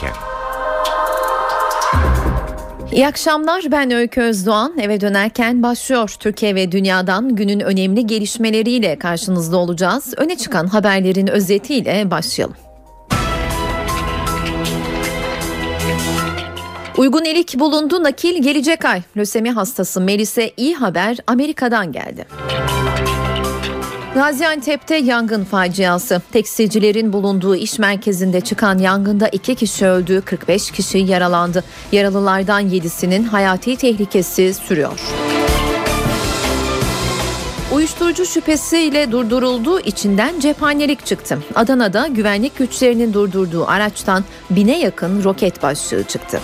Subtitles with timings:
[0.00, 0.12] dönerken.
[2.92, 6.14] İyi akşamlar ben Öykü Özdoğan eve dönerken başlıyor.
[6.20, 10.14] Türkiye ve dünyadan günün önemli gelişmeleriyle karşınızda olacağız.
[10.16, 12.56] Öne çıkan haberlerin özetiyle başlayalım.
[16.96, 19.02] Uygun elik bulundu nakil gelecek ay.
[19.16, 22.26] Lösemi hastası Melis'e iyi haber Amerika'dan geldi.
[24.14, 26.22] Gaziantep'te yangın faciası.
[26.32, 31.64] Tekstilcilerin bulunduğu iş merkezinde çıkan yangında iki kişi öldü, 45 kişi yaralandı.
[31.92, 35.00] Yaralılardan 7'sinin hayati tehlikesi sürüyor.
[37.72, 41.38] Uyuşturucu şüphesiyle durdurulduğu içinden cephanelik çıktı.
[41.54, 46.40] Adana'da güvenlik güçlerinin durdurduğu araçtan bine yakın roket başlığı çıktı.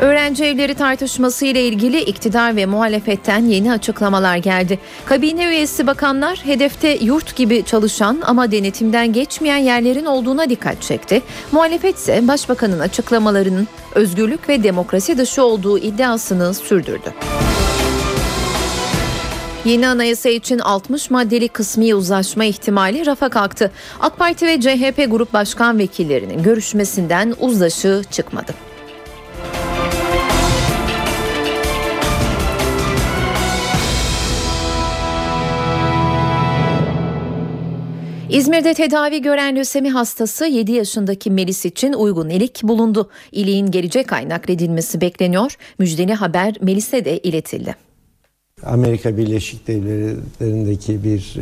[0.00, 4.78] Öğrenci evleri tartışması ile ilgili iktidar ve muhalefetten yeni açıklamalar geldi.
[5.04, 11.22] Kabine üyesi bakanlar hedefte yurt gibi çalışan ama denetimden geçmeyen yerlerin olduğuna dikkat çekti.
[11.52, 17.14] Muhalefet ise başbakanın açıklamalarının özgürlük ve demokrasi dışı olduğu iddiasını sürdürdü.
[19.64, 23.70] Yeni anayasa için 60 maddeli kısmi uzlaşma ihtimali rafa kalktı.
[24.00, 28.69] AK Parti ve CHP grup başkan vekillerinin görüşmesinden uzlaşı çıkmadı.
[38.30, 43.10] İzmir'de tedavi gören lösemi hastası 7 yaşındaki Melis için uygun ilik bulundu.
[43.32, 45.56] İliğin gelecek ay nakledilmesi bekleniyor.
[45.78, 47.74] Müjdeli haber Melis'e de iletildi.
[48.62, 51.36] Amerika Birleşik Devletleri'ndeki bir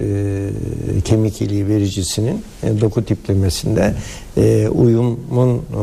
[0.96, 3.94] e, kemik iliği vericisinin e, doku tiplemesinde
[4.36, 5.82] e, uyumun e,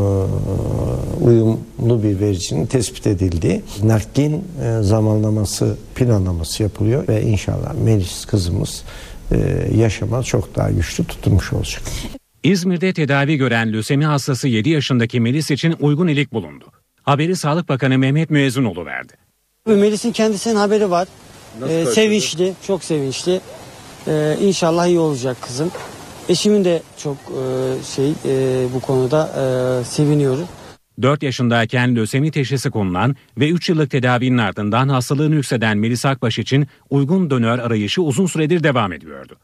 [1.24, 8.84] uyumlu bir vericinin tespit edildiği naklin e, zamanlaması planlaması yapılıyor ve inşallah Melis kızımız
[9.76, 11.82] yaşama çok daha güçlü tutulmuş olacak.
[12.44, 16.66] İzmir'de tedavi gören lösemi hastası 7 yaşındaki Melis için uygun ilik bulundu.
[17.04, 19.14] Haberi Sağlık Bakanı Mehmet Müezzinoğlu verdi.
[19.66, 21.08] Melis'in kendisinin haberi var.
[21.70, 23.42] Ee, sevinçli, çok sevinçli.
[24.08, 25.72] Ee, inşallah iyi olacak kızım.
[26.30, 30.46] Eşimin de çok e, şey e, bu konuda e, seviniyoruz.
[31.02, 36.68] 4 yaşındayken lösemi teşhisi konulan ve 3 yıllık tedavinin ardından hastalığını yükselen Melis Akbaş için
[36.90, 39.38] uygun donör arayışı uzun süredir devam ediyordu.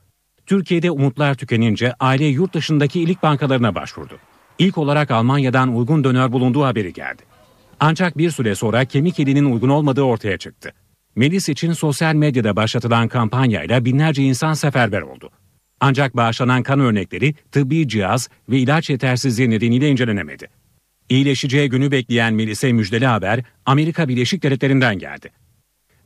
[0.45, 4.17] Türkiye'de umutlar tükenince aile yurt dışındaki ilik bankalarına başvurdu.
[4.59, 7.21] İlk olarak Almanya'dan uygun donör bulunduğu haberi geldi.
[7.79, 10.73] Ancak bir süre sonra kemik ilinin uygun olmadığı ortaya çıktı.
[11.15, 15.29] Melis için sosyal medyada başlatılan kampanyayla binlerce insan seferber oldu.
[15.79, 20.60] Ancak bağışlanan kan örnekleri tıbbi cihaz ve ilaç yetersizliği nedeniyle incelenemedi.
[21.11, 25.29] İyileşeceği günü bekleyen Melis'e müjdeli haber Amerika Birleşik Devletleri'nden geldi.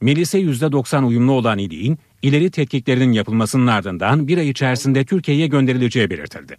[0.01, 6.57] Melis'e %90 uyumlu olan iliğin ileri tetkiklerinin yapılmasının ardından bir ay içerisinde Türkiye'ye gönderileceği belirtildi.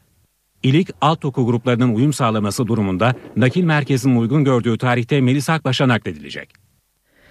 [0.62, 6.48] İlik alt doku gruplarının uyum sağlaması durumunda nakil merkezinin uygun gördüğü tarihte Melis Akbaş'a nakledilecek.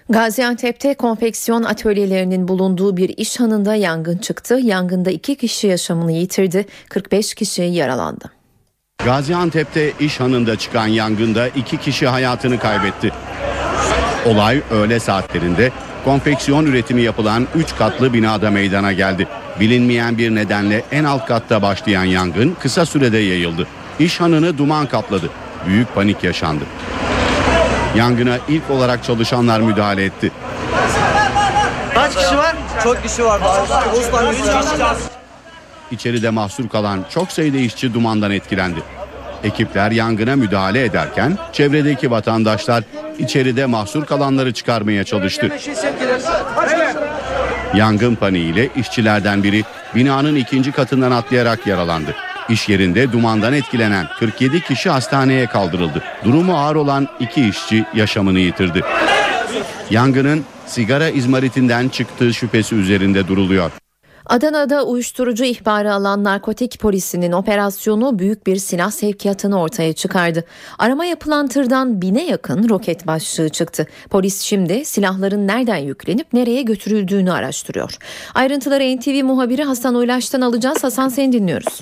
[0.08, 4.54] Gaziantep'te konfeksiyon atölyelerinin bulunduğu bir iş hanında yangın çıktı.
[4.54, 8.35] Yangında iki kişi yaşamını yitirdi, 45 kişi yaralandı.
[9.06, 13.12] Gaziantep'te iş hanında çıkan yangında iki kişi hayatını kaybetti.
[14.24, 15.72] Olay öğle saatlerinde
[16.04, 19.28] konfeksiyon üretimi yapılan 3 katlı binada meydana geldi.
[19.60, 23.66] Bilinmeyen bir nedenle en alt katta başlayan yangın kısa sürede yayıldı.
[23.98, 25.30] İş hanını duman kapladı.
[25.66, 26.64] Büyük panik yaşandı.
[27.96, 30.30] Yangına ilk olarak çalışanlar müdahale etti.
[31.94, 32.56] Kaç kişi var?
[32.82, 33.40] Çok kişi var.
[35.90, 38.80] İçeride mahsur kalan çok sayıda işçi dumandan etkilendi.
[39.44, 42.84] Ekipler yangına müdahale ederken çevredeki vatandaşlar
[43.18, 45.52] içeride mahsur kalanları çıkarmaya çalıştı.
[47.74, 49.64] Yangın paniğiyle işçilerden biri
[49.94, 52.14] binanın ikinci katından atlayarak yaralandı.
[52.48, 56.02] İş yerinde dumandan etkilenen 47 kişi hastaneye kaldırıldı.
[56.24, 58.82] Durumu ağır olan iki işçi yaşamını yitirdi.
[59.90, 63.70] Yangının sigara izmaritinden çıktığı şüphesi üzerinde duruluyor.
[64.28, 70.44] Adana'da uyuşturucu ihbarı alan narkotik polisinin operasyonu büyük bir silah sevkiyatını ortaya çıkardı.
[70.78, 73.86] Arama yapılan tırdan bine yakın roket başlığı çıktı.
[74.10, 77.96] Polis şimdi silahların nereden yüklenip nereye götürüldüğünü araştırıyor.
[78.34, 80.84] Ayrıntıları NTV muhabiri Hasan Uylaş'tan alacağız.
[80.84, 81.80] Hasan seni dinliyoruz.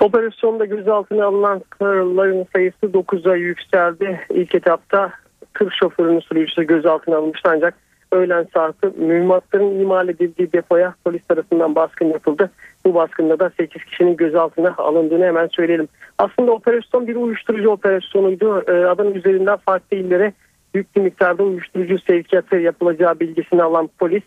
[0.00, 4.20] Operasyonda gözaltına alınan tırların sayısı 9'a yükseldi.
[4.30, 5.12] İlk etapta
[5.54, 7.74] tır şoförünün sürücüsü gözaltına alınmıştı ancak
[8.12, 12.50] öğlen saati mühimmatların imal edildiği depoya polis tarafından baskın yapıldı.
[12.84, 15.88] Bu baskında da 8 kişinin gözaltına alındığını hemen söyleyelim.
[16.18, 18.54] Aslında operasyon bir uyuşturucu operasyonuydu.
[18.88, 20.32] Adana üzerinden farklı illere
[20.74, 24.22] bir miktarda uyuşturucu sevkiyatı yapılacağı bilgisini alan polis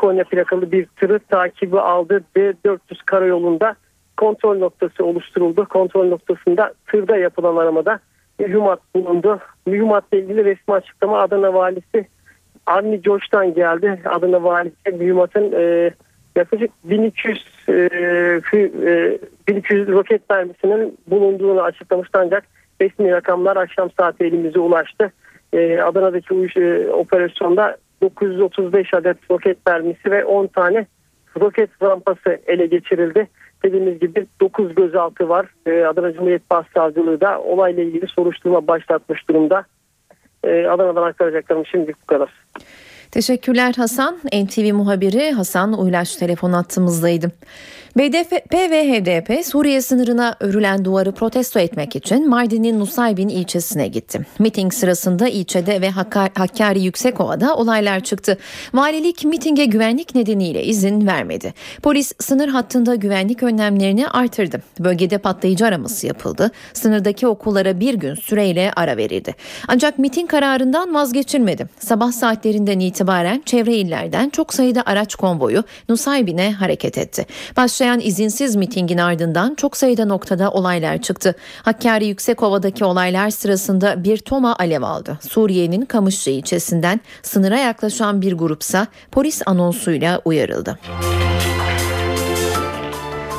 [0.00, 3.74] Konya plakalı bir tırı takibi aldı ve 400 karayolunda
[4.16, 5.64] kontrol noktası oluşturuldu.
[5.64, 8.00] Kontrol noktasında tırda yapılan aramada
[8.38, 9.38] mühimmat bulundu.
[9.66, 12.06] Mühimmatla ilgili resmi açıklama Adana Valisi
[12.70, 14.00] Avni Coş'tan geldi.
[14.04, 15.90] Adana Valisi mühimmatın e,
[16.36, 19.18] yaklaşık 1200 e, e,
[19.48, 22.44] 1200 roket mermisinin bulunduğunu açıklamıştı ancak
[22.80, 25.12] resmi rakamlar akşam saati elimize ulaştı.
[25.52, 30.86] E, Adana'daki uyuş, e, operasyonda 935 adet roket mermisi ve 10 tane
[31.40, 33.28] roket rampası ele geçirildi.
[33.64, 35.46] Dediğimiz gibi 9 gözaltı var.
[35.66, 39.64] E, Adana Cumhuriyet Başsavcılığı da olayla ilgili soruşturma başlatmış durumda.
[40.44, 42.30] E, Adana'dan aktaracaklarım şimdi bu kadar.
[43.10, 44.18] Teşekkürler Hasan.
[44.32, 47.30] NTV muhabiri Hasan Uylaş telefon attığımızdaydı.
[47.96, 54.26] BDP ve HDP Suriye sınırına örülen duvarı protesto etmek için Mardin'in Nusaybin ilçesine gitti.
[54.38, 58.38] Miting sırasında ilçede ve Hakkari Yüksekova'da olaylar çıktı.
[58.74, 61.54] Valilik mitinge güvenlik nedeniyle izin vermedi.
[61.82, 64.62] Polis sınır hattında güvenlik önlemlerini artırdı.
[64.78, 66.50] Bölgede patlayıcı araması yapıldı.
[66.72, 69.34] Sınırdaki okullara bir gün süreyle ara verildi.
[69.68, 71.66] Ancak miting kararından vazgeçilmedi.
[71.78, 77.26] Sabah saatlerinden itibaren çevre illerden çok sayıda araç konvoyu Nusaybin'e hareket etti.
[77.56, 81.34] Baş başlayan izinsiz mitingin ardından çok sayıda noktada olaylar çıktı.
[81.62, 85.18] Hakkari Yüksekova'daki olaylar sırasında bir toma alev aldı.
[85.28, 90.78] Suriye'nin Kamışlı ilçesinden sınıra yaklaşan bir grupsa polis anonsuyla uyarıldı.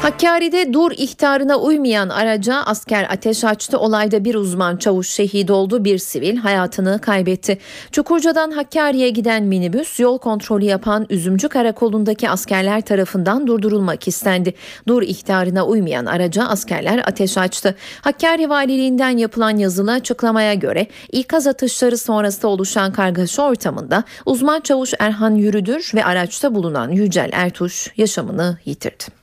[0.01, 3.80] Hakkari'de dur ihtarına uymayan araca asker ateş açtı.
[3.80, 7.57] Olayda bir uzman çavuş şehit oldu, bir sivil hayatını kaybetti.
[7.92, 14.53] Çukurca'dan Hakkari'ye giden minibüs yol kontrolü yapan Üzümcü Karakolu'ndaki askerler tarafından durdurulmak istendi.
[14.88, 17.75] Dur ihtarına uymayan araca askerler ateş açtı.
[18.01, 25.36] Hakkari Valiliğinden yapılan yazılı açıklamaya göre ikaz atışları sonrası oluşan kargaşa ortamında uzman çavuş Erhan
[25.36, 29.21] Yürüdür ve araçta bulunan Yücel Ertuş yaşamını yitirdi.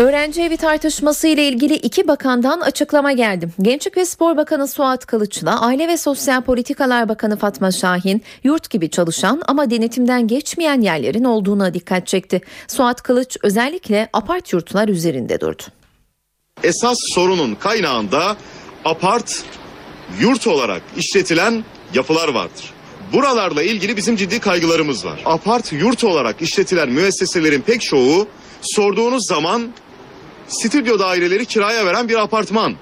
[0.00, 3.48] Öğrenci evi tartışması ile ilgili iki bakandan açıklama geldi.
[3.62, 8.90] Gençlik ve Spor Bakanı Suat Kılıç'la Aile ve Sosyal Politikalar Bakanı Fatma Şahin yurt gibi
[8.90, 12.40] çalışan ama denetimden geçmeyen yerlerin olduğuna dikkat çekti.
[12.68, 15.62] Suat Kılıç özellikle apart yurtlar üzerinde durdu.
[16.62, 18.36] Esas sorunun kaynağında
[18.84, 19.44] apart
[20.20, 21.64] yurt olarak işletilen
[21.94, 22.72] yapılar vardır.
[23.12, 25.22] Buralarla ilgili bizim ciddi kaygılarımız var.
[25.24, 28.28] Apart yurt olarak işletilen müesseselerin pek çoğu
[28.62, 29.72] sorduğunuz zaman
[30.48, 32.74] stüdyo daireleri kiraya veren bir apartman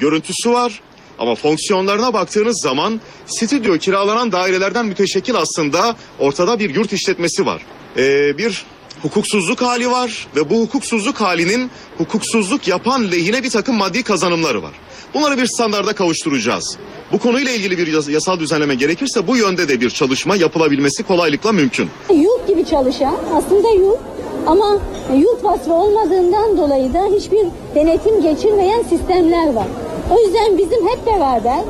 [0.00, 0.80] görüntüsü var.
[1.18, 7.62] Ama fonksiyonlarına baktığınız zaman stüdyo kiralanan dairelerden müteşekkil aslında ortada bir yurt işletmesi var.
[7.96, 8.64] Ee, bir
[9.02, 14.72] hukuksuzluk hali var ve bu hukuksuzluk halinin hukuksuzluk yapan lehine bir takım maddi kazanımları var.
[15.14, 16.76] Bunları bir standarda kavuşturacağız.
[17.12, 21.88] Bu konuyla ilgili bir yasal düzenleme gerekirse bu yönde de bir çalışma yapılabilmesi kolaylıkla mümkün.
[22.14, 23.98] Yurt gibi çalışan aslında yurt
[24.46, 24.78] ama
[25.16, 29.66] yurt vasfı olmadığından dolayı da hiçbir denetim geçirmeyen sistemler var.
[30.10, 31.60] O yüzden bizim hep beraber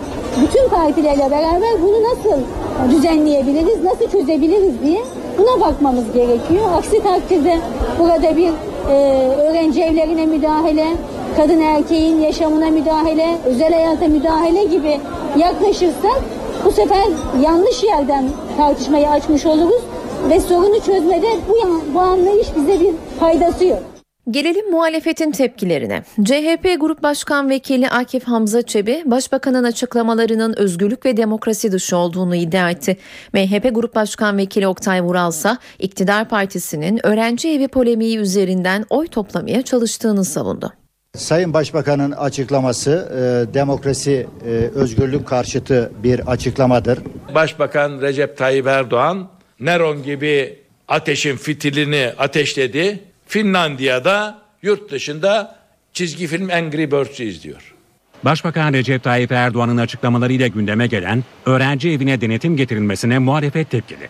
[0.42, 2.40] bütün partilerle beraber bunu nasıl
[2.90, 5.04] düzenleyebiliriz, nasıl çözebiliriz diye
[5.38, 6.64] buna bakmamız gerekiyor.
[6.76, 7.58] Aksi takdirde
[7.98, 8.50] burada bir
[8.90, 8.94] e,
[9.48, 10.86] öğrenci evlerine müdahale,
[11.36, 15.00] kadın erkeğin yaşamına müdahale, özel hayata müdahale gibi
[15.38, 16.20] yaklaşırsak
[16.64, 17.04] bu sefer
[17.42, 18.24] yanlış yerden
[18.56, 19.82] tartışmayı açmış oluruz
[20.30, 23.93] ve sorunu çözmede bu, bu anlayış bize bir faydası yok.
[24.30, 26.02] Gelelim muhalefetin tepkilerine.
[26.24, 32.70] CHP Grup Başkan Vekili Akif Hamza Çebi, Başbakanın açıklamalarının özgürlük ve demokrasi dışı olduğunu iddia
[32.70, 32.96] etti.
[33.32, 39.62] MHP Grup Başkan Vekili Oktay Vural ise iktidar partisinin öğrenci evi polemiği üzerinden oy toplamaya
[39.62, 40.72] çalıştığını savundu.
[41.16, 42.90] Sayın Başbakan'ın açıklaması
[43.50, 46.98] e, demokrasi, e, özgürlük karşıtı bir açıklamadır.
[47.34, 49.28] Başbakan Recep Tayyip Erdoğan
[49.60, 53.13] Neron gibi ateşin fitilini ateşledi.
[53.26, 55.56] Finlandiya'da yurt dışında
[55.92, 57.74] çizgi film Angry Birds'ü izliyor.
[58.24, 64.08] Başbakan Recep Tayyip Erdoğan'ın açıklamalarıyla gündeme gelen öğrenci evine denetim getirilmesine muhalefet tepkili.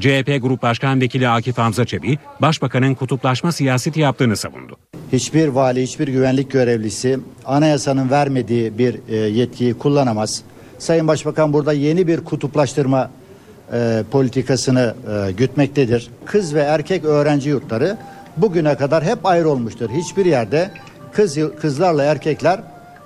[0.00, 4.76] CHP Grup Başkan Vekili Akif Hamza Çebi, Başbakanın kutuplaşma siyaseti yaptığını savundu.
[5.12, 10.42] Hiçbir vali, hiçbir güvenlik görevlisi anayasanın vermediği bir e, yetkiyi kullanamaz.
[10.78, 13.10] Sayın Başbakan burada yeni bir kutuplaştırma
[13.72, 14.94] e, politikasını
[15.28, 16.10] e, gütmektedir.
[16.24, 17.96] Kız ve erkek öğrenci yurtları
[18.36, 19.90] bugüne kadar hep ayrı olmuştur.
[19.90, 20.70] Hiçbir yerde
[21.12, 22.60] kız kızlarla erkekler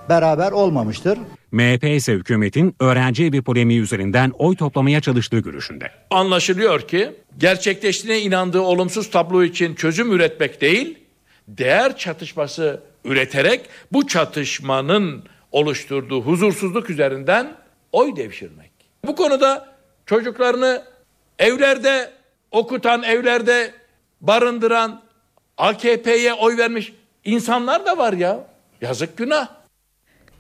[0.08, 1.18] beraber olmamıştır.
[1.52, 5.90] MHP ise hükümetin öğrenci evi polemiği üzerinden oy toplamaya çalıştığı görüşünde.
[6.10, 10.98] Anlaşılıyor ki gerçekleştiğine inandığı olumsuz tablo için çözüm üretmek değil,
[11.48, 13.60] değer çatışması üreterek
[13.92, 17.56] bu çatışmanın oluşturduğu huzursuzluk üzerinden
[17.92, 18.70] oy devşirmek.
[19.06, 19.68] Bu konuda
[20.06, 20.82] çocuklarını
[21.38, 22.10] Evlerde
[22.50, 23.74] okutan, evlerde
[24.20, 25.02] barındıran,
[25.58, 26.92] AKP'ye oy vermiş
[27.24, 28.46] insanlar da var ya.
[28.80, 29.48] Yazık günah.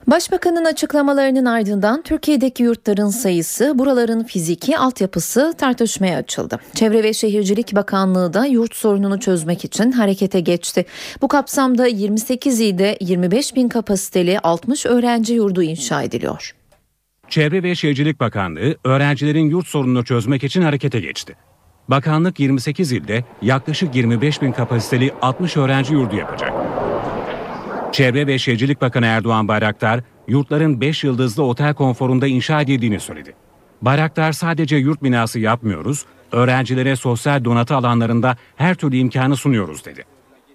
[0.06, 6.60] Başbakanın açıklamalarının ardından Türkiye'deki yurtların sayısı, buraların fiziki altyapısı tartışmaya açıldı.
[6.74, 10.86] Çevre ve Şehircilik Bakanlığı da yurt sorununu çözmek için harekete geçti.
[11.22, 16.54] Bu kapsamda 28 ilde 25 bin kapasiteli 60 öğrenci yurdu inşa ediliyor.
[17.28, 21.36] Çevre ve Şehircilik Bakanlığı öğrencilerin yurt sorununu çözmek için harekete geçti.
[21.88, 26.52] Bakanlık 28 ilde yaklaşık 25 bin kapasiteli 60 öğrenci yurdu yapacak.
[27.92, 33.34] Çevre ve Şehircilik Bakanı Erdoğan Bayraktar, yurtların 5 yıldızlı otel konforunda inşa edildiğini söyledi.
[33.82, 40.04] Bayraktar sadece yurt binası yapmıyoruz, öğrencilere sosyal donatı alanlarında her türlü imkanı sunuyoruz dedi.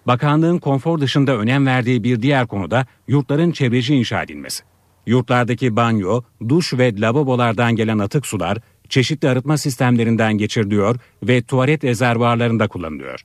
[0.08, 4.64] Bakanlığın konfor dışında önem verdiği bir diğer konu da yurtların çevreci inşa edilmesi.
[5.08, 8.58] Yurtlardaki banyo, duş ve lavabolardan gelen atık sular
[8.94, 13.22] çeşitli arıtma sistemlerinden geçiriliyor ve tuvalet rezervuarlarında kullanılıyor.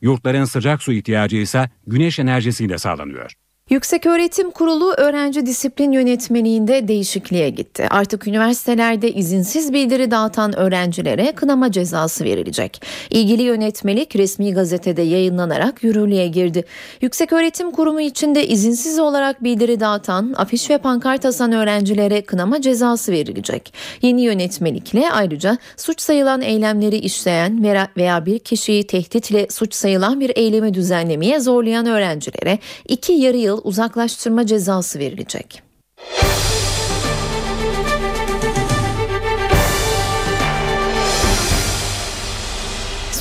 [0.00, 3.32] Yurtların sıcak su ihtiyacı ise güneş enerjisiyle sağlanıyor.
[3.72, 7.86] Yükseköğretim Kurulu öğrenci disiplin yönetmeliğinde değişikliğe gitti.
[7.90, 12.82] Artık üniversitelerde izinsiz bildiri dağıtan öğrencilere kınama cezası verilecek.
[13.10, 16.64] İlgili yönetmelik resmi gazetede yayınlanarak yürürlüğe girdi.
[17.00, 23.74] Yükseköğretim Kurumu içinde izinsiz olarak bildiri dağıtan, afiş ve pankart asan öğrencilere kınama cezası verilecek.
[24.02, 27.64] Yeni yönetmelikle ayrıca suç sayılan eylemleri işleyen
[27.96, 34.46] veya- bir kişiyi tehditle suç sayılan bir eylemi düzenlemeye zorlayan öğrencilere iki yarı yıl uzaklaştırma
[34.46, 35.62] cezası verilecek.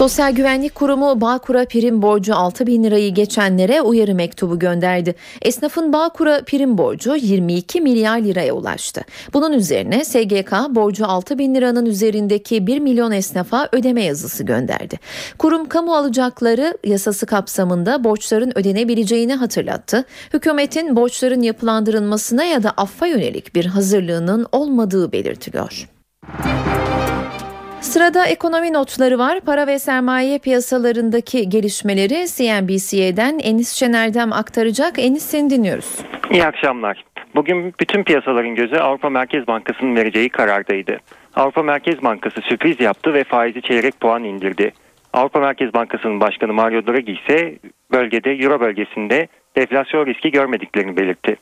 [0.02, 5.16] Sosyal Güvenlik Kurumu Bağkur'a prim borcu 6 bin lirayı geçenlere uyarı mektubu gönderdi.
[5.42, 9.02] Esnafın Bağkur'a prim borcu 22 milyar liraya ulaştı.
[9.34, 15.00] Bunun üzerine SGK borcu 6 bin liranın üzerindeki 1 milyon esnafa ödeme yazısı gönderdi.
[15.38, 20.06] Kurum kamu alacakları yasası kapsamında borçların ödenebileceğini hatırlattı.
[20.34, 25.88] Hükümetin borçların yapılandırılmasına ya da affa yönelik bir hazırlığının olmadığı belirtiliyor.
[27.82, 29.40] Sırada ekonomi notları var.
[29.46, 35.00] Para ve sermaye piyasalarındaki gelişmeleri CNBC'den Enis Şener'den aktaracak.
[35.00, 36.00] Enis seni dinliyoruz.
[36.32, 37.04] İyi akşamlar.
[37.36, 40.98] Bugün bütün piyasaların gözü Avrupa Merkez Bankası'nın vereceği karardaydı.
[41.36, 44.72] Avrupa Merkez Bankası sürpriz yaptı ve faizi çeyrek puan indirdi.
[45.14, 47.58] Avrupa Merkez Bankası'nın başkanı Mario Draghi ise
[47.92, 51.36] bölgede Euro bölgesinde deflasyon riski görmediklerini belirtti.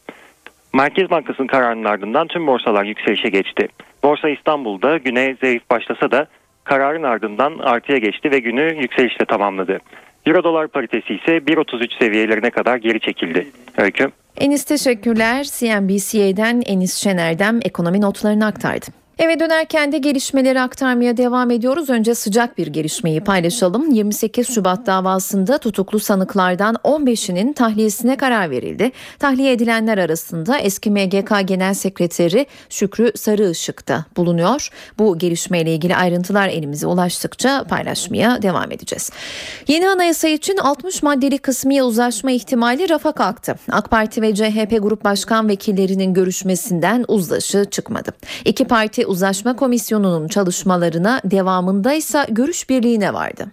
[0.73, 3.67] Merkez Bankası'nın kararının ardından tüm borsalar yükselişe geçti.
[4.03, 6.27] Borsa İstanbul'da güne zayıf başlasa da
[6.63, 9.79] kararın ardından artıya geçti ve günü yükselişle tamamladı.
[10.25, 13.47] Euro dolar paritesi ise 1.33 seviyelerine kadar geri çekildi.
[13.77, 14.11] Öykü.
[14.37, 15.43] Enis teşekkürler.
[15.43, 18.98] CNBC'den Enis Şener'den ekonomi notlarını aktardı.
[19.19, 21.89] Eve dönerken de gelişmeleri aktarmaya devam ediyoruz.
[21.89, 23.91] Önce sıcak bir gelişmeyi paylaşalım.
[23.91, 28.91] 28 Şubat davasında tutuklu sanıklardan 15'inin tahliyesine karar verildi.
[29.19, 34.69] Tahliye edilenler arasında eski MGK Genel Sekreteri Şükrü Sarıışık da bulunuyor.
[34.99, 39.09] Bu gelişmeyle ilgili ayrıntılar elimize ulaştıkça paylaşmaya devam edeceğiz.
[39.67, 43.55] Yeni anayasa için 60 maddeli kısmi uzlaşma ihtimali rafa kalktı.
[43.71, 48.11] AK Parti ve CHP Grup Başkan Vekillerinin görüşmesinden uzlaşı çıkmadı.
[48.45, 53.47] İki parti Uzlaşma Komisyonu'nun çalışmalarına devamında ise görüş birliğine vardı.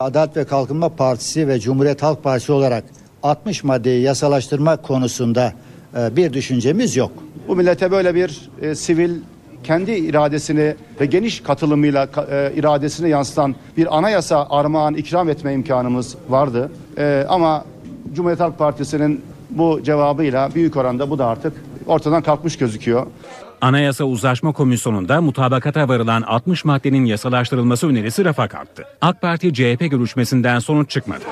[0.00, 2.84] Adalet ve Kalkınma Partisi ve Cumhuriyet Halk Partisi olarak
[3.22, 5.52] 60 maddeyi yasalaştırma konusunda
[5.96, 7.10] e, bir düşüncemiz yok.
[7.48, 9.10] Bu millete böyle bir e, sivil
[9.64, 16.14] kendi iradesini ve geniş katılımıyla ka- e, iradesini yansıtan bir anayasa armağan ikram etme imkanımız
[16.28, 16.70] vardı.
[16.98, 17.64] E, ama
[18.14, 21.52] Cumhuriyet Halk Partisi'nin bu cevabıyla büyük oranda bu da artık
[21.86, 23.06] ortadan kalkmış gözüküyor.
[23.60, 28.84] Anayasa Uzlaşma Komisyonu'nda mutabakata varılan 60 maddenin yasalaştırılması önerisi rafa kalktı.
[29.00, 31.24] AK Parti CHP görüşmesinden sonuç çıkmadı.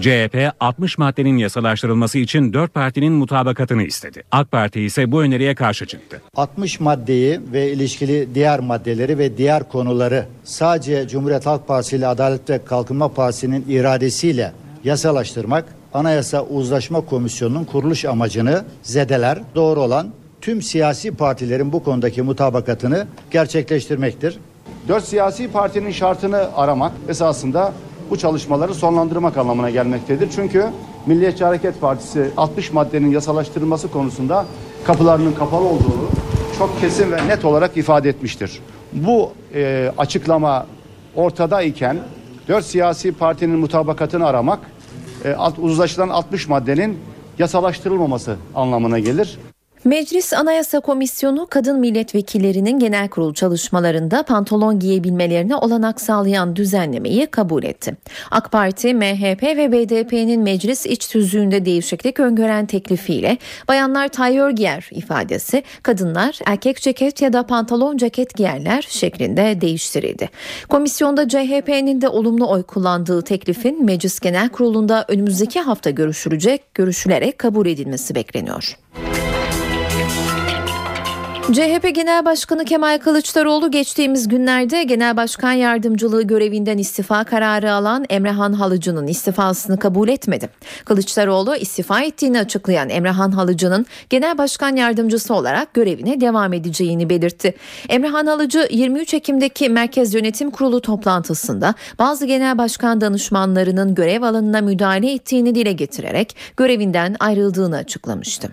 [0.00, 4.22] CHP 60 maddenin yasalaştırılması için 4 partinin mutabakatını istedi.
[4.32, 6.22] AK Parti ise bu öneriye karşı çıktı.
[6.36, 12.50] 60 maddeyi ve ilişkili diğer maddeleri ve diğer konuları sadece Cumhuriyet Halk Partisi ile Adalet
[12.50, 14.52] ve Kalkınma Partisi'nin iradesiyle
[14.84, 19.38] yasalaştırmak Anayasa Uzlaşma Komisyonu'nun kuruluş amacını zedeler.
[19.54, 20.08] Doğru olan
[20.44, 24.38] tüm siyasi partilerin bu konudaki mutabakatını gerçekleştirmektir.
[24.88, 27.72] Dört siyasi partinin şartını aramak esasında
[28.10, 30.28] bu çalışmaları sonlandırmak anlamına gelmektedir.
[30.34, 30.66] Çünkü
[31.06, 34.46] Milliyetçi Hareket Partisi 60 maddenin yasalaştırılması konusunda
[34.84, 36.08] kapılarının kapalı olduğunu
[36.58, 38.60] çok kesin ve net olarak ifade etmiştir.
[38.92, 40.66] Bu e, açıklama
[41.14, 41.98] ortada iken
[42.48, 44.58] dört siyasi partinin mutabakatını aramak
[45.24, 46.98] e, uzlaşılan 60 maddenin
[47.38, 49.38] yasalaştırılmaması anlamına gelir.
[49.84, 57.96] Meclis Anayasa Komisyonu kadın milletvekillerinin genel kurul çalışmalarında pantolon giyebilmelerine olanak sağlayan düzenlemeyi kabul etti.
[58.30, 63.38] AK Parti, MHP ve BDP'nin meclis iç tüzüğünde değişiklik öngören teklifiyle
[63.68, 70.30] bayanlar tayyör giyer ifadesi kadınlar erkek ceket ya da pantolon ceket giyerler şeklinde değiştirildi.
[70.68, 77.66] Komisyonda CHP'nin de olumlu oy kullandığı teklifin Meclis Genel Kurulu'nda önümüzdeki hafta görüşülecek, görüşülerek kabul
[77.66, 78.76] edilmesi bekleniyor.
[81.52, 88.52] CHP Genel Başkanı Kemal Kılıçdaroğlu geçtiğimiz günlerde Genel Başkan Yardımcılığı görevinden istifa kararı alan Emrehan
[88.52, 90.48] Halıcı'nın istifasını kabul etmedi.
[90.84, 97.54] Kılıçdaroğlu istifa ettiğini açıklayan Emrehan Halıcı'nın Genel Başkan Yardımcısı olarak görevine devam edeceğini belirtti.
[97.88, 105.12] Emrehan Halıcı 23 Ekim'deki Merkez Yönetim Kurulu toplantısında bazı genel başkan danışmanlarının görev alanına müdahale
[105.12, 108.48] ettiğini dile getirerek görevinden ayrıldığını açıklamıştı.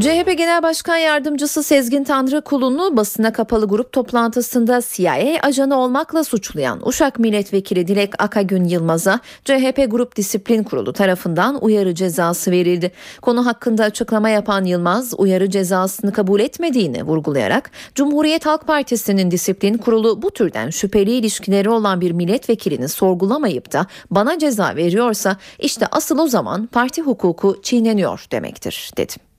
[0.00, 7.18] CHP Genel Başkan Yardımcısı Sezgin Tanrıkulu'nu basına kapalı grup toplantısında CIA ajanı olmakla suçlayan Uşak
[7.18, 12.92] Milletvekili Dilek Akagün Yılmaz'a CHP Grup Disiplin Kurulu tarafından uyarı cezası verildi.
[13.22, 20.22] Konu hakkında açıklama yapan Yılmaz uyarı cezasını kabul etmediğini vurgulayarak Cumhuriyet Halk Partisi'nin disiplin kurulu
[20.22, 26.26] bu türden şüpheli ilişkileri olan bir milletvekilini sorgulamayıp da bana ceza veriyorsa işte asıl o
[26.26, 29.33] zaman parti hukuku çiğneniyor demektir dedi.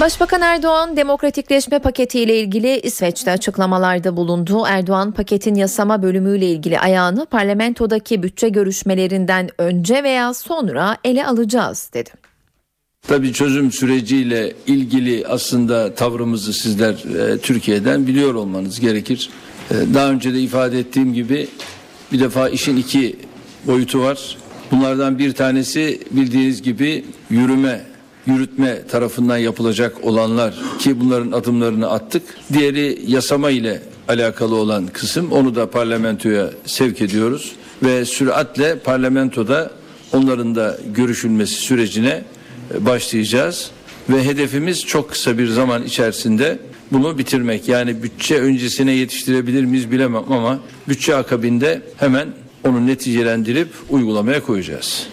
[0.00, 4.64] Başbakan Erdoğan demokratikleşme paketiyle ilgili İsveç'te açıklamalarda bulundu.
[4.68, 12.10] Erdoğan paketin yasama bölümüyle ilgili ayağını parlamentodaki bütçe görüşmelerinden önce veya sonra ele alacağız dedi.
[13.08, 19.30] Tabii çözüm süreciyle ilgili aslında tavrımızı sizler e, Türkiye'den biliyor olmanız gerekir.
[19.70, 21.48] E, daha önce de ifade ettiğim gibi
[22.12, 23.16] bir defa işin iki
[23.66, 24.36] boyutu var.
[24.70, 27.80] Bunlardan bir tanesi bildiğiniz gibi yürüme,
[28.26, 32.22] yürütme tarafından yapılacak olanlar ki bunların adımlarını attık.
[32.52, 39.70] Diğeri yasama ile alakalı olan kısım onu da parlamentoya sevk ediyoruz ve süratle parlamentoda
[40.12, 42.24] onların da görüşülmesi sürecine
[42.80, 43.70] başlayacağız
[44.10, 46.58] ve hedefimiz çok kısa bir zaman içerisinde
[46.92, 47.68] bunu bitirmek.
[47.68, 52.28] Yani bütçe öncesine yetiştirebilir miyiz bilemem ama bütçe akabinde hemen
[52.68, 55.08] onu neticelendirip uygulamaya koyacağız.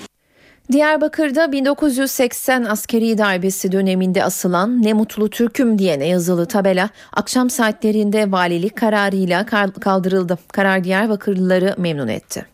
[0.72, 8.76] Diyarbakır'da 1980 askeri darbesi döneminde asılan ne mutlu Türk'üm diyene yazılı tabela akşam saatlerinde valilik
[8.76, 9.46] kararıyla
[9.82, 10.38] kaldırıldı.
[10.54, 12.46] Karar Diyarbakırlıları memnun etti.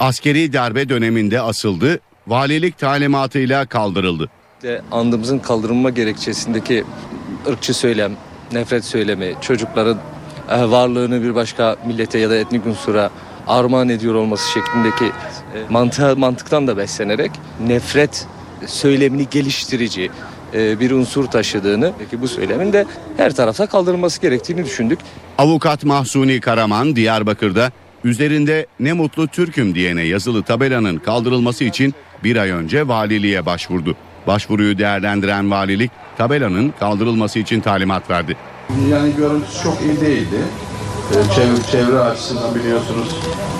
[0.00, 4.30] Askeri darbe döneminde asıldı, valilik talimatıyla kaldırıldı.
[4.92, 6.84] Andımızın kaldırılma gerekçesindeki
[7.48, 8.12] ırkçı söylem,
[8.54, 9.98] nefret söylemi, çocukların
[10.48, 13.10] varlığını bir başka millete ya da etnik unsura
[13.46, 15.12] armağan ediyor olması şeklindeki
[15.70, 17.30] mantığa, mantıktan da beslenerek
[17.66, 18.26] nefret
[18.66, 20.10] söylemini geliştirici
[20.54, 22.84] bir unsur taşıdığını peki bu söylemin de
[23.16, 24.98] her tarafta kaldırılması gerektiğini düşündük.
[25.38, 27.72] Avukat Mahsuni Karaman Diyarbakır'da
[28.04, 33.96] üzerinde ne mutlu Türk'üm diyene yazılı tabelanın kaldırılması için bir ay önce valiliğe başvurdu.
[34.26, 38.36] Başvuruyu değerlendiren valilik tabelanın kaldırılması için talimat verdi.
[38.90, 40.36] Yani görüntüsü çok iyi değildi.
[41.34, 43.08] Çevre, çevre açısından biliyorsunuz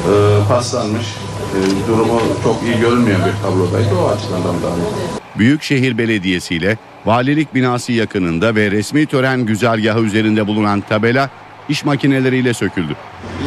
[0.08, 0.12] e,
[0.48, 1.06] paslanmış.
[1.54, 3.94] E, durumu çok iyi görünmeyen bir tablodaydı.
[3.94, 4.48] O açıdan da
[5.38, 11.30] Büyükşehir Belediyesi ile valilik binası yakınında ve resmi tören güzergahı üzerinde bulunan tabela
[11.68, 12.96] iş makineleriyle söküldü.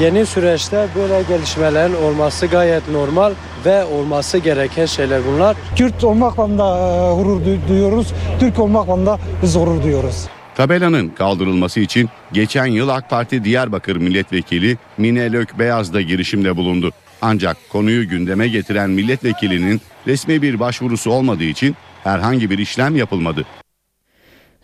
[0.01, 3.33] Yeni süreçte böyle gelişmelerin olması gayet normal
[3.65, 5.57] ve olması gereken şeyler bunlar.
[5.75, 10.27] Kürt olmakla da gurur duyuyoruz, Türk olmakla da biz gurur duyuyoruz.
[10.55, 16.91] Tabelanın kaldırılması için geçen yıl AK Parti Diyarbakır Milletvekili Mine Lök Beyaz da girişimde bulundu.
[17.21, 23.45] Ancak konuyu gündeme getiren milletvekilinin resmi bir başvurusu olmadığı için herhangi bir işlem yapılmadı.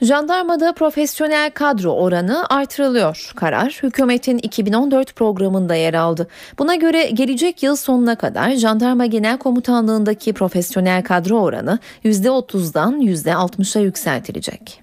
[0.01, 3.31] Jandarmada profesyonel kadro oranı artırılıyor.
[3.35, 6.27] Karar hükümetin 2014 programında yer aldı.
[6.59, 14.81] Buna göre gelecek yıl sonuna kadar Jandarma Genel Komutanlığındaki profesyonel kadro oranı %30'dan %60'a yükseltilecek.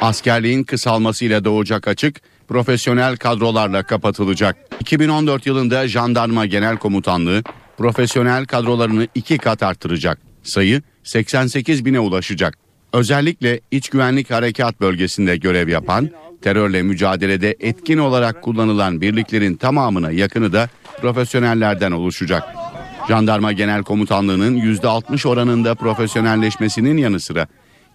[0.00, 4.56] Askerliğin kısalmasıyla doğacak açık profesyonel kadrolarla kapatılacak.
[4.80, 7.42] 2014 yılında Jandarma Genel Komutanlığı
[7.78, 10.18] profesyonel kadrolarını iki kat arttıracak.
[10.42, 12.61] Sayı 88 bine ulaşacak.
[12.92, 16.10] Özellikle iç güvenlik harekat bölgesinde görev yapan,
[16.42, 20.68] terörle mücadelede etkin olarak kullanılan birliklerin tamamına yakını da
[21.00, 22.42] profesyonellerden oluşacak.
[23.08, 27.46] Jandarma Genel Komutanlığı'nın %60 oranında profesyonelleşmesinin yanı sıra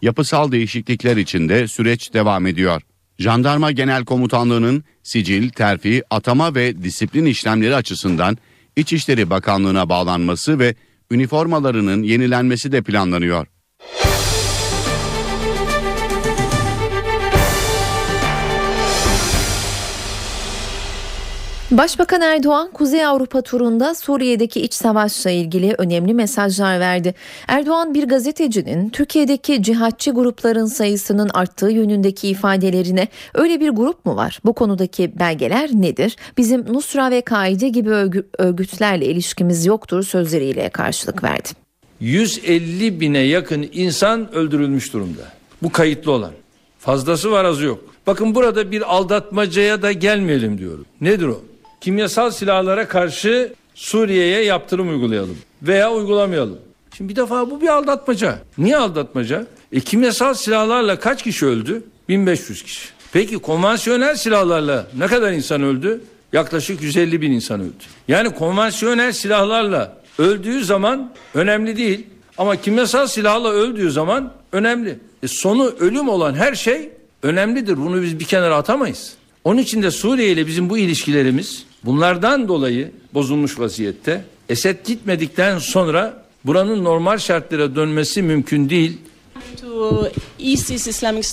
[0.01, 2.81] yapısal değişiklikler içinde süreç devam ediyor.
[3.19, 8.37] Jandarma Genel Komutanlığı'nın sicil, terfi, atama ve disiplin işlemleri açısından
[8.75, 10.75] İçişleri Bakanlığı'na bağlanması ve
[11.11, 13.47] üniformalarının yenilenmesi de planlanıyor.
[21.71, 27.15] Başbakan Erdoğan Kuzey Avrupa turunda Suriye'deki iç savaşla ilgili önemli mesajlar verdi.
[27.47, 34.39] Erdoğan bir gazetecinin Türkiye'deki cihatçı grupların sayısının arttığı yönündeki ifadelerine öyle bir grup mu var?
[34.45, 36.15] Bu konudaki belgeler nedir?
[36.37, 37.89] Bizim Nusra ve Kaide gibi
[38.37, 41.49] örgütlerle ilişkimiz yoktur sözleriyle karşılık verdi.
[41.99, 45.23] 150 bine yakın insan öldürülmüş durumda.
[45.63, 46.31] Bu kayıtlı olan.
[46.79, 47.79] Fazlası var azı yok.
[48.07, 50.85] Bakın burada bir aldatmacaya da gelmeyelim diyorum.
[51.01, 51.41] Nedir o?
[51.81, 56.59] Kimyasal silahlara karşı Suriye'ye yaptırım uygulayalım veya uygulamayalım.
[56.97, 58.39] Şimdi bir defa bu bir aldatmaca.
[58.57, 59.45] Niye aldatmaca?
[59.71, 61.83] E kimyasal silahlarla kaç kişi öldü?
[62.09, 62.89] 1500 kişi.
[63.13, 66.01] Peki konvansiyonel silahlarla ne kadar insan öldü?
[66.33, 67.83] Yaklaşık 150 bin insan öldü.
[68.07, 72.07] Yani konvansiyonel silahlarla öldüğü zaman önemli değil.
[72.37, 74.99] Ama kimyasal silahla öldüğü zaman önemli.
[75.23, 76.89] E sonu ölüm olan her şey
[77.23, 77.77] önemlidir.
[77.77, 79.13] Bunu biz bir kenara atamayız.
[79.47, 84.25] Onun için de Suriye ile bizim bu ilişkilerimiz bunlardan dolayı bozulmuş vaziyette.
[84.49, 88.97] Esed gitmedikten sonra buranın normal şartlara dönmesi mümkün değil.
[89.61, 91.23] To ISIS Islamic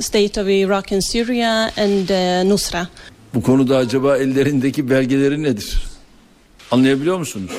[0.00, 2.88] State of Iraq and Syria and uh, Nusra.
[3.34, 5.82] Bu konuda acaba ellerindeki belgeleri nedir?
[6.70, 7.50] Anlayabiliyor musunuz?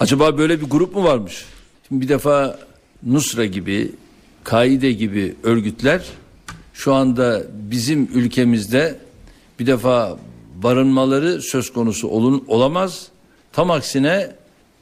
[0.00, 1.44] Acaba böyle bir grup mu varmış?
[1.88, 2.58] Şimdi bir defa
[3.02, 3.92] Nusra gibi,
[4.44, 6.02] Kaide gibi örgütler
[6.74, 9.03] şu anda bizim ülkemizde
[9.58, 10.18] bir defa
[10.62, 13.08] barınmaları söz konusu olun, olamaz.
[13.52, 14.30] Tam aksine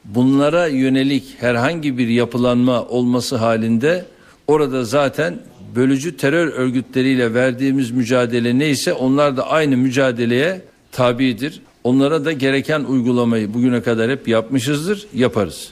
[0.05, 4.05] bunlara yönelik herhangi bir yapılanma olması halinde
[4.47, 5.39] orada zaten
[5.75, 11.61] bölücü terör örgütleriyle verdiğimiz mücadele neyse onlar da aynı mücadeleye tabidir.
[11.83, 15.69] Onlara da gereken uygulamayı bugüne kadar hep yapmışızdır, yaparız.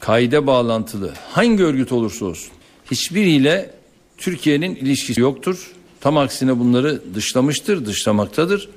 [0.00, 2.52] Kaide bağlantılı hangi örgüt olursa olsun
[2.90, 3.70] hiçbiriyle
[4.18, 5.72] Türkiye'nin ilişkisi yoktur.
[6.02, 8.68] Tam aksine bunları dışlamıştır, dışlamaktadır.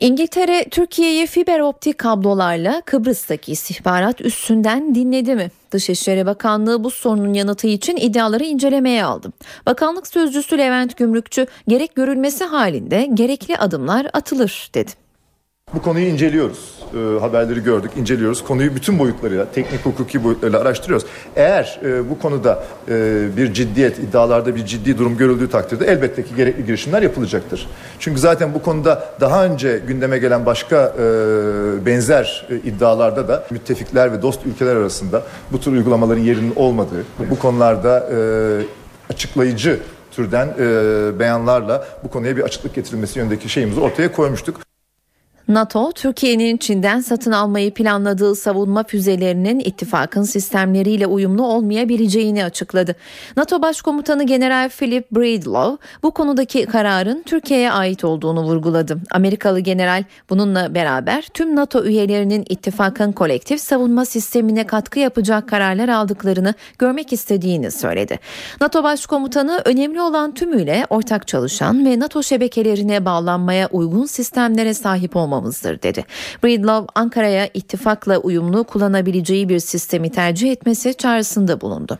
[0.00, 5.50] İngiltere Türkiye'yi fiber optik kablolarla Kıbrıs'taki istihbarat üssünden dinledi mi?
[5.70, 9.32] Dışişleri Bakanlığı bu sorunun yanıtı için iddiaları incelemeye aldı.
[9.66, 15.05] Bakanlık sözcüsü Levent Gümrükçü gerek görülmesi halinde gerekli adımlar atılır dedi.
[15.74, 16.74] Bu konuyu inceliyoruz.
[16.94, 18.44] E, haberleri gördük, inceliyoruz.
[18.44, 21.06] Konuyu bütün boyutlarıyla, teknik hukuki boyutlarıyla araştırıyoruz.
[21.36, 26.36] Eğer e, bu konuda e, bir ciddiyet, iddialarda bir ciddi durum görüldüğü takdirde elbette ki
[26.36, 27.68] gerekli girişimler yapılacaktır.
[27.98, 34.12] Çünkü zaten bu konuda daha önce gündeme gelen başka e, benzer e, iddialarda da müttefikler
[34.12, 38.18] ve dost ülkeler arasında bu tür uygulamaların yerinin olmadığı, bu konularda e,
[39.12, 44.65] açıklayıcı türden e, beyanlarla bu konuya bir açıklık getirilmesi yönündeki şeyimizi ortaya koymuştuk.
[45.48, 52.94] NATO, Türkiye'nin Çin'den satın almayı planladığı savunma füzelerinin ittifakın sistemleriyle uyumlu olmayabileceğini açıkladı.
[53.36, 58.98] NATO Başkomutanı General Philip Breedlove bu konudaki kararın Türkiye'ye ait olduğunu vurguladı.
[59.10, 66.54] Amerikalı general bununla beraber tüm NATO üyelerinin ittifakın kolektif savunma sistemine katkı yapacak kararlar aldıklarını
[66.78, 68.18] görmek istediğini söyledi.
[68.60, 75.35] NATO Başkomutanı önemli olan tümüyle ortak çalışan ve NATO şebekelerine bağlanmaya uygun sistemlere sahip olmalı
[75.36, 76.04] olmamızdır dedi.
[76.44, 81.98] Breedlove Ankara'ya ittifakla uyumlu kullanabileceği bir sistemi tercih etmesi çağrısında bulundu.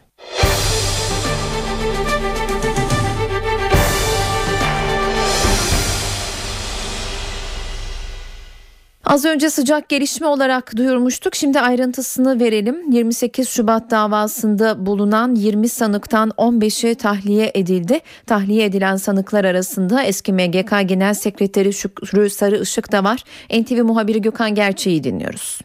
[9.07, 11.35] Az önce sıcak gelişme olarak duyurmuştuk.
[11.35, 12.92] Şimdi ayrıntısını verelim.
[12.92, 18.01] 28 Şubat davasında bulunan 20 sanıktan 15'i tahliye edildi.
[18.27, 23.25] Tahliye edilen sanıklar arasında eski MGK Genel Sekreteri Şükrü Sarı Işık da var.
[23.51, 25.61] NTV muhabiri Gökhan Gerçeği dinliyoruz.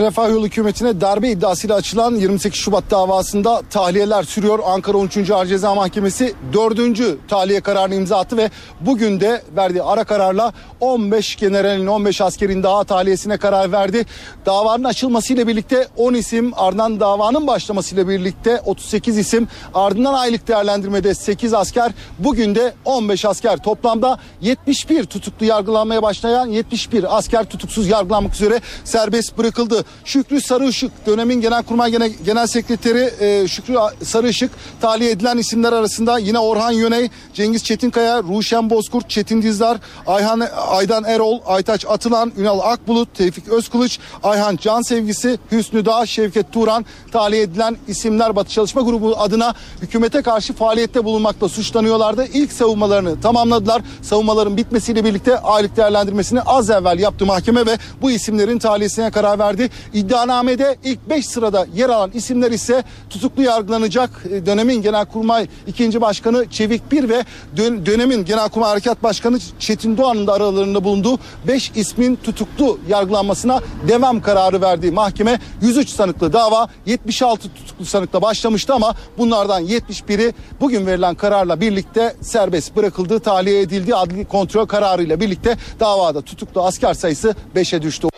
[0.00, 4.58] Refah Yolu hükümetine darbe iddiasıyla açılan 28 Şubat davasında tahliyeler sürüyor.
[4.64, 5.30] Ankara 13.
[5.30, 7.28] Ağır Ceza Mahkemesi 4.
[7.28, 12.84] tahliye kararını imza attı ve bugün de verdiği ara kararla 15 generalin 15 askerin daha
[12.84, 14.06] tahliyesine karar verdi.
[14.46, 21.54] Davanın açılmasıyla birlikte 10 isim ardından davanın başlamasıyla birlikte 38 isim ardından aylık değerlendirmede 8
[21.54, 28.60] asker bugün de 15 asker toplamda 71 tutuklu yargılanmaya başlayan 71 asker tutuksuz yargılanmak üzere
[28.84, 29.85] serbest bırakıldı.
[30.04, 36.38] Şükrü Sarıışık dönemin Genelkurmay Genel, Genel Sekreteri e, Şükrü Sarıışık tahliye edilen isimler arasında yine
[36.38, 43.14] Orhan Yöney, Cengiz Çetinkaya, Ruşen Bozkurt, Çetin Dizdar, Ayhan Aydan Erol, Aytaç Atılan, Ünal Akbulut,
[43.14, 49.16] Tevfik Özkılıç, Ayhan Can Sevgisi, Hüsnü Dağ, Şevket Turan tahliye edilen isimler Batı Çalışma Grubu
[49.18, 52.26] adına hükümete karşı faaliyette bulunmakta suçlanıyorlardı.
[52.34, 53.82] İlk savunmalarını tamamladılar.
[54.02, 59.70] Savunmaların bitmesiyle birlikte aylık değerlendirmesini az evvel yaptı mahkeme ve bu isimlerin tahliyesine karar verdi.
[59.94, 64.10] İddianamede ilk 5 sırada yer alan isimler ise tutuklu yargılanacak.
[64.32, 66.00] E, Dönemin Genelkurmay 2.
[66.00, 67.24] Başkanı Çevik Bir ve
[67.56, 74.20] dön- dönemin Genelkurmay Harekat Başkanı Çetin Doğan'ın da aralarında bulunduğu 5 ismin tutuklu yargılanmasına devam
[74.22, 74.90] kararı verdi.
[74.90, 82.16] Mahkeme 103 sanıklı dava 76 tutuklu sanıkla başlamıştı ama bunlardan 71'i bugün verilen kararla birlikte
[82.20, 83.94] serbest bırakıldığı tahliye edildi.
[83.94, 88.08] Adli kontrol kararıyla birlikte davada tutuklu asker sayısı 5'e düştü.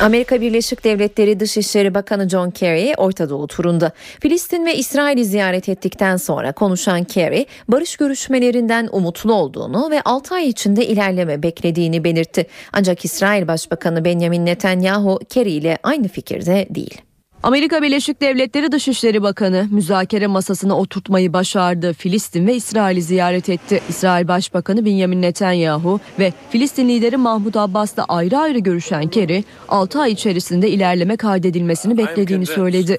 [0.00, 3.92] Amerika Birleşik Devletleri Dışişleri Bakanı John Kerry Orta Doğu turunda.
[4.20, 10.48] Filistin ve İsrail'i ziyaret ettikten sonra konuşan Kerry, barış görüşmelerinden umutlu olduğunu ve 6 ay
[10.48, 12.46] içinde ilerleme beklediğini belirtti.
[12.72, 17.09] Ancak İsrail Başbakanı Benjamin Netanyahu Kerry ile aynı fikirde değil.
[17.42, 21.92] Amerika Birleşik Devletleri Dışişleri Bakanı müzakere masasına oturtmayı başardı.
[21.92, 23.80] Filistin ve İsrail'i ziyaret etti.
[23.88, 30.12] İsrail Başbakanı Benjamin Netanyahu ve Filistin lideri Mahmut Abbas'la ayrı ayrı görüşen Kerry, 6 ay
[30.12, 32.98] içerisinde ilerleme kaydedilmesini beklediğini söyledi.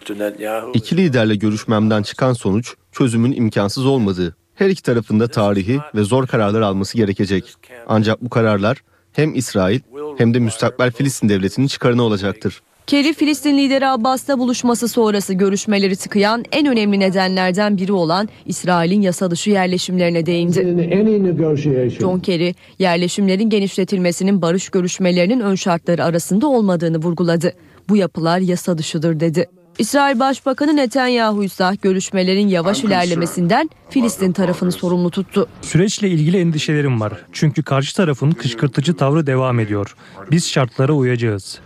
[0.73, 4.35] İki liderle görüşmemden çıkan sonuç çözümün imkansız olmadığı.
[4.55, 7.57] Her iki tarafında tarihi ve zor kararlar alması gerekecek.
[7.87, 8.77] Ancak bu kararlar
[9.13, 9.79] hem İsrail
[10.17, 12.61] hem de müstakbel Filistin devletinin çıkarına olacaktır.
[12.91, 19.31] Kerry, Filistin lideri Abbas'la buluşması sonrası görüşmeleri tıkayan en önemli nedenlerden biri olan İsrail'in yasa
[19.31, 20.59] dışı yerleşimlerine değindi.
[21.99, 27.53] John Kerry, yerleşimlerin genişletilmesinin barış görüşmelerinin ön şartları arasında olmadığını vurguladı.
[27.89, 29.49] Bu yapılar yasa dışıdır dedi.
[29.81, 35.47] İsrail Başbakanı Netanyahu ise görüşmelerin yavaş ilerlemesinden Filistin tarafını sorumlu tuttu.
[35.61, 37.13] Süreçle ilgili endişelerim var.
[37.31, 39.95] Çünkü karşı tarafın kışkırtıcı tavrı devam ediyor.
[40.31, 41.59] Biz şartlara uyacağız.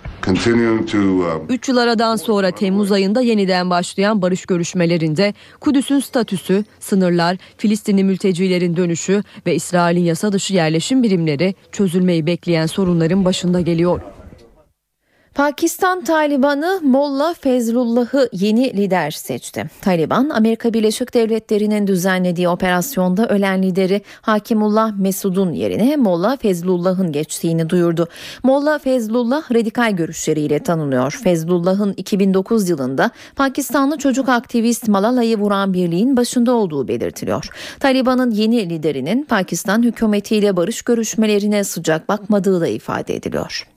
[1.49, 8.78] 3 yıl aradan sonra Temmuz ayında yeniden başlayan barış görüşmelerinde Kudüs'ün statüsü, sınırlar, Filistinli mültecilerin
[8.78, 14.01] dönüşü ve İsrail'in yasa dışı yerleşim birimleri çözülmeyi bekleyen sorunların başında geliyor.
[15.36, 19.65] Pakistan Taliban'ı Molla Fezlullah'ı yeni lider seçti.
[19.82, 28.08] Taliban, Amerika Birleşik Devletleri'nin düzenlediği operasyonda ölen lideri Hakimullah Mesud'un yerine Molla Fezlullah'ın geçtiğini duyurdu.
[28.43, 31.19] Molla Fezlullah radikal görüşleriyle tanınıyor.
[31.24, 37.48] Fezlullah'ın 2009 yılında Pakistanlı çocuk aktivist Malala'yı vuran birliğin başında olduğu belirtiliyor.
[37.80, 43.67] Taliban'ın yeni liderinin Pakistan hükümetiyle barış görüşmelerine sıcak bakmadığı da ifade ediliyor.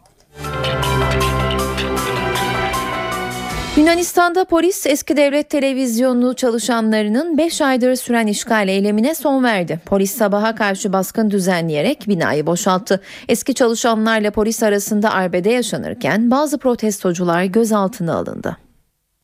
[3.78, 9.80] Yunanistan'da polis eski devlet televizyonu çalışanlarının 5 aydır süren işgal eylemine son verdi.
[9.86, 13.00] Polis sabaha karşı baskın düzenleyerek binayı boşalttı.
[13.28, 18.56] Eski çalışanlarla polis arasında arbede yaşanırken bazı protestocular gözaltına alındı.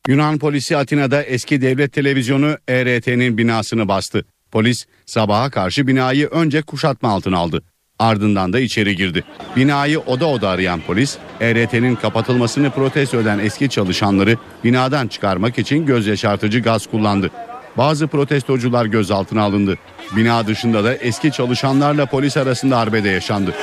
[0.07, 4.25] Yunan polisi Atina'da eski devlet televizyonu ERT'nin binasını bastı.
[4.51, 7.61] Polis sabaha karşı binayı önce kuşatma altına aldı.
[7.99, 9.23] Ardından da içeri girdi.
[9.55, 16.07] Binayı oda oda arayan polis, ERT'nin kapatılmasını protesto eden eski çalışanları binadan çıkarmak için göz
[16.07, 17.31] yaşartıcı gaz kullandı.
[17.77, 19.77] Bazı protestocular gözaltına alındı.
[20.15, 23.53] Bina dışında da eski çalışanlarla polis arasında arbede yaşandı.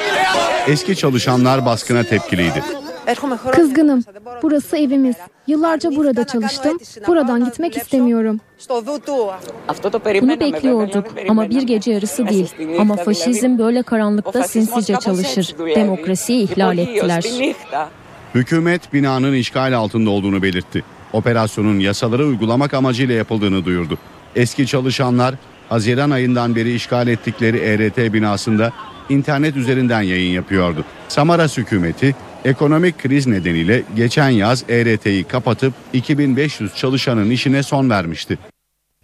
[0.68, 2.62] Eski çalışanlar baskına tepkiliydi.
[3.52, 4.04] Kızgınım.
[4.42, 5.16] Burası evimiz.
[5.46, 6.78] Yıllarca burada çalıştım.
[7.06, 8.40] Buradan gitmek istemiyorum.
[10.22, 12.54] Bunu bekliyorduk ama bir gece yarısı değil.
[12.78, 15.54] Ama faşizm böyle karanlıkta sinsice çalışır.
[15.76, 17.24] Demokrasiyi ihlal ettiler.
[18.34, 20.84] Hükümet binanın işgal altında olduğunu belirtti.
[21.12, 23.98] Operasyonun yasaları uygulamak amacıyla yapıldığını duyurdu.
[24.36, 25.34] Eski çalışanlar
[25.68, 28.72] Haziran ayından beri işgal ettikleri ERT binasında
[29.08, 30.84] internet üzerinden yayın yapıyordu.
[31.08, 38.38] Samaras hükümeti ekonomik kriz nedeniyle geçen yaz ERT'yi kapatıp 2500 çalışanın işine son vermişti.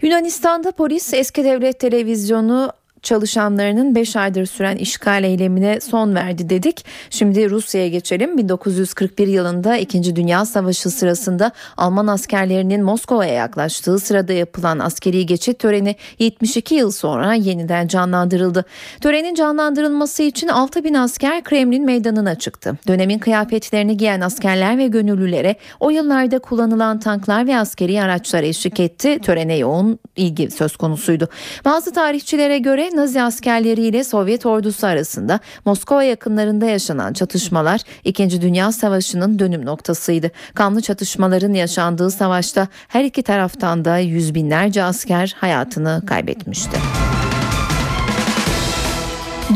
[0.02, 6.84] Yunanistan'da polis eski devlet televizyonu çalışanlarının 5 aydır süren işgal eylemine son verdi dedik.
[7.10, 8.38] Şimdi Rusya'ya geçelim.
[8.38, 10.16] 1941 yılında 2.
[10.16, 17.34] Dünya Savaşı sırasında Alman askerlerinin Moskova'ya yaklaştığı sırada yapılan askeri geçit töreni 72 yıl sonra
[17.34, 18.64] yeniden canlandırıldı.
[19.00, 22.78] Törenin canlandırılması için 6 bin asker Kremlin meydanına çıktı.
[22.88, 29.18] Dönemin kıyafetlerini giyen askerler ve gönüllülere o yıllarda kullanılan tanklar ve askeri araçlar eşlik etti.
[29.22, 31.28] Törene yoğun ilgi söz konusuydu.
[31.64, 38.42] Bazı tarihçilere göre Nazi askerleriyle Sovyet ordusu arasında Moskova yakınlarında yaşanan çatışmalar 2.
[38.42, 40.30] Dünya Savaşı'nın dönüm noktasıydı.
[40.54, 46.78] Kanlı çatışmaların yaşandığı savaşta her iki taraftan da yüz binlerce asker hayatını kaybetmişti.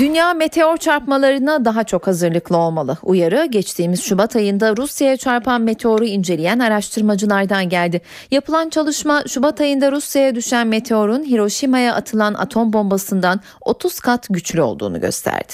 [0.03, 2.97] Dünya meteor çarpmalarına daha çok hazırlıklı olmalı.
[3.03, 8.01] Uyarı geçtiğimiz Şubat ayında Rusya'ya çarpan meteoru inceleyen araştırmacılardan geldi.
[8.31, 15.01] Yapılan çalışma Şubat ayında Rusya'ya düşen meteorun Hiroşima'ya atılan atom bombasından 30 kat güçlü olduğunu
[15.01, 15.53] gösterdi.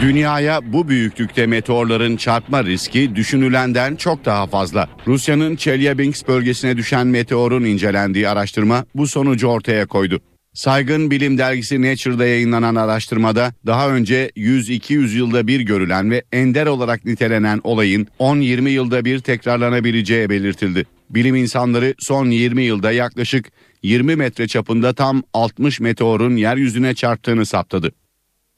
[0.00, 4.88] Dünyaya bu büyüklükte meteorların çarpma riski düşünülenden çok daha fazla.
[5.06, 10.20] Rusya'nın Chelyabinsk bölgesine düşen meteorun incelendiği araştırma bu sonucu ortaya koydu.
[10.58, 17.04] Saygın bilim dergisi Nature'da yayınlanan araştırmada daha önce 100-200 yılda bir görülen ve ender olarak
[17.04, 20.84] nitelenen olayın 10-20 yılda bir tekrarlanabileceği belirtildi.
[21.10, 23.46] Bilim insanları son 20 yılda yaklaşık
[23.82, 27.92] 20 metre çapında tam 60 meteorun yeryüzüne çarptığını saptadı.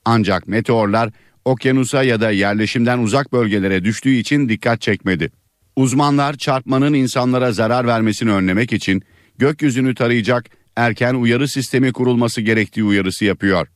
[0.04, 1.10] Ancak meteorlar
[1.44, 5.30] okyanusa ya da yerleşimden uzak bölgelere düştüğü için dikkat çekmedi.
[5.76, 9.02] Uzmanlar çarpmanın insanlara zarar vermesini önlemek için
[9.38, 13.68] gökyüzünü tarayacak erken uyarı sistemi kurulması gerektiği uyarısı yapıyor.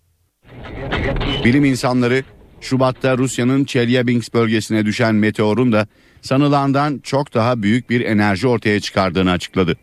[1.44, 2.24] Bilim insanları
[2.60, 5.86] Şubat'ta Rusya'nın Chelyabinsk bölgesine düşen meteorun da
[6.22, 9.76] sanılandan çok daha büyük bir enerji ortaya çıkardığını açıkladı.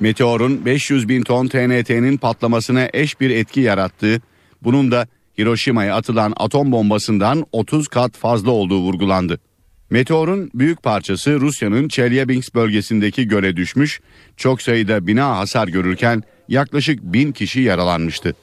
[0.00, 4.20] Meteorun 500 bin ton TNT'nin patlamasına eş bir etki yarattığı,
[4.62, 9.40] bunun da Hiroşima'ya atılan atom bombasından 30 kat fazla olduğu vurgulandı.
[9.90, 14.00] Meteorun büyük parçası Rusya'nın Chelyabinsk bölgesindeki göle düşmüş,
[14.36, 18.34] çok sayıda bina hasar görürken yaklaşık bin kişi yaralanmıştı.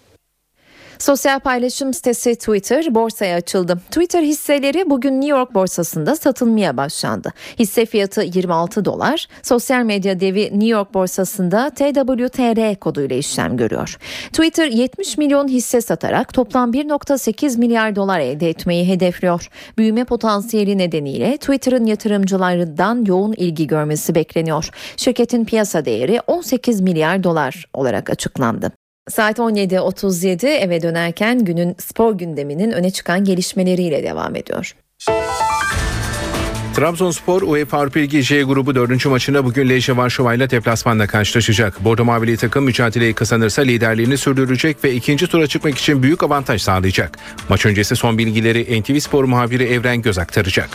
[1.00, 3.80] Sosyal paylaşım sitesi Twitter borsaya açıldı.
[3.92, 7.34] Twitter hisseleri bugün New York borsasında satılmaya başlandı.
[7.60, 9.28] Hisse fiyatı 26 dolar.
[9.44, 13.98] Sosyal medya devi New York borsasında TWTR koduyla işlem görüyor.
[14.34, 19.50] Twitter 70 milyon hisse satarak toplam 1.8 milyar dolar elde etmeyi hedefliyor.
[19.78, 24.70] Büyüme potansiyeli nedeniyle Twitter'ın yatırımcılarından yoğun ilgi görmesi bekleniyor.
[24.98, 28.72] Şirketin piyasa değeri 18 milyar dolar olarak açıklandı.
[29.10, 34.76] Saat 17.37 eve dönerken günün spor gündeminin öne çıkan gelişmeleriyle devam ediyor.
[36.78, 39.06] Trabzonspor UEFA Avrupa Ligi J grubu 4.
[39.06, 41.84] maçında bugün Lejje Varşova ile deplasmanda karşılaşacak.
[41.84, 47.18] Bordo Mavili takım mücadeleyi kazanırsa liderliğini sürdürecek ve ikinci tura çıkmak için büyük avantaj sağlayacak.
[47.50, 50.70] Maç öncesi son bilgileri NTV Spor muhabiri Evren Göz aktaracak.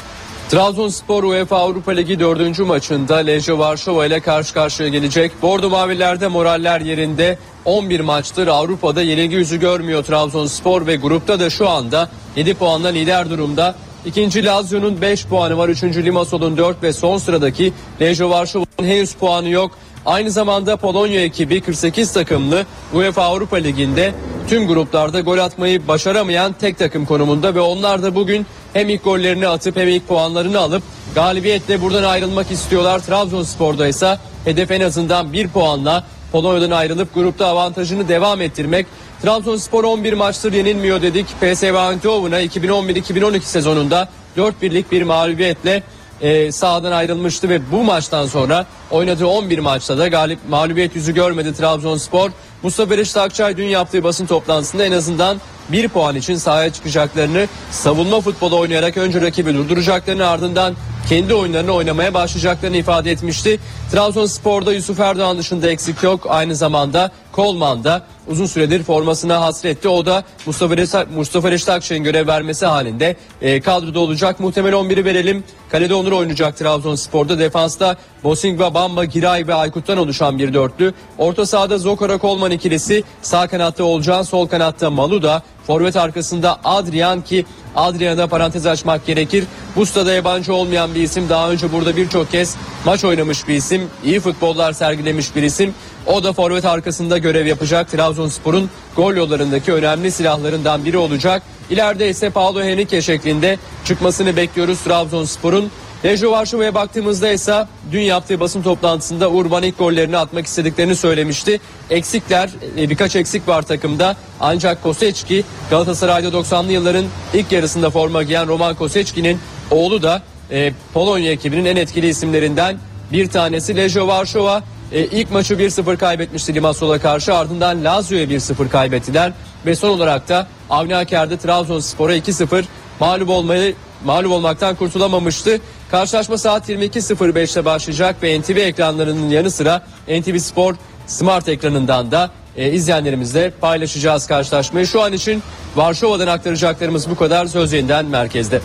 [0.48, 2.58] Trabzonspor UEFA Avrupa Ligi 4.
[2.58, 5.32] maçında Lejje Varşova ile karşı karşıya gelecek.
[5.42, 7.38] Bordo Mavilerde moraller yerinde.
[7.64, 13.30] 11 maçtır Avrupa'da yenilgi yüzü görmüyor Trabzonspor ve grupta da şu anda 7 puanla lider
[13.30, 13.74] durumda.
[14.06, 15.68] İkinci Lazio'nun 5 puanı var.
[15.68, 19.70] Üçüncü Limassol'un 4 ve son sıradaki Lejje Varşova'nın henüz puanı yok.
[20.06, 24.14] Aynı zamanda Polonya ekibi 48 takımlı UEFA Avrupa Ligi'nde
[24.48, 29.48] tüm gruplarda gol atmayı başaramayan tek takım konumunda ve onlar da bugün hem ilk gollerini
[29.48, 30.82] atıp hem ilk puanlarını alıp
[31.14, 32.98] galibiyetle buradan ayrılmak istiyorlar.
[32.98, 38.86] Trabzonspor'da ise hedef en azından bir puanla Polonya'dan ayrılıp grupta avantajını devam ettirmek.
[39.22, 41.26] Trabzonspor 11 maçtır yenilmiyor dedik.
[41.26, 45.82] PSV Eindhoven'a 2011-2012 sezonunda 4 birlik bir mağlubiyetle
[46.20, 51.54] e, sahadan ayrılmıştı ve bu maçtan sonra oynadığı 11 maçta da galip mağlubiyet yüzü görmedi
[51.54, 52.30] Trabzonspor.
[52.62, 58.20] Mustafa Reşit Akçay dün yaptığı basın toplantısında en azından bir puan için sahaya çıkacaklarını, savunma
[58.20, 60.74] futbolu oynayarak önce rakibi durduracaklarını ardından
[61.08, 63.60] kendi oyunlarını oynamaya başlayacaklarını ifade etmişti.
[63.92, 66.26] Trabzonspor'da Yusuf Erdoğan dışında eksik yok.
[66.28, 69.88] Aynı zamanda Kolman da uzun süredir formasına hasretti.
[69.88, 74.40] O da Mustafa Reşit, Mustafa Reşit Akçay'ın görev vermesi halinde e, kadroda olacak.
[74.40, 75.44] Muhtemel 11'i verelim.
[75.70, 77.38] Kalede Onur oynayacak Trabzonspor'da.
[77.38, 80.94] Defansta Bosingva, Bamba, Giray ve Aykut'tan oluşan bir dörtlü.
[81.18, 83.04] Orta sahada Zokora Kolman ikilisi.
[83.22, 85.42] Sağ kanatta Olcan, sol kanatta Maluda.
[85.66, 87.44] Forvet arkasında Adrian ki
[87.76, 89.44] Adrian'a parantez açmak gerekir.
[89.76, 91.28] Bu stada yabancı olmayan bir isim.
[91.28, 93.82] Daha önce burada birçok kez maç oynamış bir isim.
[94.04, 95.74] İyi futbollar sergilemiş bir isim.
[96.06, 97.90] O da forvet arkasında görev yapacak.
[97.90, 101.42] Trabzonspor'un gol yollarındaki önemli silahlarından biri olacak.
[101.70, 105.70] İleride ise Paulo Henrique şeklinde çıkmasını bekliyoruz Trabzonspor'un.
[106.04, 111.60] Lejo Varşova'ya baktığımızda ise dün yaptığı basın toplantısında Urban ilk gollerini atmak istediklerini söylemişti.
[111.90, 114.16] Eksikler, e, birkaç eksik var takımda.
[114.40, 119.38] Ancak Koseçki Galatasaray'da 90'lı yılların ilk yarısında forma giyen Roman Koseçki'nin
[119.70, 122.78] oğlu da e, Polonya ekibinin en etkili isimlerinden
[123.12, 124.62] bir tanesi Lejo Varşova.
[124.92, 129.32] E, ilk maçı 1-0 kaybetmişti Limassol'a karşı ardından Lazio'ya 1-0 kaybettiler
[129.66, 132.64] ve son olarak da Avni Aker'de Trabzonspor'a 2-0
[133.00, 133.74] mağlup olmayı
[134.04, 135.60] mağlup olmaktan kurtulamamıştı.
[135.92, 140.74] Karşılaşma saat 22.05'te başlayacak ve NTV ekranlarının yanı sıra NTV Spor
[141.06, 144.86] Smart ekranından da e, izleyenlerimizle paylaşacağız karşılaşmayı.
[144.86, 145.42] Şu an için
[145.76, 147.46] Varşova'dan aktaracaklarımız bu kadar.
[147.46, 148.60] Söz yeniden merkezde.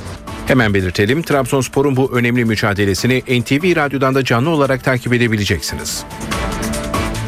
[0.45, 6.03] Hemen belirtelim Trabzonspor'un bu önemli mücadelesini NTV Radyo'dan da canlı olarak takip edebileceksiniz.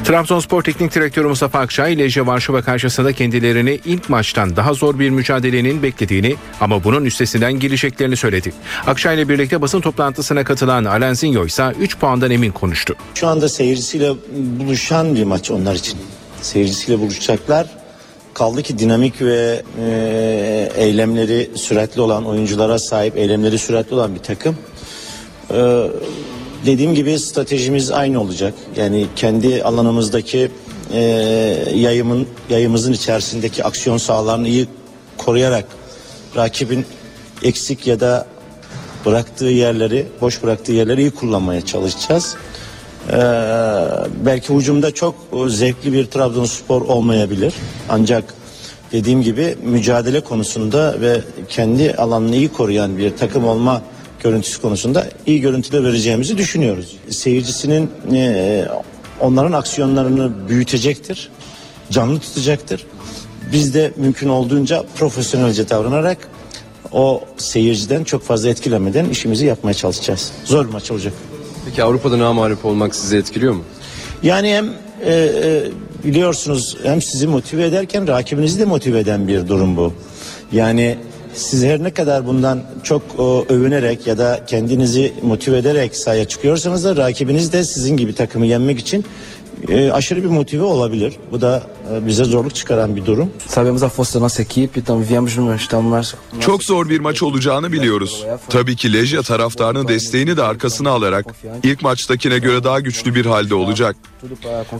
[0.10, 5.84] Trabzonspor Teknik Direktörü Mustafa Akçay, Lejje Varşova karşısında kendilerini ilk maçtan daha zor bir mücadelenin
[5.84, 8.54] beklediğini ama bunun üstesinden geleceklerini söyledi.
[8.88, 12.96] Akçay ile birlikte basın toplantısına katılan Alenzinho ise 3 puandan emin konuştu.
[13.16, 14.14] Şu anda seyircisiyle
[14.60, 16.00] buluşan bir maç onlar için.
[16.42, 17.68] Seyircisiyle buluşacaklar.
[18.34, 24.58] Kaldı ki dinamik ve e, eylemleri süratli olan oyunculara sahip, eylemleri süratli olan bir takım.
[25.52, 25.88] E,
[26.66, 28.54] dediğim gibi stratejimiz aynı olacak.
[28.78, 30.52] Yani kendi alanımızdaki
[30.94, 31.00] e,
[31.76, 34.68] yayımın yayımızın içerisindeki aksiyon sahalarını iyi
[35.18, 35.66] koruyarak
[36.36, 36.86] rakibin
[37.44, 38.28] eksik ya da
[39.06, 42.36] bıraktığı yerleri, boş bıraktığı yerleri iyi kullanmaya çalışacağız.
[43.10, 43.16] Ee,
[44.26, 45.16] belki hücumda çok
[45.48, 47.54] zevkli bir Trabzonspor olmayabilir.
[47.90, 48.34] Ancak
[48.92, 53.82] dediğim gibi mücadele konusunda ve kendi alanını iyi koruyan bir takım olma
[54.24, 56.98] görüntüsü konusunda iyi görüntüler vereceğimizi düşünüyoruz.
[57.10, 58.66] Seyircisinin e,
[59.20, 61.30] onların aksiyonlarını büyütecektir,
[61.92, 62.86] canlı tutacaktır.
[63.52, 66.18] Biz de mümkün olduğunca profesyonelce davranarak
[66.92, 70.32] o seyirciden çok fazla etkilemeden işimizi yapmaya çalışacağız.
[70.46, 71.14] Zor bir maç olacak.
[71.66, 73.64] Peki Avrupa'da namalip olmak sizi etkiliyor mu?
[74.24, 74.66] Yani hem
[75.06, 75.64] e, e,
[76.04, 79.94] biliyorsunuz hem sizi motive ederken rakibinizi de motive eden bir durum bu.
[80.52, 80.98] Yani
[81.40, 86.86] siz her ne kadar bundan çok o, övünerek ya da kendinizi motive ederek sahaya çıkıyorsanız
[86.86, 89.06] da rakibiniz de sizin gibi takımı yenmek için
[89.70, 91.14] e, aşırı bir motive olabilir.
[91.32, 91.64] Bu da
[92.08, 93.30] bize zorluk çıkaran bir durum.
[93.48, 98.26] Sabemos a força da nossa equipe, então viemos estamos Çok zor bir maç olacağını biliyoruz.
[98.50, 101.26] Tabii ki Lejya taraftarının desteğini de arkasına alarak
[101.64, 103.96] ilk maçtakine göre daha güçlü bir halde olacak.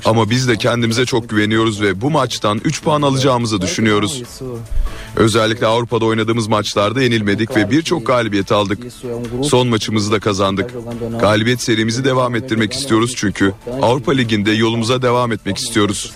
[0.06, 4.24] Ama biz de kendimize çok güveniyoruz ve bu maçtan 3 puan alacağımızı düşünüyoruz.
[5.16, 8.80] Özellikle Avrupa'da oynadığımız maçlarda yenilmedik ve birçok galibiyet aldık.
[9.44, 10.74] Son maçımızı da kazandık.
[11.20, 16.14] Galibiyet serimizi devam ettirmek istiyoruz çünkü Avrupa Ligi'nde yolumuza devam etmek istiyoruz.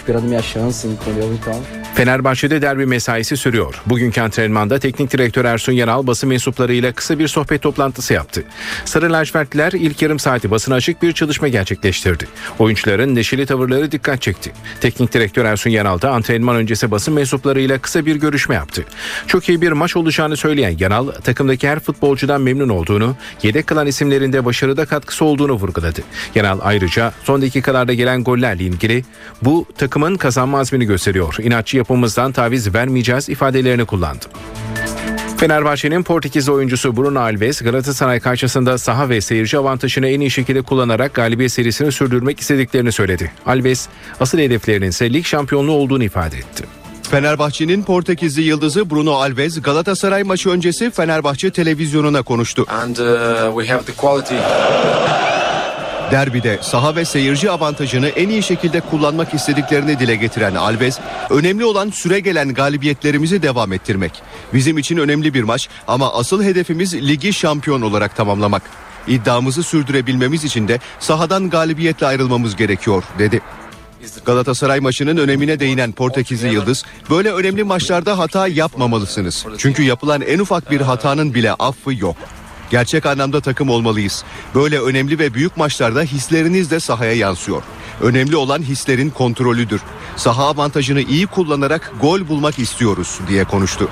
[0.00, 1.32] Esperando minha chance, entendeu?
[1.34, 1.62] Então,
[1.94, 3.82] Fenerbahçe'de derbi mesaisi sürüyor.
[3.86, 8.44] Bugünkü antrenmanda teknik direktör Ersun Yanal basın mensuplarıyla kısa bir sohbet toplantısı yaptı.
[8.84, 12.28] Sarı lacivertliler ilk yarım saati basına açık bir çalışma gerçekleştirdi.
[12.58, 14.52] Oyuncuların neşeli tavırları dikkat çekti.
[14.80, 18.84] Teknik direktör Ersun Yanal da antrenman öncesi basın mensuplarıyla kısa bir görüşme yaptı.
[19.26, 24.32] Çok iyi bir maç olacağını söyleyen Yanal, takımdaki her futbolcudan memnun olduğunu, yedek kalan isimlerin
[24.32, 26.00] de başarıda katkısı olduğunu vurguladı.
[26.34, 29.04] Yanal ayrıca son dakikalarda gelen gollerle ilgili
[29.42, 31.36] bu takımın kazanma azmini gösteriyor.
[31.42, 34.24] İnatçı yapımızdan taviz vermeyeceğiz ifadelerini kullandı.
[35.36, 41.14] Fenerbahçe'nin Portekizli oyuncusu Bruno Alves Galatasaray karşısında saha ve seyirci avantajını en iyi şekilde kullanarak
[41.14, 43.32] galibiyet serisini sürdürmek istediklerini söyledi.
[43.46, 43.88] Alves
[44.20, 46.64] asıl hedeflerinin ise lig şampiyonluğu olduğunu ifade etti.
[47.10, 52.66] Fenerbahçe'nin Portekizli yıldızı Bruno Alves Galatasaray maçı öncesi Fenerbahçe televizyonuna konuştu.
[52.68, 54.34] and uh, we have the quality.
[56.10, 60.98] Derbide saha ve seyirci avantajını en iyi şekilde kullanmak istediklerini dile getiren Alves,
[61.30, 64.22] önemli olan süre gelen galibiyetlerimizi devam ettirmek.
[64.54, 68.62] Bizim için önemli bir maç ama asıl hedefimiz ligi şampiyon olarak tamamlamak.
[69.08, 73.40] İddiamızı sürdürebilmemiz için de sahadan galibiyetle ayrılmamız gerekiyor dedi.
[74.24, 79.46] Galatasaray maçının önemine değinen Portekizli Yıldız, böyle önemli maçlarda hata yapmamalısınız.
[79.58, 82.16] Çünkü yapılan en ufak bir hatanın bile affı yok.
[82.70, 84.24] Gerçek anlamda takım olmalıyız.
[84.54, 87.62] Böyle önemli ve büyük maçlarda hisleriniz de sahaya yansıyor.
[88.00, 89.80] Önemli olan hislerin kontrolüdür.
[90.16, 93.88] Saha avantajını iyi kullanarak gol bulmak istiyoruz diye konuştu.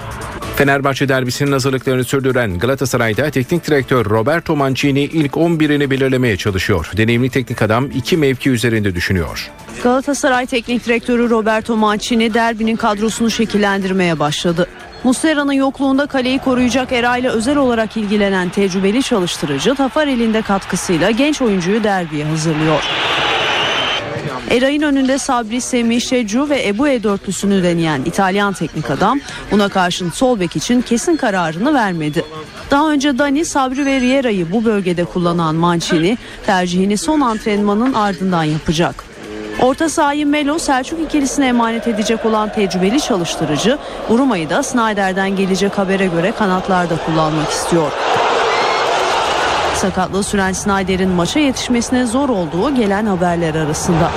[0.56, 6.90] Fenerbahçe derbisinin hazırlıklarını sürdüren Galatasaray'da teknik direktör Roberto Mancini ilk 11'ini belirlemeye çalışıyor.
[6.96, 9.50] Deneyimli teknik adam iki mevki üzerinde düşünüyor.
[9.82, 14.68] Galatasaray Teknik Direktörü Roberto Mancini derbinin kadrosunu şekillendirmeye başladı.
[15.04, 21.42] Muslera'nın yokluğunda kaleyi koruyacak Era ile özel olarak ilgilenen tecrübeli çalıştırıcı Tafarel'in de katkısıyla genç
[21.42, 22.82] oyuncuyu derbiye hazırlıyor.
[24.50, 29.20] Eray'ın önünde Sabri, Semih, Şecu ve Ebu dörtlüsünü deneyen İtalyan teknik adam
[29.50, 32.24] buna karşın sol bek için kesin kararını vermedi.
[32.70, 39.07] Daha önce Dani, Sabri ve Riera'yı bu bölgede kullanan Mancini tercihini son antrenmanın ardından yapacak.
[39.62, 43.78] Orta sahayı Melo Selçuk ikilisine emanet edecek olan tecrübeli çalıştırıcı
[44.08, 47.92] Uruma'yı da Snyder'den gelecek habere göre kanatlarda kullanmak istiyor.
[49.74, 54.10] Sakatlığı süren Snyder'in maça yetişmesine zor olduğu gelen haberler arasında.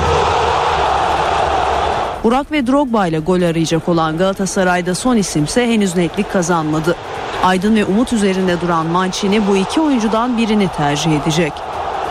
[2.23, 6.95] Burak ve Drogba ile gol arayacak olan Galatasaray'da son isimse henüz netlik kazanmadı.
[7.43, 11.53] Aydın ve Umut üzerinde duran Mancini bu iki oyuncudan birini tercih edecek.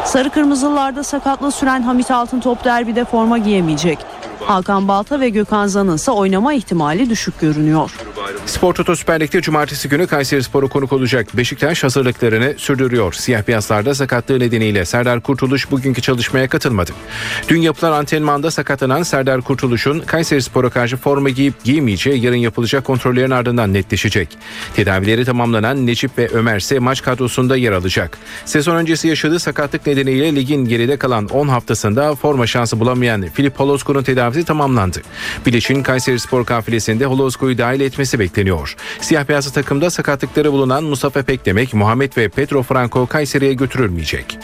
[0.05, 3.99] Sarı Kırmızılılarda sakatlığı süren Hamit Altıntop derbide forma giyemeyecek.
[4.41, 7.97] Hakan Balta ve Gökhan Zan'ın ise oynama ihtimali düşük görünüyor.
[8.47, 11.37] Spor Toto Süper Lig'de cumartesi günü Kayseri Spor'u konuk olacak.
[11.37, 13.13] Beşiktaş hazırlıklarını sürdürüyor.
[13.13, 16.91] Siyah beyazlarda sakatlığı nedeniyle Serdar Kurtuluş bugünkü çalışmaya katılmadı.
[17.49, 23.31] Dün yapılan antrenmanda sakatlanan Serdar Kurtuluş'un Kayseri Spor'a karşı forma giyip giymeyeceği yarın yapılacak kontrollerin
[23.31, 24.29] ardından netleşecek.
[24.75, 28.19] Tedavileri tamamlanan Necip ve Ömer ise maç kadrosunda yer alacak.
[28.45, 34.03] Sezon öncesi yaşadığı sakatlık nedeniyle ligin geride kalan 10 haftasında forma şansı bulamayan Filip Holozko'nun
[34.03, 35.03] tedavisi tamamlandı.
[35.47, 38.77] Bileş'in Kayseri Spor kafilesinde Holozko'yu dahil etmesi bekleniyor.
[39.01, 44.39] Siyah beyazlı takımda sakatlıkları bulunan Mustafa Pekdemek, Muhammed ve Petro Franco Kayseri'ye götürülmeyecek.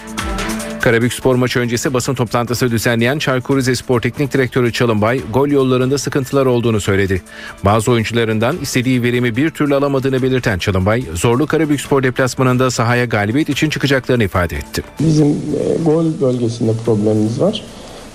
[0.87, 6.47] Karabük spor maçı öncesi basın toplantısı düzenleyen Çaykur Rizespor Teknik Direktörü Çalınbay gol yollarında sıkıntılar
[6.47, 7.22] olduğunu söyledi.
[7.64, 13.49] Bazı oyuncularından istediği verimi bir türlü alamadığını belirten Çalınbay, zorlu Karabük spor deplasmanında sahaya galibiyet
[13.49, 14.83] için çıkacaklarını ifade etti.
[15.01, 17.64] Bizim e, gol bölgesinde problemimiz var.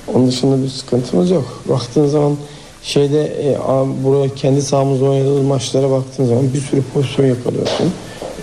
[0.08, 1.64] Onun dışında bir sıkıntımız yok.
[1.70, 2.38] Baktığın zaman
[2.84, 3.58] şeyde e,
[4.04, 7.92] buraya kendi sahamızda oynadığımız maçlara baktığın zaman bir sürü pozisyon yakalıyorsun.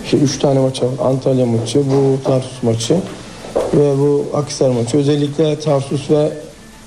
[0.04, 0.88] İşte üç tane maç var.
[1.02, 2.94] Antalya maçı, bu Tarsus maçı
[3.74, 4.96] ve bu Akhisar maçı.
[4.96, 6.30] Özellikle Tarsus ve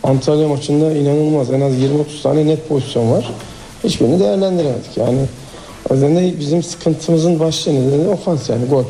[0.04, 1.52] Antalya maçında inanılmaz.
[1.52, 3.32] En az 20-30 tane net pozisyon var.
[3.84, 4.98] Hiçbirini değerlendiremedik.
[4.98, 5.20] Yani
[5.90, 8.84] o yüzden de bizim sıkıntımızın başlı nedeni ofans yani gol.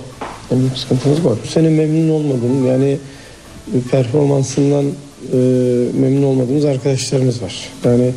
[0.52, 1.36] En büyük sıkıntımız gol.
[1.44, 2.68] Bu sene memnun olmadım.
[2.68, 2.98] Yani
[3.92, 4.86] performansından
[5.34, 5.38] e,
[6.00, 7.70] memnun olmadığımız arkadaşlarımız var.
[7.86, 8.12] Yani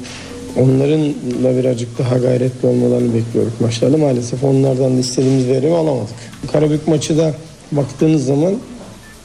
[0.57, 1.01] onların
[1.45, 3.97] da birazcık daha gayretli olmalarını bekliyoruz maçlarda.
[3.97, 6.15] Maalesef onlardan da istediğimiz verimi alamadık.
[6.53, 7.35] Karabük maçı da
[7.73, 8.55] baktığınız zaman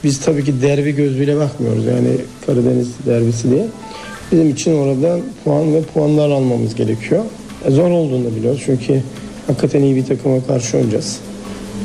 [0.03, 1.85] biz tabii ki derbi gözüyle bakmıyoruz.
[1.85, 2.07] Yani
[2.45, 3.65] Karadeniz derbisi diye.
[4.31, 7.23] Bizim için oradan puan ve puanlar almamız gerekiyor.
[7.65, 8.61] E, zor olduğunu da biliyoruz.
[8.65, 9.01] Çünkü
[9.47, 11.19] hakikaten iyi bir takıma karşı oynayacağız.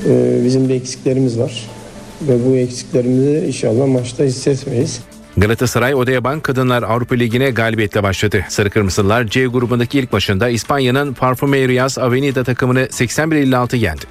[0.08, 1.70] E, bizim de eksiklerimiz var.
[2.28, 5.00] Ve bu eksiklerimizi inşallah maçta hissetmeyiz.
[5.36, 8.44] Galatasaray Odeyabank Kadınlar Avrupa Ligi'ne galibiyetle başladı.
[8.48, 14.04] Sarı Kırmızılar C grubundaki ilk maçında İspanya'nın Parfumerias Avenida takımını 81-56 yendi.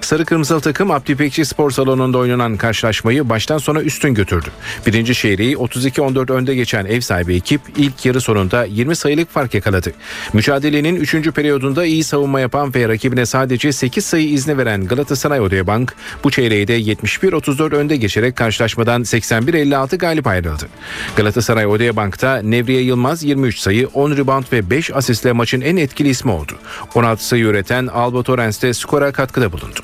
[0.00, 4.48] Sarı Kırmızılı takım Abdi Spor Salonu'nda oynanan karşılaşmayı baştan sona üstün götürdü.
[4.86, 9.92] Birinci şehriyi 32-14 önde geçen ev sahibi ekip ilk yarı sonunda 20 sayılık fark yakaladı.
[10.32, 11.30] Mücadelenin 3.
[11.30, 16.68] periyodunda iyi savunma yapan ve rakibine sadece 8 sayı izni veren Galatasaray Odeyabank bu çeyreği
[16.68, 20.67] de 71-34 önde geçerek karşılaşmadan 81-56 galip ayrıldı.
[21.16, 26.08] Galatasaray Odea Bank'ta Nevriye Yılmaz 23 sayı, 10 rebound ve 5 asistle maçın en etkili
[26.08, 26.52] ismi oldu.
[26.94, 29.80] 16 sayı üreten Alba Torrens de skora katkıda bulundu.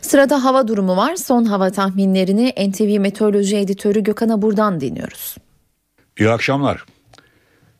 [0.00, 1.16] Sırada hava durumu var.
[1.16, 5.36] Son hava tahminlerini NTV Meteoroloji Editörü Gökhan Abur'dan dinliyoruz.
[6.18, 6.84] İyi akşamlar.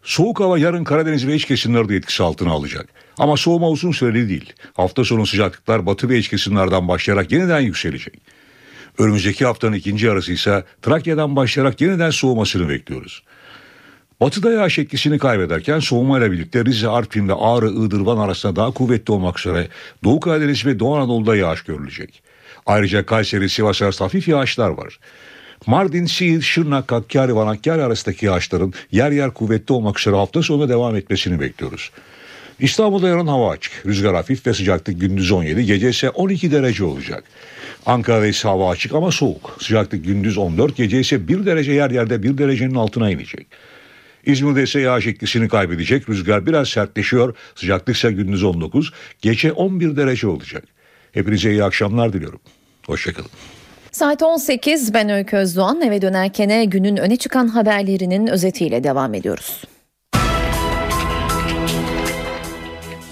[0.03, 2.89] Soğuk hava yarın Karadeniz ve iç kesimlerde etkisi altına alacak.
[3.19, 4.53] Ama soğuma uzun süreli değil.
[4.73, 8.15] Hafta sonu sıcaklıklar batı ve iç kesimlerden başlayarak yeniden yükselecek.
[8.99, 13.23] Önümüzdeki haftanın ikinci yarısı ise Trakya'dan başlayarak yeniden soğumasını bekliyoruz.
[14.21, 19.39] Batıda yağış etkisini kaybederken soğumayla birlikte Rize, Artvin ve Ağrı, Iğdır, arasında daha kuvvetli olmak
[19.39, 19.69] üzere
[20.05, 22.23] Doğu Karadeniz ve Doğu Anadolu'da yağış görülecek.
[22.67, 24.99] Ayrıca Kayseri, Sivas arasında hafif yağışlar var.
[25.67, 30.69] Mardin, Siirt, Şırnak, Hakkari, Van Hakkari arasındaki yağışların yer yer kuvvetli olmak üzere hafta sonu
[30.69, 31.91] devam etmesini bekliyoruz.
[32.61, 33.87] İstanbul'da yarın hava açık.
[33.87, 37.25] Rüzgar hafif ve sıcaklık gündüz 17, gece ise 12 derece olacak.
[37.87, 39.57] Ankara'da ise hava açık ama soğuk.
[39.61, 43.47] Sıcaklık gündüz 14, gece ise 1 derece yer yerde 1 derecenin altına inecek.
[44.27, 46.09] İzmir'de ise yağış etkisini kaybedecek.
[46.09, 47.37] Rüzgar biraz sertleşiyor.
[47.55, 50.65] Sıcaklık ise gündüz 19, gece 11 derece olacak.
[51.13, 52.41] Hepinize iyi akşamlar diliyorum.
[52.87, 53.31] Hoşçakalın.
[53.93, 59.63] Saat 18 ben Öykü Özdoğan eve dönerken günün öne çıkan haberlerinin özetiyle devam ediyoruz.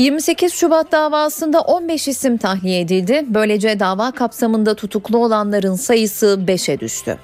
[0.02, 3.24] 28 Şubat davasında 15 isim tahliye edildi.
[3.28, 7.18] Böylece dava kapsamında tutuklu olanların sayısı 5'e düştü.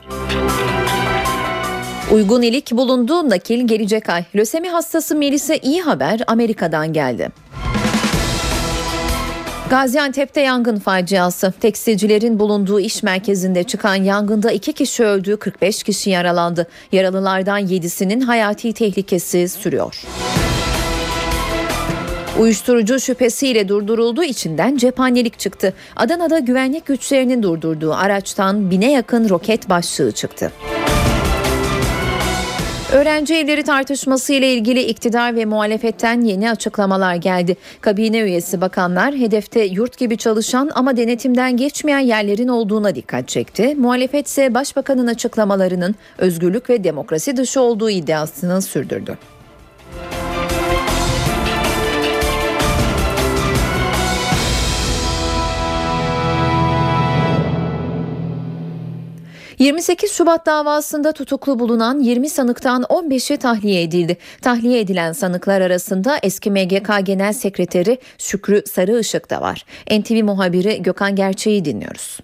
[2.13, 4.25] Uygun ilik bulunduğu nakil gelecek ay.
[4.37, 7.29] Lösemi hastası Melis'e iyi haber Amerika'dan geldi.
[9.71, 11.53] Gaziantep'te yangın faciası.
[11.61, 16.67] Tekstilcilerin bulunduğu iş merkezinde çıkan yangında iki kişi öldü, 45 kişi yaralandı.
[16.93, 20.05] Yaralılardan 7'sinin hayati tehlikesi sürüyor.
[22.39, 25.75] Uyuşturucu şüphesiyle durdurulduğu içinden cephanelik çıktı.
[25.97, 30.53] Adana'da güvenlik güçlerinin durdurduğu araçtan bine yakın roket başlığı çıktı.
[32.93, 37.57] Öğrenci evleri tartışması ile ilgili iktidar ve muhalefetten yeni açıklamalar geldi.
[37.81, 43.75] Kabine üyesi bakanlar hedefte yurt gibi çalışan ama denetimden geçmeyen yerlerin olduğuna dikkat çekti.
[43.75, 49.19] Muhalefet ise başbakanın açıklamalarının özgürlük ve demokrasi dışı olduğu iddiasını sürdürdü.
[59.59, 64.17] 28 Şubat davasında tutuklu bulunan 20 sanıktan 15'i tahliye edildi.
[64.43, 69.65] Tahliye edilen sanıklar arasında eski MGK Genel Sekreteri Şükrü Sarıışık da var.
[69.91, 72.19] NTV muhabiri Gökhan Gerçeği dinliyoruz.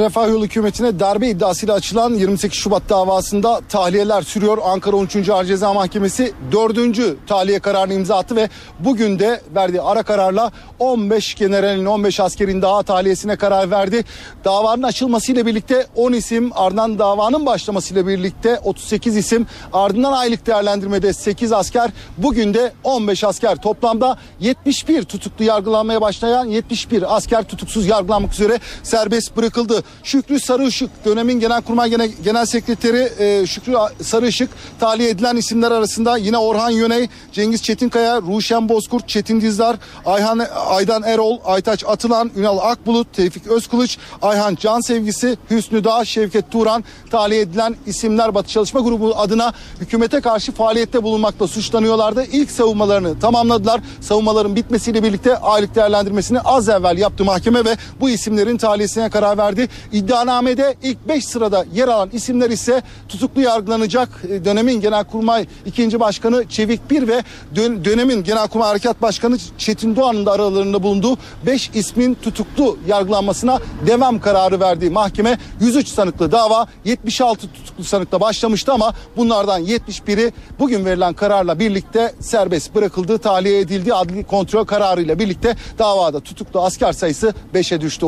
[0.00, 4.58] Refah Yolu hükümetine darbe iddiasıyla açılan 28 Şubat davasında tahliyeler sürüyor.
[4.64, 5.28] Ankara 13.
[5.28, 7.28] Ağır Ceza Mahkemesi 4.
[7.28, 8.48] tahliye kararını imza attı ve
[8.80, 14.04] bugün de verdiği ara kararla 15 generalin 15 askerin daha tahliyesine karar verdi.
[14.44, 21.52] Davanın açılmasıyla birlikte 10 isim ardından davanın başlamasıyla birlikte 38 isim ardından aylık değerlendirmede 8
[21.52, 28.60] asker bugün de 15 asker toplamda 71 tutuklu yargılanmaya başlayan 71 asker tutuksuz yargılanmak üzere
[28.82, 29.84] serbest bırakıldı.
[30.02, 36.38] Şükrü Sarıışık dönemin Genelkurmay Genel, Genel Sekreteri e, Şükrü Sarıışık tahliye edilen isimler arasında yine
[36.38, 39.76] Orhan Yöney, Cengiz Çetinkaya, Ruşen Bozkurt, Çetin Dizdar,
[40.06, 46.50] Ayhan Aydan Erol, Aytaç Atılan, Ünal Akbulut, Tevfik Özkılıç, Ayhan Can Sevgisi, Hüsnü Dağ, Şevket
[46.50, 52.24] Turan tahliye edilen isimler Batı Çalışma Grubu adına hükümete karşı faaliyette bulunmakta suçlanıyorlardı.
[52.32, 53.80] İlk savunmalarını tamamladılar.
[54.00, 59.68] Savunmaların bitmesiyle birlikte aylık değerlendirmesini az evvel yaptı mahkeme ve bu isimlerin tahliyesine karar verdi.
[59.92, 64.08] İddianamede ilk 5 sırada yer alan isimler ise tutuklu yargılanacak.
[64.30, 66.00] E, Dönemin Genelkurmay 2.
[66.00, 67.22] Başkanı Çevik Bir ve
[67.54, 71.16] dön- dönemin Genelkurmay Harekat Başkanı Çetin Doğan'ın da aralarında bulunduğu
[71.46, 74.90] 5 ismin tutuklu yargılanmasına devam kararı verdi.
[74.90, 82.14] Mahkeme 103 sanıklı dava 76 tutuklu sanıkla başlamıştı ama bunlardan 71'i bugün verilen kararla birlikte
[82.20, 83.94] serbest bırakıldı, tahliye edildi.
[83.94, 88.06] Adli kontrol kararıyla birlikte davada tutuklu asker sayısı 5'e düştü.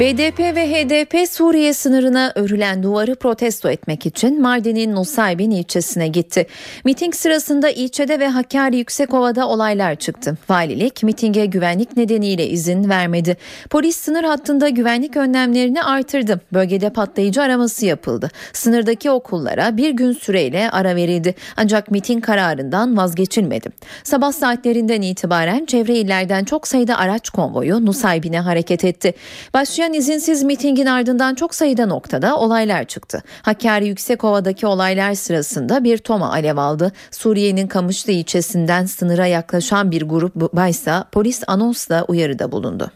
[0.00, 6.46] BDP ve HDP Suriye sınırına örülen duvarı protesto etmek için Mardin'in Nusaybin ilçesine gitti.
[6.84, 10.38] Miting sırasında ilçede ve Hakkari Yüksekova'da olaylar çıktı.
[10.48, 13.36] Valilik mitinge güvenlik nedeniyle izin vermedi.
[13.70, 16.40] Polis sınır hattında güvenlik önlemlerini artırdı.
[16.52, 18.30] Bölgede patlayıcı araması yapıldı.
[18.52, 21.34] Sınırdaki okullara bir gün süreyle ara verildi.
[21.56, 23.68] Ancak miting kararından vazgeçilmedi.
[24.04, 29.14] Sabah saatlerinden itibaren çevre illerden çok sayıda araç konvoyu Nusaybin'e hareket etti.
[29.54, 33.22] Başlayan izinsiz mitingin ardından çok sayıda noktada olaylar çıktı.
[33.42, 36.92] Hakkari Yüksekova'daki olaylar sırasında bir toma alev aldı.
[37.10, 42.90] Suriye'nin Kamışlı ilçesinden sınıra yaklaşan bir grup baysa polis anonsla uyarıda bulundu.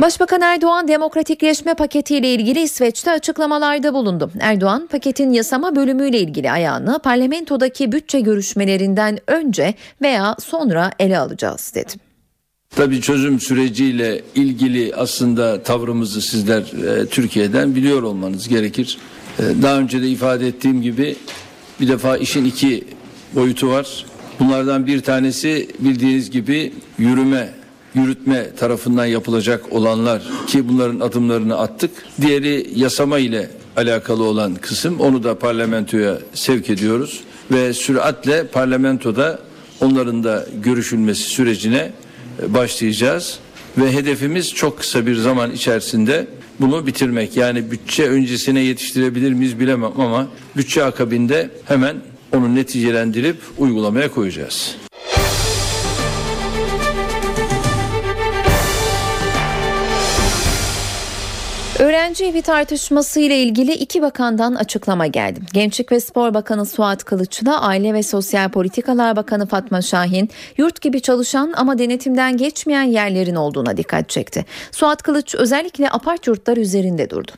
[0.00, 4.30] Başbakan Erdoğan demokratikleşme paketiyle ilgili İsveç'te açıklamalarda bulundu.
[4.40, 12.05] Erdoğan paketin yasama bölümüyle ilgili ayağını parlamentodaki bütçe görüşmelerinden önce veya sonra ele alacağız dedi.
[12.76, 18.98] Tabii çözüm süreciyle ilgili aslında tavrımızı sizler e, Türkiye'den biliyor olmanız gerekir.
[19.38, 21.16] E, daha önce de ifade ettiğim gibi
[21.80, 22.84] bir defa işin iki
[23.34, 24.06] boyutu var.
[24.40, 27.54] Bunlardan bir tanesi bildiğiniz gibi yürüme,
[27.94, 31.90] yürütme tarafından yapılacak olanlar ki bunların adımlarını attık.
[32.20, 37.20] Diğeri yasama ile alakalı olan kısım onu da parlamentoya sevk ediyoruz
[37.50, 39.38] ve süratle parlamentoda
[39.80, 41.92] onların da görüşülmesi sürecine
[42.48, 43.38] başlayacağız
[43.78, 46.26] ve hedefimiz çok kısa bir zaman içerisinde
[46.60, 47.36] bunu bitirmek.
[47.36, 51.96] Yani bütçe öncesine yetiştirebilir miyiz bilemem ama bütçe akabinde hemen
[52.32, 54.76] onu neticelendirip uygulamaya koyacağız.
[61.78, 65.40] Öğrenci evi tartışması ile ilgili iki bakandan açıklama geldi.
[65.52, 71.02] Gençlik ve Spor Bakanı Suat Kılıç'la Aile ve Sosyal Politikalar Bakanı Fatma Şahin yurt gibi
[71.02, 74.46] çalışan ama denetimden geçmeyen yerlerin olduğuna dikkat çekti.
[74.72, 77.32] Suat Kılıç özellikle apart yurtlar üzerinde durdu.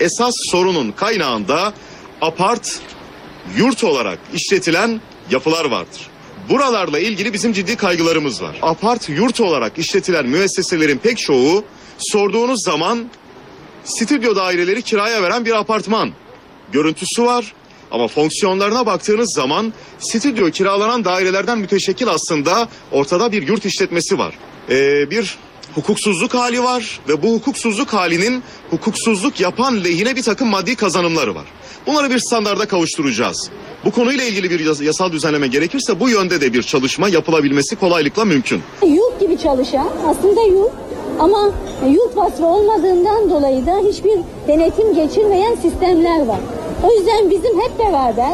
[0.00, 1.72] Esas sorunun kaynağında
[2.20, 2.80] apart
[3.56, 5.00] yurt olarak işletilen
[5.30, 6.10] yapılar vardır.
[6.48, 8.58] Buralarla ilgili bizim ciddi kaygılarımız var.
[8.62, 11.64] Apart yurt olarak işletilen müesseselerin pek çoğu
[12.02, 13.04] sorduğunuz zaman
[13.84, 16.10] stüdyo daireleri kiraya veren bir apartman
[16.72, 17.54] görüntüsü var.
[17.90, 24.34] Ama fonksiyonlarına baktığınız zaman stüdyo kiralanan dairelerden müteşekkil aslında ortada bir yurt işletmesi var.
[24.70, 25.38] Ee, bir
[25.74, 31.44] hukuksuzluk hali var ve bu hukuksuzluk halinin hukuksuzluk yapan lehine bir takım maddi kazanımları var.
[31.86, 33.50] Bunları bir standarda kavuşturacağız.
[33.84, 38.24] Bu konuyla ilgili bir yas- yasal düzenleme gerekirse bu yönde de bir çalışma yapılabilmesi kolaylıkla
[38.24, 38.62] mümkün.
[38.86, 40.72] Yurt gibi çalışan aslında yurt
[41.20, 41.50] ama
[41.88, 46.40] yurt vasfı olmadığından dolayı da hiçbir denetim geçirmeyen sistemler var.
[46.88, 48.32] O yüzden bizim hep beraber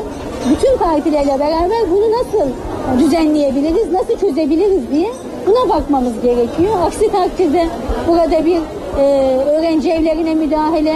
[0.51, 2.51] bütün partilerle beraber bunu nasıl
[2.99, 5.13] düzenleyebiliriz, nasıl çözebiliriz diye
[5.47, 6.73] buna bakmamız gerekiyor.
[6.87, 7.67] Aksi takdirde
[8.09, 8.59] burada bir
[8.99, 9.03] e,
[9.47, 10.95] öğrenci evlerine müdahale,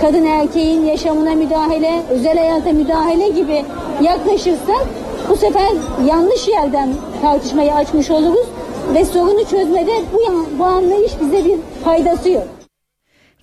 [0.00, 3.64] kadın erkeğin yaşamına müdahale, özel hayata müdahale gibi
[4.02, 4.86] yaklaşırsak
[5.30, 5.70] bu sefer
[6.06, 6.88] yanlış yerden
[7.22, 8.46] tartışmayı açmış oluruz.
[8.94, 12.48] Ve sorunu çözmede bu, bu anlayış bize bir faydası yok.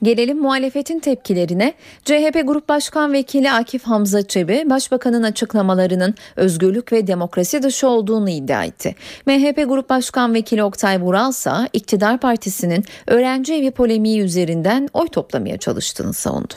[0.03, 1.73] Gelelim muhalefetin tepkilerine.
[2.05, 8.63] CHP Grup Başkan Vekili Akif Hamza Çebi, Başbakanın açıklamalarının özgürlük ve demokrasi dışı olduğunu iddia
[8.63, 8.95] etti.
[9.25, 15.57] MHP Grup Başkan Vekili Oktay Vural ise iktidar partisinin öğrenci evi polemiği üzerinden oy toplamaya
[15.57, 16.53] çalıştığını savundu.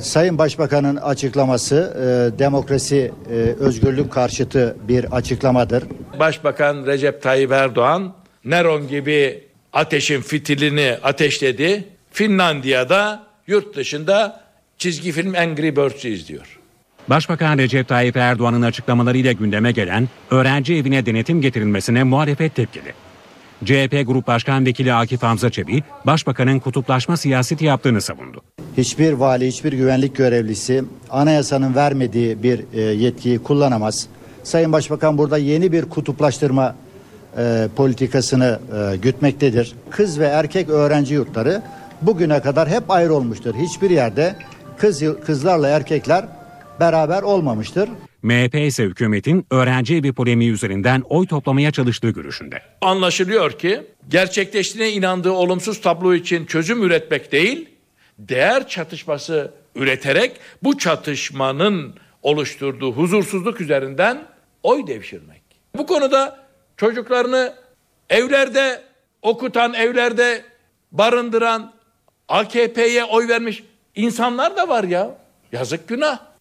[0.00, 5.84] Sayın Başbakan'ın açıklaması e, demokrasi, e, özgürlük karşıtı bir açıklamadır.
[6.18, 11.84] Başbakan Recep Tayyip Erdoğan Neron gibi ateşin fitilini ateşledi.
[12.12, 14.40] Finlandiya'da yurt dışında
[14.78, 16.58] çizgi film Angry Birds'ü izliyor.
[17.08, 23.05] Başbakan Recep Tayyip Erdoğan'ın açıklamalarıyla gündeme gelen öğrenci evine denetim getirilmesine muhalefet tepkili.
[23.64, 28.42] CHP Grup Başkan Vekili Akif Hamza Çebi, Başbakanın kutuplaşma siyaseti yaptığını savundu.
[28.76, 34.06] Hiçbir vali, hiçbir güvenlik görevlisi anayasanın vermediği bir e, yetkiyi kullanamaz.
[34.42, 36.74] Sayın Başbakan burada yeni bir kutuplaştırma
[37.38, 38.58] e, politikasını
[38.92, 39.74] e, gütmektedir.
[39.90, 41.62] Kız ve erkek öğrenci yurtları
[42.02, 43.54] bugüne kadar hep ayrı olmuştur.
[43.54, 44.36] Hiçbir yerde
[44.78, 46.24] kız kızlarla erkekler
[46.80, 47.88] beraber olmamıştır.
[48.26, 52.62] MHP ise hükümetin öğrenci evi polemiği üzerinden oy toplamaya çalıştığı görüşünde.
[52.80, 57.68] Anlaşılıyor ki gerçekleştiğine inandığı olumsuz tablo için çözüm üretmek değil,
[58.18, 64.24] değer çatışması üreterek bu çatışmanın oluşturduğu huzursuzluk üzerinden
[64.62, 65.42] oy devşirmek.
[65.76, 66.46] Bu konuda
[66.76, 67.54] çocuklarını
[68.10, 68.82] evlerde
[69.22, 70.44] okutan, evlerde
[70.92, 71.72] barındıran,
[72.28, 73.62] AKP'ye oy vermiş
[73.94, 75.18] insanlar da var ya.
[75.52, 76.35] Yazık günah.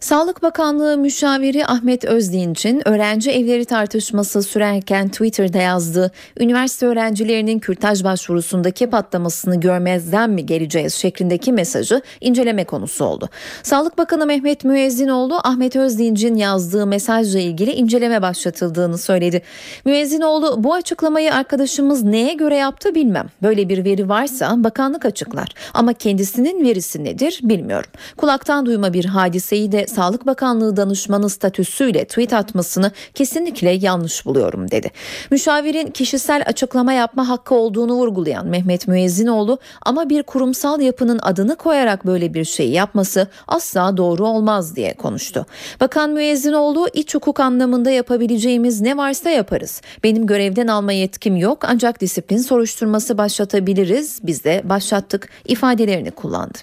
[0.00, 8.86] Sağlık Bakanlığı müşaviri Ahmet Özdinç'in öğrenci evleri tartışması sürerken Twitter'da yazdığı üniversite öğrencilerinin kürtaj başvurusundaki
[8.86, 13.28] patlamasını görmezden mi geleceğiz şeklindeki mesajı inceleme konusu oldu.
[13.62, 19.42] Sağlık Bakanı Mehmet Müezzinoğlu Ahmet Özdinç'in yazdığı mesajla ilgili inceleme başlatıldığını söyledi.
[19.84, 23.26] Müezzinoğlu bu açıklamayı arkadaşımız neye göre yaptı bilmem.
[23.42, 27.90] Böyle bir veri varsa bakanlık açıklar ama kendisinin verisi nedir bilmiyorum.
[28.16, 34.90] Kulaktan duyma bir hadiseyi de Sağlık Bakanlığı danışmanı statüsüyle tweet atmasını kesinlikle yanlış buluyorum dedi.
[35.30, 42.06] Müşavirin kişisel açıklama yapma hakkı olduğunu vurgulayan Mehmet Müezzinoğlu ama bir kurumsal yapının adını koyarak
[42.06, 45.46] böyle bir şey yapması asla doğru olmaz diye konuştu.
[45.80, 49.80] Bakan Müezzinoğlu iç hukuk anlamında yapabileceğimiz ne varsa yaparız.
[50.04, 54.18] Benim görevden alma yetkim yok ancak disiplin soruşturması başlatabiliriz.
[54.22, 56.58] Biz de başlattık ifadelerini kullandı.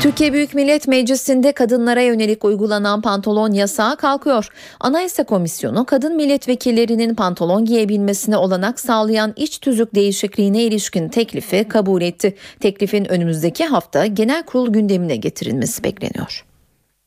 [0.00, 4.48] Türkiye Büyük Millet Meclisi'nde kadınlara yönelik uygulanan pantolon yasağı kalkıyor.
[4.80, 12.36] Anayasa Komisyonu kadın milletvekillerinin pantolon giyebilmesine olanak sağlayan iç tüzük değişikliğine ilişkin teklifi kabul etti.
[12.60, 16.44] Teklifin önümüzdeki hafta genel kurul gündemine getirilmesi bekleniyor.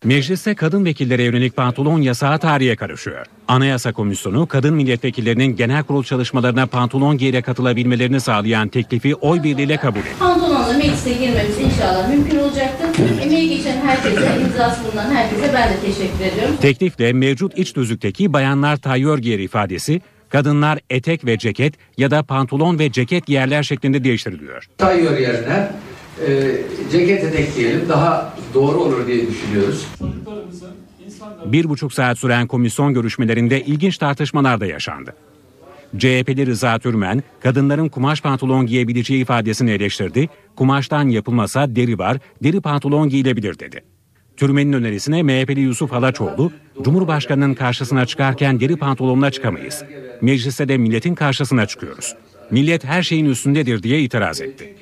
[0.03, 3.25] Mecliste kadın vekillere yönelik pantolon yasağı tarihe karışıyor.
[3.47, 9.99] Anayasa Komisyonu kadın milletvekillerinin genel kurul çalışmalarına pantolon giyerek katılabilmelerini sağlayan teklifi oy birliğiyle kabul
[9.99, 10.09] etti.
[10.19, 12.68] Pantolonla meclise girmemiz inşallah mümkün olacaktır.
[13.89, 16.55] Herkese, imzası bulunan herkese ben de teşekkür ediyorum.
[16.61, 22.79] Teklifle mevcut iç tüzükteki bayanlar tayyör giyer ifadesi kadınlar etek ve ceket ya da pantolon
[22.79, 24.67] ve ceket giyerler şeklinde değiştiriliyor.
[24.77, 25.71] Tayyör yerine
[26.27, 26.57] e,
[26.91, 29.87] ceket etek diyelim daha doğru olur diye düşünüyoruz.
[31.45, 35.13] Bir buçuk saat süren komisyon görüşmelerinde ilginç tartışmalar da yaşandı.
[35.97, 40.29] CHP'li Rıza Türmen, kadınların kumaş pantolon giyebileceği ifadesini eleştirdi.
[40.55, 43.83] Kumaştan yapılmasa deri var, deri pantolon giyilebilir dedi.
[44.37, 46.51] Türmen'in önerisine MHP'li Yusuf Halaçoğlu,
[46.83, 49.83] Cumhurbaşkanı'nın karşısına çıkarken deri pantolonla çıkamayız.
[50.21, 52.15] Mecliste de milletin karşısına çıkıyoruz.
[52.51, 54.75] Millet her şeyin üstündedir diye itiraz etti.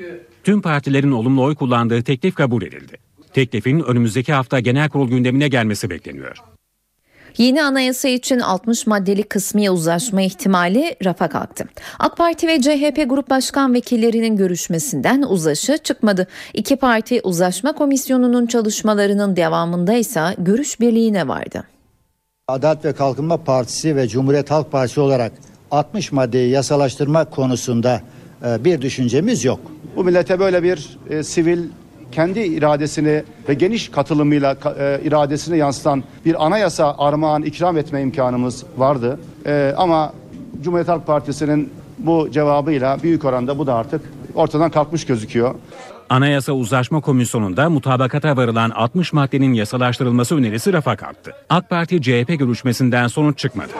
[0.43, 2.97] Tüm partilerin olumlu oy kullandığı teklif kabul edildi.
[3.33, 6.37] Teklifin önümüzdeki hafta genel kurul gündemine gelmesi bekleniyor.
[7.37, 11.65] Yeni anayasa için 60 maddelik kısmi uzlaşma ihtimali rafa kalktı.
[11.99, 16.27] AK Parti ve CHP Grup Başkan Vekillerinin görüşmesinden uzlaşı çıkmadı.
[16.53, 21.63] İki parti uzlaşma komisyonunun çalışmalarının devamında ise görüş birliğine vardı.
[22.47, 25.31] Adalet ve Kalkınma Partisi ve Cumhuriyet Halk Partisi olarak
[25.71, 28.01] 60 maddeyi yasalaştırma konusunda
[28.45, 29.59] e, bir düşüncemiz yok.
[29.95, 31.59] Bu millete böyle bir e, sivil
[32.11, 39.19] kendi iradesini ve geniş katılımıyla e, iradesini yansıtan bir anayasa armağan ikram etme imkanımız vardı.
[39.45, 40.13] E, ama
[40.61, 44.01] Cumhuriyet Halk Partisi'nin bu cevabıyla büyük oranda bu da artık
[44.35, 45.55] ortadan kalkmış gözüküyor.
[46.09, 51.31] Anayasa Uzlaşma Komisyonu'nda mutabakata varılan 60 maddenin yasalaştırılması önerisi rafa kalktı.
[51.49, 53.71] AK Parti CHP görüşmesinden sonuç çıkmadı.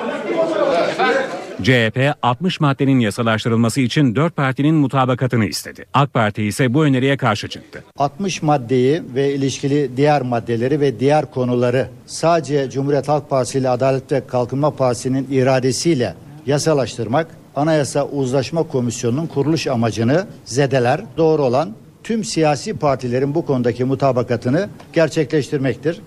[1.63, 5.85] CHP 60 maddenin yasalaştırılması için 4 partinin mutabakatını istedi.
[5.93, 7.83] AK Parti ise bu öneriye karşı çıktı.
[7.97, 14.11] 60 maddeyi ve ilişkili diğer maddeleri ve diğer konuları sadece Cumhuriyet Halk Partisi ile Adalet
[14.11, 21.01] ve Kalkınma Partisi'nin iradesiyle yasalaştırmak Anayasa Uzlaşma Komisyonu'nun kuruluş amacını zedeler.
[21.17, 21.69] Doğru olan
[22.03, 26.01] tüm siyasi partilerin bu konudaki mutabakatını gerçekleştirmektir.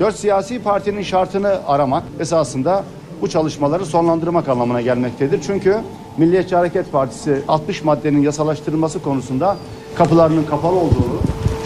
[0.00, 2.84] Dört siyasi partinin şartını aramak esasında
[3.22, 5.40] bu çalışmaları sonlandırmak anlamına gelmektedir.
[5.46, 5.76] Çünkü
[6.16, 9.56] Milliyetçi Hareket Partisi 60 maddenin yasalaştırılması konusunda
[9.94, 11.20] kapılarının kapalı olduğunu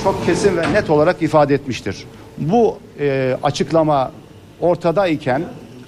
[0.05, 2.05] çok kesin ve net olarak ifade etmiştir.
[2.39, 4.13] Bu e, açıklama
[4.61, 5.43] ortada iken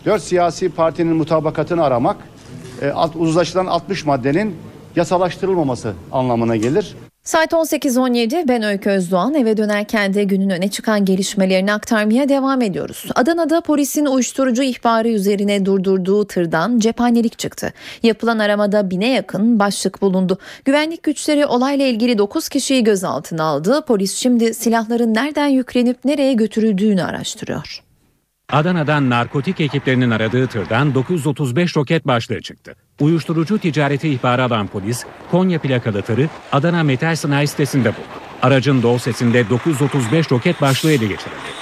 [0.05, 2.17] dört siyasi partinin mutabakatını aramak
[2.83, 4.57] e, uzlaşılan 60 maddenin
[4.97, 6.97] yasalaştırılmaması anlamına gelir.
[7.25, 13.05] Saat 18.17 ben Öykü Özdoğan eve dönerken de günün öne çıkan gelişmelerini aktarmaya devam ediyoruz.
[13.15, 17.73] Adana'da polisin uyuşturucu ihbarı üzerine durdurduğu tırdan cephanelik çıktı.
[18.03, 20.39] Yapılan aramada bine yakın başlık bulundu.
[20.65, 23.85] Güvenlik güçleri olayla ilgili 9 kişiyi gözaltına aldı.
[23.87, 27.83] Polis şimdi silahların nereden yüklenip nereye götürüldüğünü araştırıyor.
[28.53, 32.75] Adana'dan narkotik ekiplerinin aradığı tırdan 935 roket başlığı çıktı.
[33.01, 38.07] Uyuşturucu ticareti ihbarı alan polis, Konya plakalı tırı Adana Metal Sanayi sitesinde buldu.
[38.43, 41.53] Aracın dosyasında 935 roket başlığı ele geçirildi.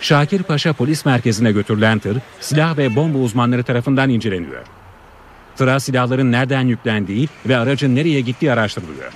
[0.00, 4.62] Şakir Paşa Polis Merkezi'ne götürülen tır, silah ve bomba uzmanları tarafından inceleniyor.
[5.56, 9.12] Tıra silahların nereden yüklendiği ve aracın nereye gittiği araştırılıyor.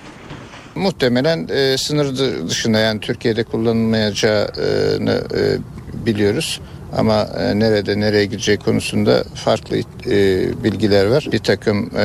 [0.74, 5.42] Muhtemelen e, sınır dı- dışında yani Türkiye'de kullanılmayacağını e,
[6.06, 6.60] biliyoruz.
[6.96, 9.84] Ama e, nerede nereye gideceği konusunda farklı e,
[10.64, 11.28] bilgiler var.
[11.32, 12.00] Bir takım e,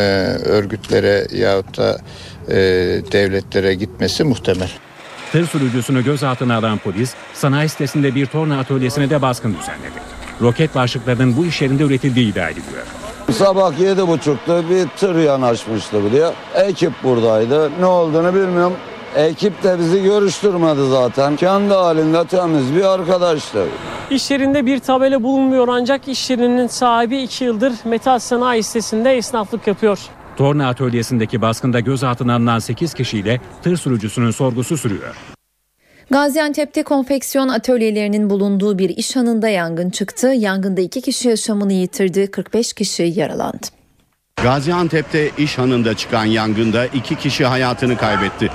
[0.45, 1.97] örgütlere yahut da
[2.47, 2.55] e,
[3.11, 4.70] devletlere gitmesi muhtemel.
[5.32, 9.99] Tır sürücüsünü gözaltına alan polis, sanayi sitesinde bir torna atölyesine de baskın düzenledi.
[10.41, 12.84] Roket başlıklarının bu iş yerinde üretildiği iddia ediliyor.
[13.32, 16.34] Sabah yedi buçukta bir tır yanaşmıştı buraya.
[16.56, 17.72] Ekip buradaydı.
[17.80, 18.74] Ne olduğunu bilmiyorum.
[19.16, 21.36] Ekip de bizi görüştürmedi zaten.
[21.36, 23.66] Kendi halinde temiz bir arkadaştı.
[24.10, 29.68] İş yerinde bir tabela bulunmuyor ancak iş yerinin sahibi 2 yıldır metal sanayi sitesinde esnaflık
[29.68, 30.00] yapıyor.
[30.38, 35.16] Torna atölyesindeki baskında gözaltına alınan 8 kişiyle tır sürücüsünün sorgusu sürüyor.
[36.12, 40.28] Gaziantep'te konfeksiyon atölyelerinin bulunduğu bir iş hanında yangın çıktı.
[40.28, 43.68] Yangında iki kişi yaşamını yitirdi, 45 kişi yaralandı.
[44.43, 48.49] Gaziantep'te iş hanında çıkan yangında iki kişi hayatını kaybetti.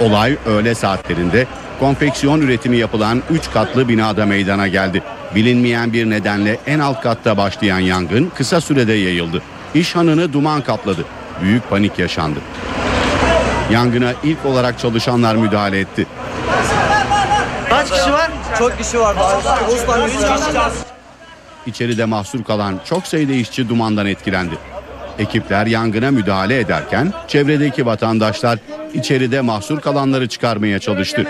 [0.00, 1.46] Olay öğle saatlerinde
[1.80, 5.02] konfeksiyon üretimi yapılan 3 katlı binada meydana geldi.
[5.34, 9.42] Bilinmeyen bir nedenle en alt katta başlayan yangın kısa sürede yayıldı.
[9.74, 11.04] İş hanını duman kapladı.
[11.42, 12.38] Büyük panik yaşandı.
[13.72, 16.06] Yangına ilk olarak çalışanlar müdahale etti.
[17.70, 18.30] Kaç kişi var?
[18.58, 19.20] Çok kişi vardı.
[19.72, 20.26] Osman 100 kişi.
[21.66, 24.54] İçeride mahsur kalan çok sayıda işçi dumandan etkilendi.
[25.18, 28.58] Ekipler yangına müdahale ederken çevredeki vatandaşlar
[28.94, 31.24] içeride mahsur kalanları çıkarmaya çalıştı.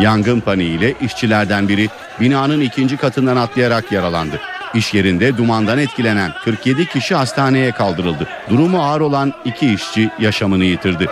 [0.00, 1.88] Yangın paniğiyle işçilerden biri
[2.20, 4.40] binanın ikinci katından atlayarak yaralandı.
[4.74, 8.28] İş yerinde dumandan etkilenen 47 kişi hastaneye kaldırıldı.
[8.50, 11.08] Durumu ağır olan iki işçi yaşamını yitirdi.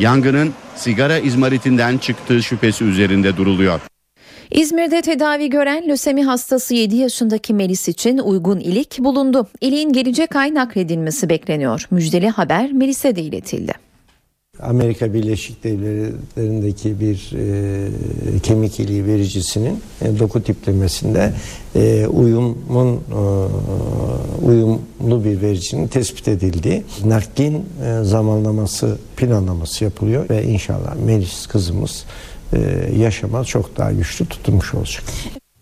[0.00, 3.80] Yangının sigara izmaritinden çıktığı şüphesi üzerinde duruluyor.
[4.50, 9.48] İzmir'de tedavi gören lösemi hastası 7 yaşındaki Melis için uygun ilik bulundu.
[9.60, 11.86] İliğin gelecek ay nakledilmesi bekleniyor.
[11.90, 13.89] Müjdeli haber Melis'e de iletildi.
[14.62, 21.32] Amerika Birleşik Devletleri'ndeki bir e, kemik iliği vericisinin e, doku tiplemesinde
[21.76, 23.20] e, uyumun e,
[24.46, 27.54] uyumlu bir vericinin tespit edildiği naklin
[27.84, 32.04] e, zamanlaması planlaması yapılıyor ve inşallah Melis kızımız
[32.52, 32.58] e,
[32.98, 35.04] yaşama çok daha güçlü tutunmuş olacak.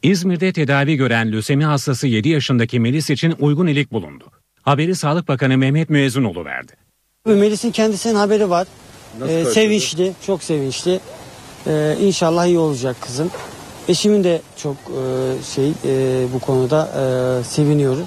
[0.03, 4.25] İzmir'de tedavi gören lösemi hastası 7 yaşındaki Melis için uygun ilik bulundu.
[4.63, 6.73] Haberi Sağlık Bakanı Mehmet Müezzinoğlu verdi.
[7.27, 8.67] Melis'in kendisinin haberi var.
[9.15, 9.55] Nasıl Ee, karşıladı?
[9.55, 11.01] sevinçli, çok sevinçli.
[11.67, 13.31] Ee, inşallah iyi olacak kızım.
[13.89, 15.03] Eşimin de çok e,
[15.55, 16.89] şey e, bu konuda
[17.41, 18.05] e, seviniyoruz.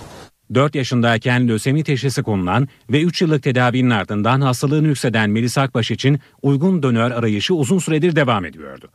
[0.54, 6.20] 4 yaşındayken lösemi teşhisi konulan ve 3 yıllık tedavinin ardından hastalığını yükselen Melis Akbaş için
[6.42, 8.90] uygun donör arayışı uzun süredir devam ediyordu.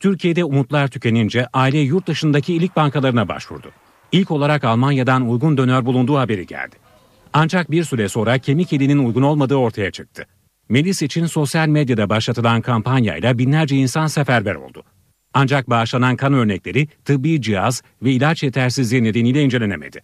[0.00, 3.70] Türkiye'de umutlar tükenince aile yurt dışındaki ilik bankalarına başvurdu.
[4.12, 6.76] İlk olarak Almanya'dan uygun donör bulunduğu haberi geldi.
[7.32, 10.26] Ancak bir süre sonra kemik ilinin uygun olmadığı ortaya çıktı.
[10.68, 14.82] Melis için sosyal medyada başlatılan kampanyayla binlerce insan seferber oldu.
[15.34, 20.00] Ancak bağışlanan kan örnekleri tıbbi cihaz ve ilaç yetersizliği nedeniyle incelenemedi.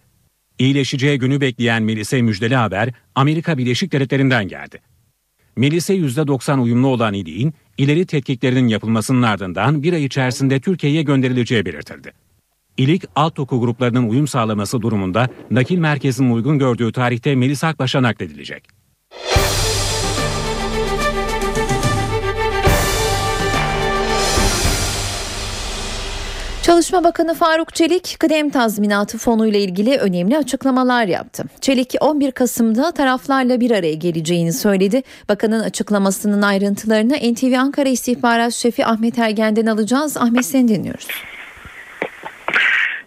[0.58, 4.78] İyileşeceği günü bekleyen Melis'e müjdeli haber Amerika Birleşik Devletleri'nden geldi.
[5.56, 12.12] Melis'e %90 uyumlu olan iliğin İleri tetkiklerinin yapılmasının ardından bir ay içerisinde Türkiye'ye gönderileceği belirtildi.
[12.76, 18.64] İlik alt oku gruplarının uyum sağlaması durumunda nakil merkezinin uygun gördüğü tarihte Melis Akbaş'a nakledilecek.
[26.74, 31.42] Çalışma Bakanı Faruk Çelik kıdem tazminatı fonu ile ilgili önemli açıklamalar yaptı.
[31.60, 35.02] Çelik 11 Kasım'da taraflarla bir araya geleceğini söyledi.
[35.28, 40.16] Bakanın açıklamasının ayrıntılarını NTV Ankara İstihbarat Şefi Ahmet Ergen'den alacağız.
[40.16, 41.08] Ahmet seni dinliyoruz.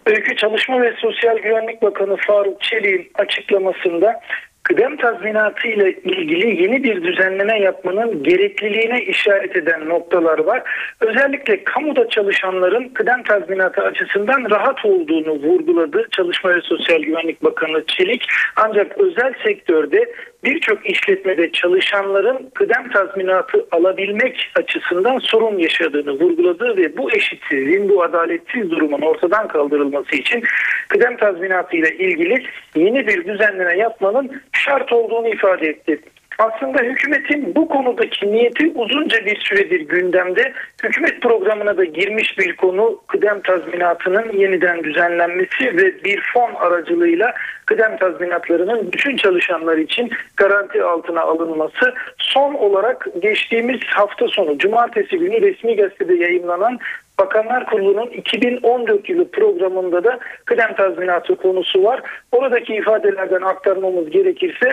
[0.06, 4.20] Öykü Çalışma ve Sosyal Güvenlik Bakanı Faruk Çelik'in açıklamasında
[4.68, 10.62] kıdem tazminatı ile ilgili yeni bir düzenleme yapmanın gerekliliğine işaret eden noktalar var.
[11.00, 18.24] Özellikle kamuda çalışanların kıdem tazminatı açısından rahat olduğunu vurguladı Çalışma ve Sosyal Güvenlik Bakanı Çelik.
[18.56, 20.12] Ancak özel sektörde
[20.44, 28.70] birçok işletmede çalışanların kıdem tazminatı alabilmek açısından sorun yaşadığını vurguladı ve bu eşitsizliğin, bu adaletsiz
[28.70, 30.42] durumun ortadan kaldırılması için
[30.88, 32.42] kıdem tazminatı ile ilgili
[32.74, 36.00] yeni bir düzenleme yapmanın şart olduğunu ifade etti.
[36.38, 40.52] Aslında hükümetin bu konudaki niyeti uzunca bir süredir gündemde.
[40.82, 47.34] Hükümet programına da girmiş bir konu kıdem tazminatının yeniden düzenlenmesi ve bir fon aracılığıyla
[47.66, 51.94] kıdem tazminatlarının bütün çalışanlar için garanti altına alınması.
[52.18, 56.78] Son olarak geçtiğimiz hafta sonu cumartesi günü resmi gazetede yayınlanan
[57.18, 62.02] Bakanlar Kurulu'nun 2014 yılı programında da kıdem tazminatı konusu var.
[62.32, 64.68] Oradaki ifadelerden aktarmamız gerekirse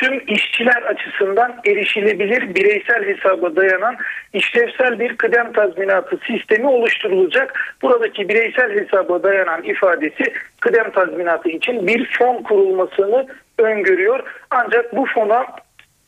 [0.00, 3.96] tüm işçiler açısından erişilebilir bireysel hesaba dayanan
[4.32, 7.74] işlevsel bir kıdem tazminatı sistemi oluşturulacak.
[7.82, 13.26] Buradaki bireysel hesaba dayanan ifadesi kıdem tazminatı için bir fon kurulmasını
[13.58, 14.20] öngörüyor.
[14.50, 15.46] Ancak bu fona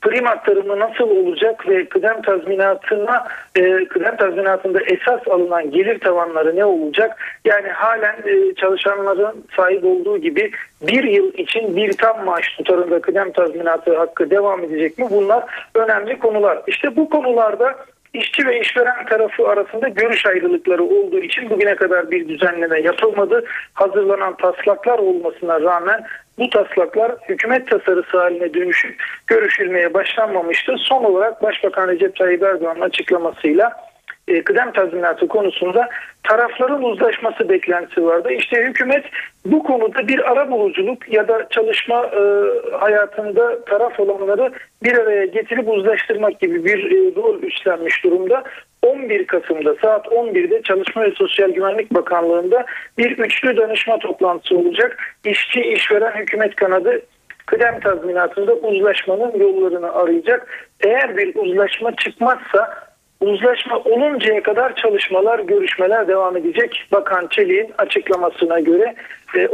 [0.03, 6.65] prim aktarımı nasıl olacak ve kıdem tazminatına e, kıdem tazminatında esas alınan gelir tavanları ne
[6.65, 7.17] olacak?
[7.45, 10.51] Yani halen e, çalışanların sahip olduğu gibi
[10.83, 15.07] bir yıl için bir tam maaş tutarında kıdem tazminatı hakkı devam edecek mi?
[15.11, 15.45] Bunlar
[15.75, 16.63] önemli konular.
[16.67, 17.77] İşte bu konularda
[18.15, 23.45] işçi ve işveren tarafı arasında görüş ayrılıkları olduğu için bugüne kadar bir düzenleme yapılmadı.
[23.75, 26.05] Hazırlanan taslaklar olmasına rağmen
[26.39, 30.75] bu taslaklar hükümet tasarısı haline dönüşüp görüşülmeye başlanmamıştı.
[30.79, 33.73] Son olarak Başbakan Recep Tayyip Erdoğan'ın açıklamasıyla
[34.29, 35.89] e, kıdem tazminatı konusunda
[36.23, 38.33] tarafların uzlaşması beklentisi vardı.
[38.33, 39.05] İşte hükümet
[39.45, 42.21] bu konuda bir ara buluculuk ya da çalışma e,
[42.77, 44.53] hayatında taraf olanları
[44.83, 48.45] bir araya getirip uzlaştırmak gibi bir e, rol üstlenmiş durumda.
[48.83, 52.67] 11 Kasım'da saat 11'de Çalışma ve Sosyal Güvenlik Bakanlığı'nda
[52.99, 54.99] bir üçlü danışma toplantısı olacak.
[55.25, 57.03] İşçi, işveren, hükümet kanadı
[57.47, 60.71] kıdem tazminatında uzlaşmanın yollarını arayacak.
[60.81, 62.92] Eğer bir uzlaşma çıkmazsa
[63.23, 66.85] uzlaşma oluncaya kadar çalışmalar, görüşmeler devam edecek.
[66.93, 68.95] Bakan Çelik'in açıklamasına göre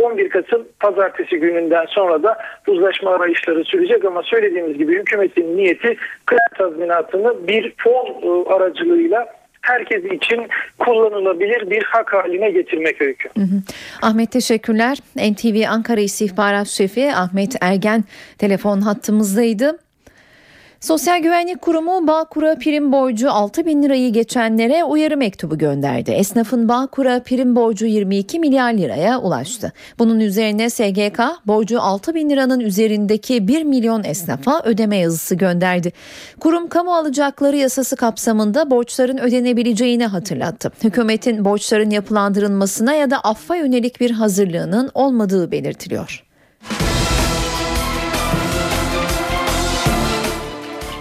[0.03, 5.97] 11 e, Kasım pazartesi gününden sonra da uzlaşma arayışları sürecek ama söylediğimiz gibi hükümetin niyeti
[6.27, 9.27] kıdem tazminatını bir fon e, aracılığıyla
[9.63, 10.49] herkes için
[10.79, 13.29] kullanılabilir bir hak haline getirmek öykü.
[13.29, 13.63] Hı hı.
[14.03, 14.99] Ahmet teşekkürler.
[15.17, 18.05] NTV Ankara İstihbarat Şefi Ahmet Ergen
[18.39, 19.79] telefon hattımızdaydı.
[20.81, 26.11] Sosyal Güvenlik Kurumu Bağkur'a prim borcu 6 bin lirayı geçenlere uyarı mektubu gönderdi.
[26.11, 29.73] Esnafın Bağkur'a prim borcu 22 milyar liraya ulaştı.
[29.99, 35.93] Bunun üzerine SGK borcu 6 bin liranın üzerindeki 1 milyon esnafa ödeme yazısı gönderdi.
[36.41, 40.73] Kurum kamu alacakları yasası kapsamında borçların ödenebileceğini hatırlattı.
[40.85, 46.28] Hükümetin borçların yapılandırılmasına ya da affa yönelik bir hazırlığının olmadığı belirtiliyor.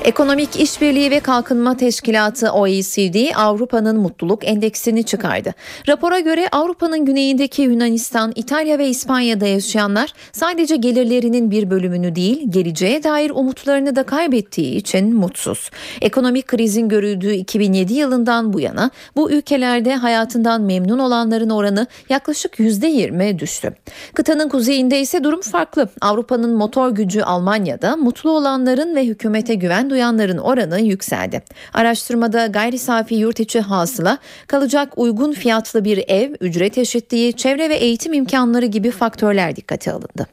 [0.07, 5.53] Ekonomik İşbirliği ve Kalkınma Teşkilatı OECD Avrupa'nın mutluluk endeksini çıkardı.
[5.87, 13.03] Rapora göre Avrupa'nın güneyindeki Yunanistan, İtalya ve İspanya'da yaşayanlar sadece gelirlerinin bir bölümünü değil, geleceğe
[13.03, 15.69] dair umutlarını da kaybettiği için mutsuz.
[16.01, 23.39] Ekonomik krizin görüldüğü 2007 yılından bu yana bu ülkelerde hayatından memnun olanların oranı yaklaşık %20
[23.39, 23.73] düştü.
[24.13, 25.89] Kıtanın kuzeyinde ise durum farklı.
[26.01, 31.41] Avrupa'nın motor gücü Almanya'da mutlu olanların ve hükümete güven duyanların oranı yükseldi.
[31.73, 34.17] Araştırmada gayri safi yurt içi hasıla,
[34.47, 40.27] kalacak uygun fiyatlı bir ev, ücret eşitliği, çevre ve eğitim imkanları gibi faktörler dikkate alındı.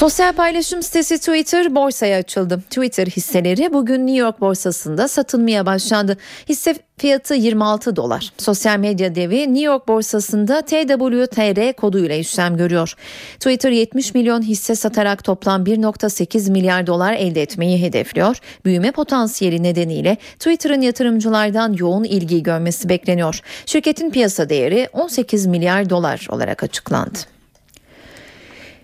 [0.00, 2.62] Sosyal paylaşım sitesi Twitter borsaya açıldı.
[2.70, 6.16] Twitter hisseleri bugün New York borsasında satılmaya başlandı.
[6.48, 8.32] Hisse fiyatı 26 dolar.
[8.38, 12.94] Sosyal medya devi New York borsasında TWTR koduyla işlem görüyor.
[13.34, 18.36] Twitter 70 milyon hisse satarak toplam 1.8 milyar dolar elde etmeyi hedefliyor.
[18.64, 23.40] Büyüme potansiyeli nedeniyle Twitter'ın yatırımcılardan yoğun ilgi görmesi bekleniyor.
[23.66, 27.39] Şirketin piyasa değeri 18 milyar dolar olarak açıklandı.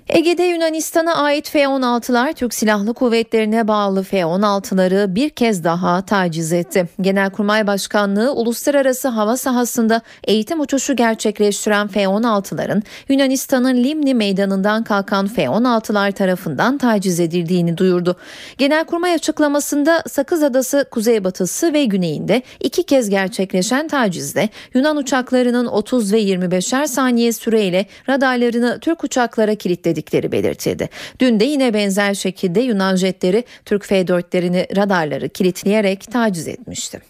[0.08, 6.88] Ege'de Yunanistan'a ait F-16'lar Türk Silahlı Kuvvetlerine bağlı F-16'ları bir kez daha taciz etti.
[7.00, 16.78] Genelkurmay Başkanlığı uluslararası hava sahasında eğitim uçuşu gerçekleştiren F-16'ların Yunanistan'ın Limni meydanından kalkan F-16'lar tarafından
[16.78, 18.16] taciz edildiğini duyurdu.
[18.58, 26.22] Genelkurmay açıklamasında Sakız Adası kuzeybatısı ve güneyinde iki kez gerçekleşen tacizde Yunan uçaklarının 30 ve
[26.22, 30.88] 25'er saniye süreyle radarlarını Türk uçaklara kilitledi dedikleri belirtildi.
[31.20, 37.00] Dün de yine benzer şekilde Yunan jetleri Türk F-4'lerini radarları kilitleyerek taciz etmişti.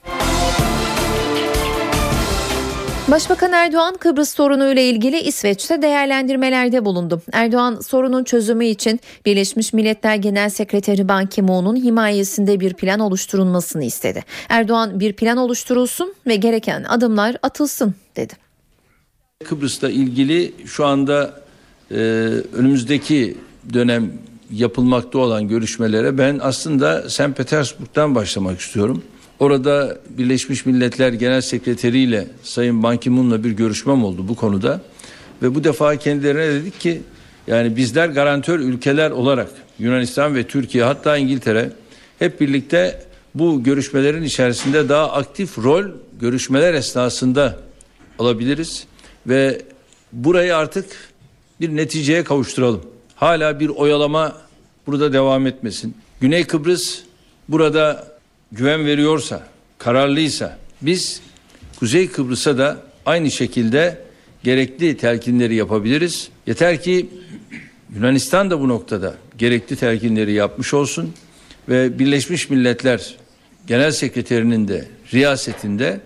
[3.11, 7.23] Başbakan Erdoğan Kıbrıs sorunuyla ilgili İsveç'te değerlendirmelerde bulundu.
[7.33, 14.25] Erdoğan sorunun çözümü için Birleşmiş Milletler Genel Sekreteri Ban Ki-moon'un himayesinde bir plan oluşturulmasını istedi.
[14.49, 18.35] Erdoğan bir plan oluşturulsun ve gereken adımlar atılsın dedi.
[19.45, 21.46] Kıbrıs'ta ilgili şu anda
[21.91, 21.97] e,
[22.53, 23.37] önümüzdeki
[23.73, 24.13] dönem
[24.53, 27.37] yapılmakta olan görüşmelere ben aslında St.
[27.37, 29.03] Petersburg'dan başlamak istiyorum.
[29.39, 34.81] Orada Birleşmiş Milletler Genel Sekreteri ile Sayın Ban Ki-moon'la bir görüşmem oldu bu konuda.
[35.43, 37.03] Ve bu defa kendilerine dedik ki
[37.47, 41.71] yani bizler garantör ülkeler olarak Yunanistan ve Türkiye hatta İngiltere
[42.19, 43.03] hep birlikte
[43.35, 45.85] bu görüşmelerin içerisinde daha aktif rol
[46.21, 47.57] görüşmeler esnasında
[48.19, 48.87] alabiliriz
[49.27, 49.63] ve
[50.13, 50.87] burayı artık
[51.61, 52.83] bir neticeye kavuşturalım.
[53.17, 54.37] Hala bir oyalama
[54.87, 55.97] burada devam etmesin.
[56.21, 56.99] Güney Kıbrıs
[57.49, 58.09] burada
[58.53, 59.47] güven veriyorsa,
[59.79, 61.21] kararlıysa biz
[61.79, 62.77] Kuzey Kıbrıs'a da
[63.07, 63.99] aynı şekilde
[64.45, 66.29] gerekli telkinleri yapabiliriz.
[66.47, 67.09] Yeter ki
[67.95, 71.13] Yunanistan da bu noktada gerekli telkinleri yapmış olsun
[71.69, 73.17] ve Birleşmiş Milletler
[73.67, 76.01] Genel Sekreterinin de riyasetinde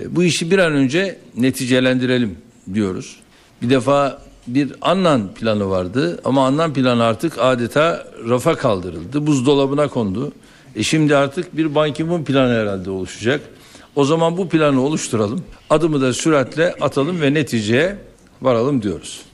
[0.00, 2.38] e, bu işi bir an önce neticelendirelim
[2.74, 3.16] diyoruz.
[3.62, 4.22] Bir defa
[4.54, 9.26] bir Annan planı vardı ama Annan planı artık adeta rafa kaldırıldı.
[9.26, 10.32] Buzdolabına kondu.
[10.76, 13.40] E şimdi artık bir Ban Ki-moon planı herhalde oluşacak.
[13.96, 15.44] O zaman bu planı oluşturalım.
[15.70, 17.96] Adımı da süratle atalım ve neticeye
[18.42, 19.27] varalım diyoruz.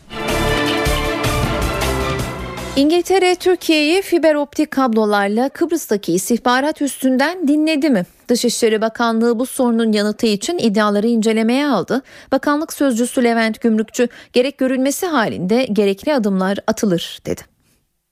[2.77, 8.05] İngiltere Türkiye'yi fiber optik kablolarla Kıbrıs'taki istihbarat üstünden dinledi mi?
[8.29, 12.03] Dışişleri Bakanlığı bu sorunun yanıtı için iddiaları incelemeye aldı.
[12.33, 17.54] Bakanlık sözcüsü Levent Gümrükçü gerek görülmesi halinde gerekli adımlar atılır dedi.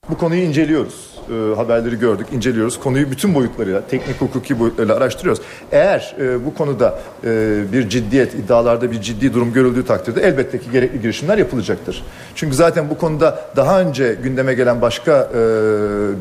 [0.09, 1.13] Bu konuyu inceliyoruz.
[1.29, 2.79] E, haberleri gördük, inceliyoruz.
[2.79, 5.41] Konuyu bütün boyutlarıyla, teknik hukuki boyutlarıyla araştırıyoruz.
[5.71, 10.71] Eğer e, bu konuda e, bir ciddiyet, iddialarda bir ciddi durum görüldüğü takdirde elbette ki
[10.71, 12.03] gerekli girişimler yapılacaktır.
[12.35, 15.41] Çünkü zaten bu konuda daha önce gündeme gelen başka e,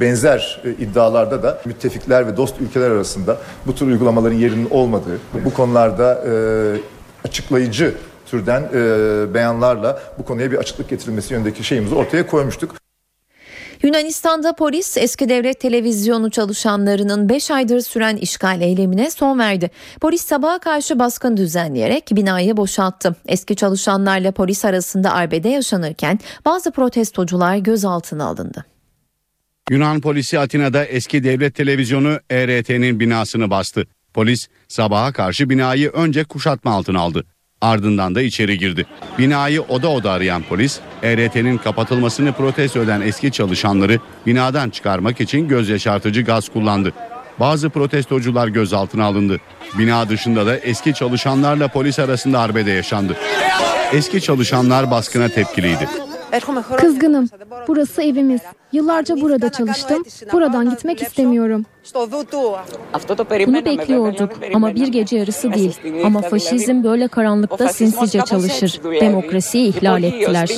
[0.00, 5.54] benzer e, iddialarda da müttefikler ve dost ülkeler arasında bu tür uygulamaların yerinin olmadığı, bu
[5.54, 6.32] konularda e,
[7.28, 7.94] açıklayıcı
[8.26, 12.82] türden e, beyanlarla bu konuya bir açıklık getirilmesi yönündeki şeyimizi ortaya koymuştuk.
[13.82, 19.70] Yunanistan'da polis eski devlet televizyonu çalışanlarının 5 aydır süren işgal eylemine son verdi.
[20.00, 23.16] Polis sabaha karşı baskın düzenleyerek binayı boşalttı.
[23.26, 28.64] Eski çalışanlarla polis arasında arbede yaşanırken bazı protestocular gözaltına alındı.
[29.70, 33.86] Yunan polisi Atina'da eski devlet televizyonu ERT'nin binasını bastı.
[34.14, 37.24] Polis sabaha karşı binayı önce kuşatma altına aldı.
[37.62, 38.86] Ardından da içeri girdi.
[39.18, 45.68] Binayı oda oda arayan polis, ERT'nin kapatılmasını protesto eden eski çalışanları binadan çıkarmak için göz
[45.68, 46.92] yaşartıcı gaz kullandı.
[47.40, 49.40] Bazı protestocular gözaltına alındı.
[49.78, 53.16] Bina dışında da eski çalışanlarla polis arasında arbede yaşandı.
[53.92, 55.88] Eski çalışanlar baskına tepkiliydi.
[56.76, 57.28] Kızgınım.
[57.68, 58.40] Burası evimiz.
[58.72, 60.02] Yıllarca burada çalıştım.
[60.32, 61.64] Buradan gitmek istemiyorum.
[63.46, 65.78] Bunu bekliyorduk ama bir gece yarısı değil.
[66.04, 68.80] Ama faşizm böyle karanlıkta sinsice çalışır.
[69.00, 70.50] Demokrasiyi ihlal ettiler.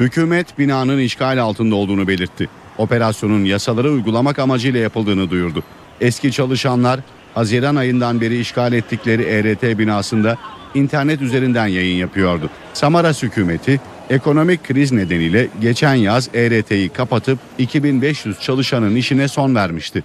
[0.00, 2.48] Hükümet binanın işgal altında olduğunu belirtti.
[2.78, 5.62] Operasyonun yasaları uygulamak amacıyla yapıldığını duyurdu.
[6.00, 7.00] Eski çalışanlar
[7.34, 10.36] Haziran ayından beri işgal ettikleri ERT binasında
[10.74, 12.50] internet üzerinden yayın yapıyordu.
[12.74, 13.80] Samaras hükümeti
[14.12, 20.02] ekonomik kriz nedeniyle geçen yaz ERT'yi kapatıp 2500 çalışanın işine son vermişti.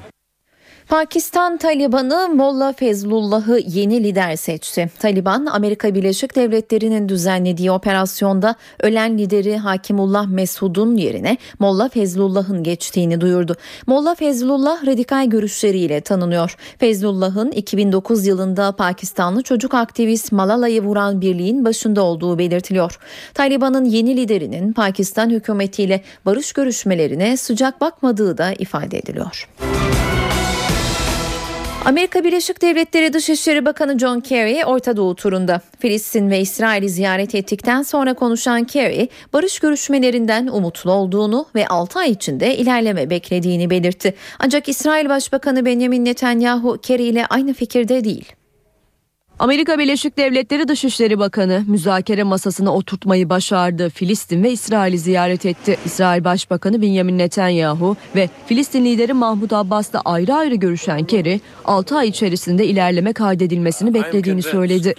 [0.89, 4.89] Pakistan Taliban'ı Molla Fezlullah'ı yeni lider seçti.
[4.99, 13.55] Taliban, Amerika Birleşik Devletleri'nin düzenlediği operasyonda ölen lideri Hakimullah Mesud'un yerine Molla Fezlullah'ın geçtiğini duyurdu.
[13.87, 16.55] Molla Fezlullah radikal görüşleriyle tanınıyor.
[16.79, 22.99] Fezlullah'ın 2009 yılında Pakistanlı çocuk aktivist Malala'yı vuran birliğin başında olduğu belirtiliyor.
[23.33, 29.47] Taliban'ın yeni liderinin Pakistan hükümetiyle barış görüşmelerine sıcak bakmadığı da ifade ediliyor.
[31.87, 35.61] Amerika Birleşik Devletleri Dışişleri Bakanı John Kerry Orta Doğu turunda.
[35.79, 42.11] Filistin ve İsrail'i ziyaret ettikten sonra konuşan Kerry, barış görüşmelerinden umutlu olduğunu ve 6 ay
[42.11, 44.13] içinde ilerleme beklediğini belirtti.
[44.39, 48.33] Ancak İsrail Başbakanı Benjamin Netanyahu Kerry ile aynı fikirde değil.
[49.39, 53.89] Amerika Birleşik Devletleri Dışişleri Bakanı müzakere masasına oturtmayı başardı.
[53.89, 55.77] Filistin ve İsrail'i ziyaret etti.
[55.85, 62.07] İsrail Başbakanı Benjamin Netanyahu ve Filistin lideri Mahmut Abbas'la ayrı ayrı görüşen Kerry, 6 ay
[62.07, 64.93] içerisinde ilerleme kaydedilmesini beklediğini söyledi.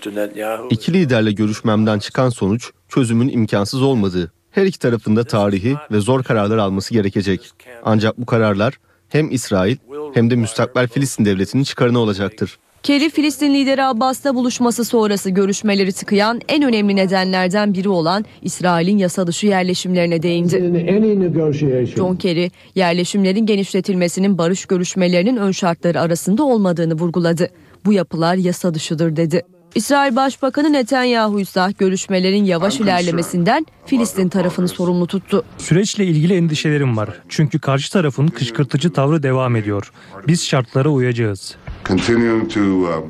[0.70, 4.32] İki liderle görüşmemden çıkan sonuç çözümün imkansız olmadığı.
[4.50, 7.52] Her iki tarafında tarihi ve zor kararlar alması gerekecek.
[7.84, 8.74] Ancak bu kararlar
[9.08, 9.76] hem İsrail
[10.14, 12.58] hem de müstakbel Filistin devletinin çıkarına olacaktır.
[12.82, 19.26] Kerry, Filistin lideri Abbas'la buluşması sonrası görüşmeleri tıkayan en önemli nedenlerden biri olan İsrail'in yasa
[19.26, 21.86] dışı yerleşimlerine değindi.
[21.96, 27.48] John Kerry, yerleşimlerin genişletilmesinin barış görüşmelerinin ön şartları arasında olmadığını vurguladı.
[27.84, 29.42] Bu yapılar yasa dışıdır dedi.
[29.74, 35.44] İsrail Başbakanı Netanyahu ise görüşmelerin yavaş ilerlemesinden Filistin tarafını sorumlu tuttu.
[35.58, 37.08] Süreçle ilgili endişelerim var.
[37.28, 39.92] Çünkü karşı tarafın kışkırtıcı tavrı devam ediyor.
[40.28, 41.56] Biz şartlara uyacağız.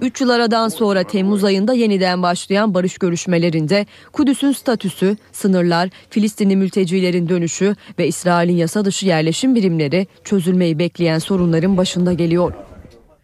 [0.02, 7.28] 3 yıl aradan sonra Temmuz ayında yeniden başlayan barış görüşmelerinde Kudüs'ün statüsü, sınırlar, Filistinli mültecilerin
[7.28, 12.67] dönüşü ve İsrail'in yasa dışı yerleşim birimleri çözülmeyi bekleyen sorunların başında geliyor.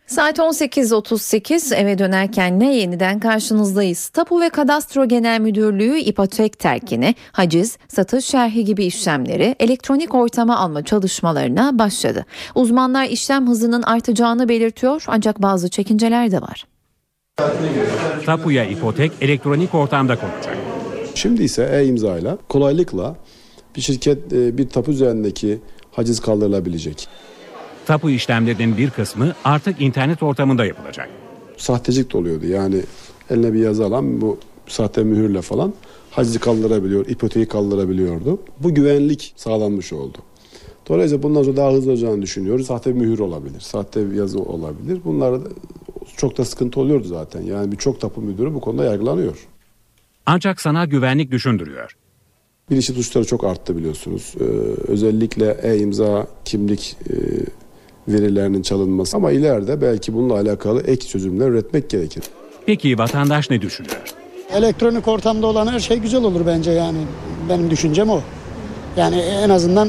[0.07, 4.09] Saat 18.38 eve dönerken ne yeniden karşınızdayız.
[4.09, 10.85] Tapu ve Kadastro Genel Müdürlüğü ipotek terkini, haciz, satış şerhi gibi işlemleri elektronik ortama alma
[10.85, 12.27] çalışmalarına başladı.
[12.55, 16.67] Uzmanlar işlem hızının artacağını belirtiyor ancak bazı çekinceler de var.
[18.27, 20.57] Tapuya ipotek elektronik ortamda konacak.
[21.15, 23.17] Şimdi ise e-imza ile kolaylıkla
[23.77, 25.61] bir şirket e, bir tapu üzerindeki
[25.93, 27.09] haciz kaldırılabilecek.
[27.87, 31.09] Tapu işlemlerinin bir kısmı artık internet ortamında yapılacak.
[31.57, 32.81] Sahtecilik de oluyordu yani
[33.31, 35.75] eline bir yazı alan bu sahte mühürle falan
[36.11, 38.39] hacizi kaldırabiliyor, ipoteği kaldırabiliyordu.
[38.61, 40.19] Bu güvenlik sağlanmış oldu.
[40.89, 42.67] Dolayısıyla bundan sonra daha hızlı olacağını düşünüyoruz.
[42.67, 45.01] Sahte bir mühür olabilir, sahte bir yazı olabilir.
[45.05, 45.41] Bunlar
[46.17, 47.43] çok da sıkıntı oluyordu zaten.
[47.43, 49.47] Yani birçok tapu müdürü bu konuda yargılanıyor.
[50.27, 51.97] Ancak sana güvenlik düşündürüyor.
[52.71, 54.35] Bilişim suçları çok arttı biliyorsunuz.
[54.41, 54.45] Ee,
[54.93, 57.15] özellikle e-imza, kimlik e,
[58.09, 59.17] verilerinin çalınması.
[59.17, 62.23] Ama ileride belki bununla alakalı ek çözümler üretmek gerekir.
[62.67, 63.97] Peki vatandaş ne düşünüyor?
[64.53, 66.99] Elektronik ortamda olan her şey güzel olur bence yani.
[67.49, 68.21] Benim düşüncem o.
[68.97, 69.89] Yani en azından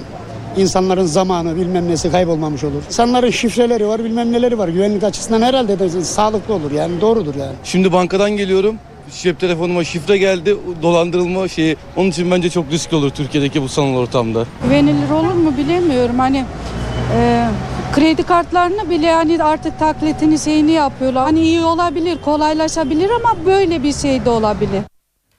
[0.58, 2.82] insanların zamanı bilmem nesi kaybolmamış olur.
[2.88, 4.68] İnsanların şifreleri var bilmem neleri var.
[4.68, 7.54] Güvenlik açısından herhalde de sağlıklı olur yani doğrudur yani.
[7.64, 8.76] Şimdi bankadan geliyorum.
[9.22, 11.78] Cep telefonuma şifre geldi, dolandırılma şeyi.
[11.98, 14.46] Onun için bence çok riskli olur Türkiye'deki bu sanal ortamda.
[14.64, 16.20] Güvenilir olur mu bilemiyorum.
[16.20, 16.46] Hani
[17.14, 17.48] e,
[17.96, 21.24] kredi kartlarını bile hani artık taklitini şeyini yapıyorlar.
[21.24, 24.82] Hani iyi olabilir, kolaylaşabilir ama böyle bir şey de olabilir.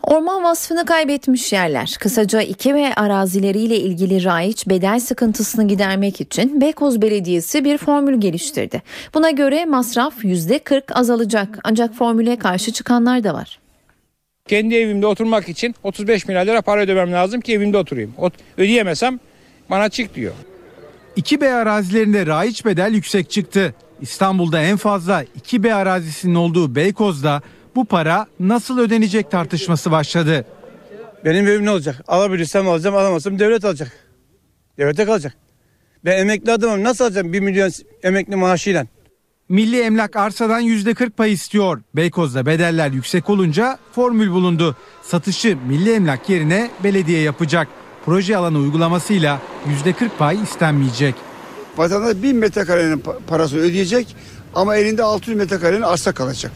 [0.03, 1.97] Orman vasfını kaybetmiş yerler.
[2.01, 8.83] Kısaca iki ve arazileriyle ilgili raiç bedel sıkıntısını gidermek için Beykoz Belediyesi bir formül geliştirdi.
[9.15, 13.59] Buna göre masraf %40 azalacak ancak formüle karşı çıkanlar da var.
[14.49, 18.15] Kendi evimde oturmak için 35 milyar lira para ödemem lazım ki evimde oturayım.
[18.57, 19.21] Ödeyemesem
[19.71, 20.33] bana çık diyor.
[21.17, 23.75] 2B arazilerinde raiç bedel yüksek çıktı.
[24.01, 27.43] İstanbul'da en fazla 2B arazisinin olduğu Beykoz'da
[27.77, 30.45] bu para nasıl ödenecek tartışması başladı.
[31.25, 32.05] Benim evim ne olacak?
[32.09, 33.93] Alabilirsem alacağım, alamazsam devlet alacak.
[34.79, 35.35] Devlete kalacak.
[36.05, 37.71] Ben emekli adamım nasıl alacağım 1 milyon
[38.03, 38.87] emekli maaşıyla?
[39.49, 41.83] Milli Emlak arsadan %40 pay istiyor.
[41.97, 44.77] Beykoz'da bedeller yüksek olunca formül bulundu.
[45.03, 47.69] Satışı Milli Emlak yerine belediye yapacak.
[48.07, 49.41] Proje alanı uygulamasıyla
[49.85, 51.15] %40 pay istenmeyecek.
[51.77, 54.17] Vatandaş 1000 metrekarenin parasını ödeyecek
[54.55, 56.53] ama elinde 600 metrekarenin arsa kalacak.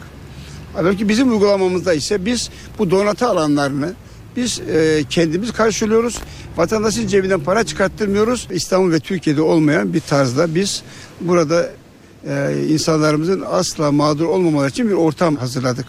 [0.73, 2.49] Halbuki bizim uygulamamızda ise biz
[2.79, 3.93] bu donatı alanlarını
[4.35, 6.19] biz e, kendimiz karşılıyoruz.
[6.57, 8.47] Vatandaşın cebinden para çıkarttırmıyoruz.
[8.51, 10.83] İstanbul ve Türkiye'de olmayan bir tarzda biz
[11.21, 11.69] burada
[12.27, 15.85] e, insanlarımızın asla mağdur olmamaları için bir ortam hazırladık.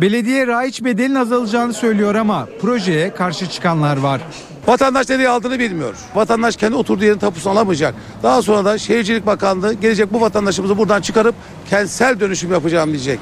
[0.00, 4.20] Belediye raiç bedelin azalacağını söylüyor ama projeye karşı çıkanlar var.
[4.68, 5.94] Vatandaş nereye aldığını bilmiyor.
[6.14, 7.94] Vatandaş kendi oturduğu yerin tapusunu alamayacak.
[8.22, 11.34] Daha sonra da Şehircilik Bakanlığı gelecek bu vatandaşımızı buradan çıkarıp
[11.70, 13.20] kentsel dönüşüm yapacağım diyecek.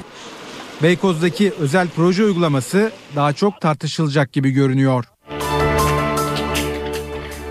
[0.83, 5.05] Beykoz'daki özel proje uygulaması daha çok tartışılacak gibi görünüyor.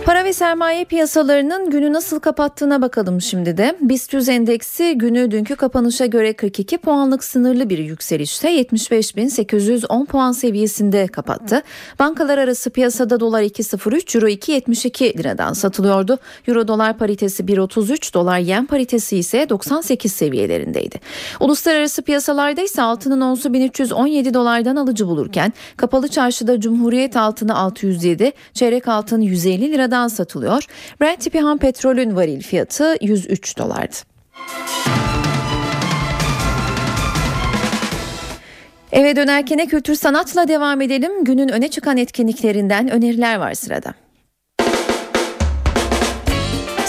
[0.04, 3.76] Para ve sermaye piyasalarının günü nasıl kapattığına bakalım şimdi de.
[3.80, 11.06] BIST 100 endeksi günü dünkü kapanışa göre 42 puanlık sınırlı bir yükselişte 75.810 puan seviyesinde
[11.06, 11.62] kapattı.
[11.98, 16.18] Bankalar arası piyasada dolar 2.03, euro 2.72 liradan satılıyordu.
[16.48, 21.00] Euro dolar paritesi 1.33, dolar yen paritesi ise 98 seviyelerindeydi.
[21.40, 28.88] Uluslararası piyasalarda ise altının onsu 1317 dolardan alıcı bulurken kapalı çarşıda Cumhuriyet altını 607, çeyrek
[28.88, 30.64] altın 150 liradan satılıyor.
[31.00, 33.96] Brent tipi ham petrolün varil fiyatı 103 dolardı.
[38.92, 41.24] Eve dönerken kültür sanatla devam edelim.
[41.24, 44.05] Günün öne çıkan etkinliklerinden öneriler var sırada.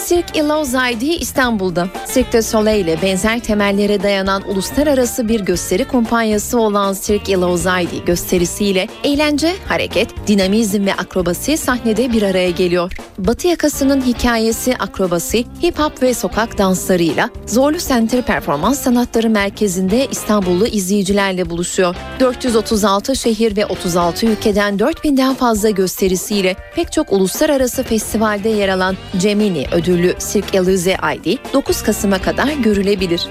[0.10, 1.88] Cirque Ilozaydi İstanbul'da.
[2.14, 8.88] Cirque du Soleil ile benzer temellere dayanan uluslararası bir gösteri kumpanyası olan Cirque Ilozaydi gösterisiyle
[9.04, 12.92] eğlence, hareket, dinamizm ve akrobasi sahnede bir araya geliyor.
[13.18, 20.68] Batı yakasının hikayesi akrobasi, hip hop ve sokak danslarıyla Zorlu Center Performans Sanatları Merkezi'nde İstanbullu
[20.68, 21.96] izleyicilerle buluşuyor.
[22.20, 29.66] 436 şehir ve 36 ülkeden 4000'den fazla gösterisiyle pek çok uluslararası festivalde yer alan Cemini
[29.98, 33.28] ödüllü Cirque Elize ID 9 Kasım'a kadar görülebilir.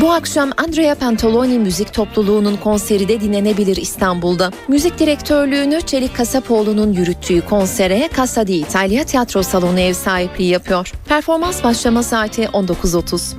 [0.00, 4.50] Bu akşam Andrea Pantaloni müzik topluluğunun konseri de dinlenebilir İstanbul'da.
[4.68, 10.92] Müzik direktörlüğünü Çelik Kasapoğlu'nun yürüttüğü konsere Casa di Italia Tiyatro Salonu ev sahipliği yapıyor.
[11.08, 13.34] Performans başlama saati 19.30.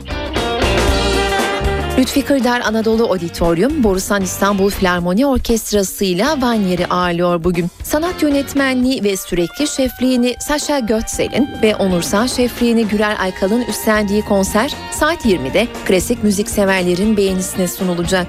[1.98, 7.68] Lütfi Kırdar Anadolu Auditorium, Borusan İstanbul Filarmoni Orkestrası ile Vanyer'i ağırlıyor bugün.
[7.84, 15.26] Sanat yönetmenliği ve sürekli şefliğini Sasha Götzel'in ve onursal şefliğini Güler Aykal'ın üstlendiği konser saat
[15.26, 18.28] 20'de klasik müzik severlerin beğenisine sunulacak.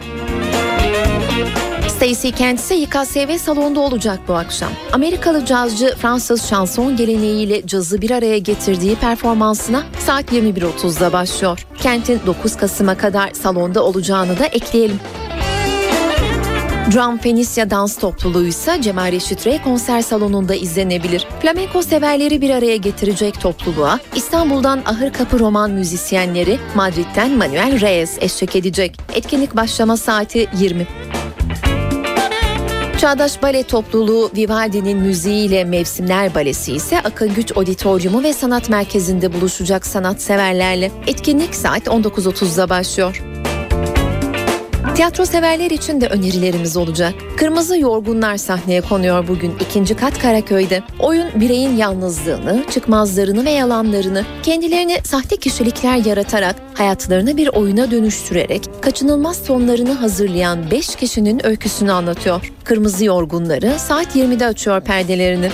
[1.97, 4.70] Stacey Kent ise YKSV salonda olacak bu akşam.
[4.93, 11.66] Amerikalı cazcı Fransız şanson geleneğiyle cazı bir araya getirdiği performansına saat 21.30'da başlıyor.
[11.81, 15.01] Kent'in 9 Kasım'a kadar salonda olacağını da ekleyelim.
[16.94, 21.27] Drum Fenicia dans topluluğu ise Cemal Reşit Rey konser salonunda izlenebilir.
[21.43, 28.56] Flamenko severleri bir araya getirecek topluluğa İstanbul'dan Ahır Kapı Roman müzisyenleri, Madrid'den Manuel Reyes eşlik
[28.56, 28.98] edecek.
[29.14, 30.86] Etkinlik başlama saati 20.
[33.06, 39.86] Çağdaş Bale Topluluğu Vivaldi'nin müziğiyle Mevsimler Balesi ise Akın Güç Auditoriumu ve Sanat Merkezi'nde buluşacak
[39.86, 40.90] sanatseverlerle.
[41.06, 43.35] Etkinlik saat 19.30'da başlıyor.
[44.97, 47.14] Tiyatro severler için de önerilerimiz olacak.
[47.36, 50.82] Kırmızı Yorgunlar sahneye konuyor bugün ikinci kat Karaköy'de.
[50.98, 59.36] Oyun bireyin yalnızlığını, çıkmazlarını ve yalanlarını kendilerine sahte kişilikler yaratarak hayatlarını bir oyuna dönüştürerek kaçınılmaz
[59.36, 62.52] sonlarını hazırlayan 5 kişinin öyküsünü anlatıyor.
[62.64, 65.51] Kırmızı Yorgunları saat 20'de açıyor perdelerini.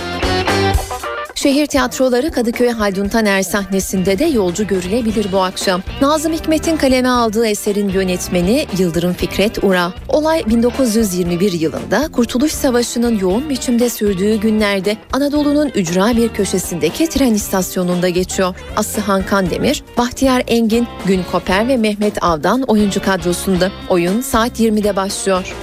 [1.35, 5.81] Şehir tiyatroları Kadıköy Haldun Taner sahnesinde de yolcu görülebilir bu akşam.
[6.01, 9.93] Nazım Hikmet'in kaleme aldığı eserin yönetmeni Yıldırım Fikret Ura.
[10.09, 18.09] Olay 1921 yılında Kurtuluş Savaşı'nın yoğun biçimde sürdüğü günlerde Anadolu'nun ücra bir köşesindeki tren istasyonunda
[18.09, 18.55] geçiyor.
[18.77, 23.71] Aslı Hankan Demir, Bahtiyar Engin, Gün Koper ve Mehmet Avdan oyuncu kadrosunda.
[23.89, 25.53] Oyun saat 20'de başlıyor.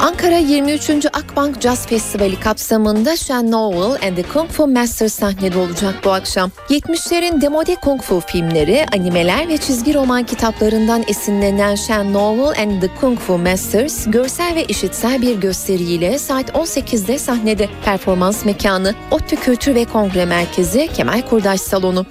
[0.00, 1.06] Ankara 23.
[1.12, 6.50] Akbank Jazz Festivali kapsamında Shen Novel and the Kung Fu Masters sahnede olacak bu akşam.
[6.68, 12.88] 70'lerin demode kung fu filmleri, animeler ve çizgi roman kitaplarından esinlenen Shen Novel and the
[13.00, 19.74] Kung Fu Masters görsel ve işitsel bir gösteriyle saat 18'de sahnede performans mekanı ODTÜ Kültür
[19.74, 22.06] ve Kongre Merkezi Kemal Kurdaş Salonu.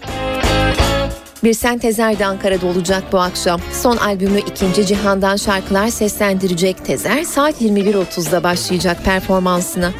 [1.44, 3.62] Bir Tezer de Ankara'da olacak bu akşam.
[3.74, 9.91] Son albümü İkinci Cihan'dan şarkılar seslendirecek Tezer saat 21.30'da başlayacak performansına.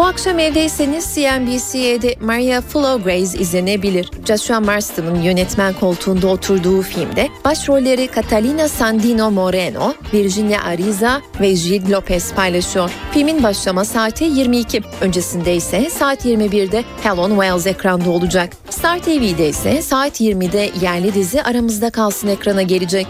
[0.00, 4.10] Bu akşam evdeyseniz CNBC'de Maria Flo Grace izlenebilir.
[4.28, 12.34] Joshua Marston'ın yönetmen koltuğunda oturduğu filmde başrolleri Catalina Sandino Moreno, Virginia Ariza ve Gilles Lopez
[12.34, 12.90] paylaşıyor.
[13.12, 14.82] Filmin başlama saati 22.
[15.00, 18.52] Öncesinde ise saat 21'de Helen Wells ekranda olacak.
[18.70, 23.06] Star TV'de ise saat 20'de yerli dizi Aramızda Kalsın ekrana gelecek.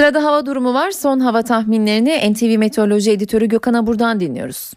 [0.00, 0.90] Sırada hava durumu var.
[0.90, 4.72] Son hava tahminlerini NTV Meteoroloji Editörü Gökhan Abur'dan dinliyoruz.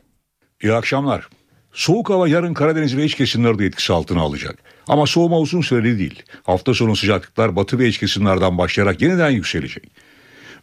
[0.63, 1.27] İyi akşamlar.
[1.73, 4.55] Soğuk hava yarın Karadeniz ve iç kesimleri de etkisi altına alacak.
[4.87, 6.23] Ama soğuma uzun süreli değil.
[6.43, 9.83] Hafta sonu sıcaklıklar batı ve iç kesimlerden başlayarak yeniden yükselecek.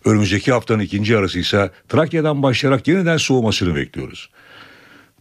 [0.05, 4.31] Önümüzdeki haftanın ikinci yarısı ise Trakya'dan başlayarak yeniden soğumasını bekliyoruz.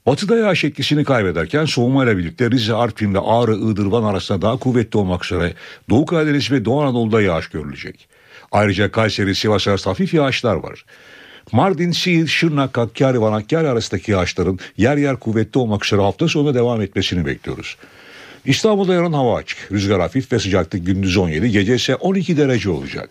[0.10, 5.26] Batıda yağış etkisini kaybederken soğumayla birlikte Rize, Artvin ve Ağrı, Iğdır, arasında daha kuvvetli olmak
[5.26, 5.54] üzere
[5.90, 8.08] Doğu Karadeniz ve Doğu Anadolu'da yağış görülecek.
[8.52, 10.86] Ayrıca Kayseri, Sivas arasında hafif yağışlar var.
[11.52, 16.54] Mardin, Siirt, Şırnak, Hakkari, Van Hakkari arasındaki yağışların yer yer kuvvetli olmak üzere hafta sonu
[16.54, 17.78] devam etmesini bekliyoruz.
[18.46, 19.72] İstanbul'da yarın hava açık.
[19.72, 23.10] Rüzgar hafif ve sıcaklık gündüz 17, gece ise 12 derece olacak.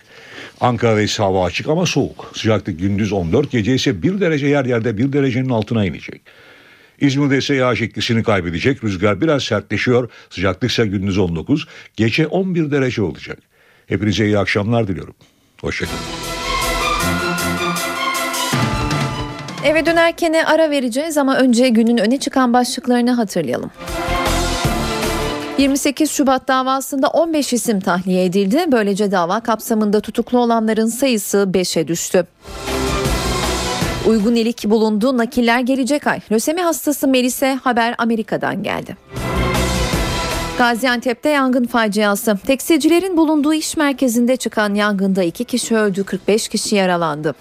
[0.61, 2.33] Ankara'da ise hava açık ama soğuk.
[2.35, 6.21] Sıcaklık gündüz 14, gece ise 1 derece yer yerde 1 derecenin altına inecek.
[7.01, 8.85] İzmir'de ise yağış etkisini kaybedecek.
[8.85, 10.11] Rüzgar biraz sertleşiyor.
[10.31, 11.67] Sıcaklık ise gündüz 19,
[11.97, 13.39] gece 11 derece olacak.
[13.87, 15.15] Hepinize iyi akşamlar diliyorum.
[15.61, 15.99] Hoşçakalın.
[19.65, 23.71] Eve dönerken ara vereceğiz ama önce günün öne çıkan başlıklarını hatırlayalım.
[25.59, 28.65] 28 Şubat davasında 15 isim tahliye edildi.
[28.73, 32.27] Böylece dava kapsamında tutuklu olanların sayısı 5'e düştü.
[34.09, 35.19] Uygun ilik bulundu.
[35.19, 36.21] Nakiller gelecek ay.
[36.33, 38.97] Lösemi hastası Melis'e haber Amerika'dan geldi.
[40.59, 42.39] Gaziantep'te yangın faciası.
[42.47, 47.35] Tekstilcilerin bulunduğu iş merkezinde çıkan yangında 2 kişi öldü, 45 kişi yaralandı.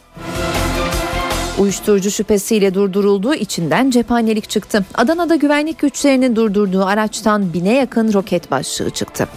[1.59, 4.85] Uyuşturucu şüphesiyle durdurulduğu içinden cephanelik çıktı.
[4.93, 9.27] Adana'da güvenlik güçlerinin durdurduğu araçtan bine yakın roket başlığı çıktı.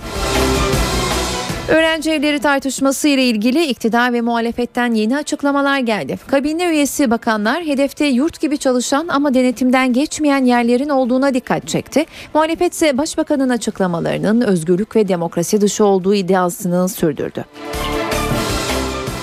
[1.71, 6.19] Öğrenci evleri tartışması ile ilgili iktidar ve muhalefetten yeni açıklamalar geldi.
[6.27, 12.05] Kabine üyesi bakanlar hedefte yurt gibi çalışan ama denetimden geçmeyen yerlerin olduğuna dikkat çekti.
[12.35, 17.45] Muhalefet ise başbakanın açıklamalarının özgürlük ve demokrasi dışı olduğu iddiasını sürdürdü.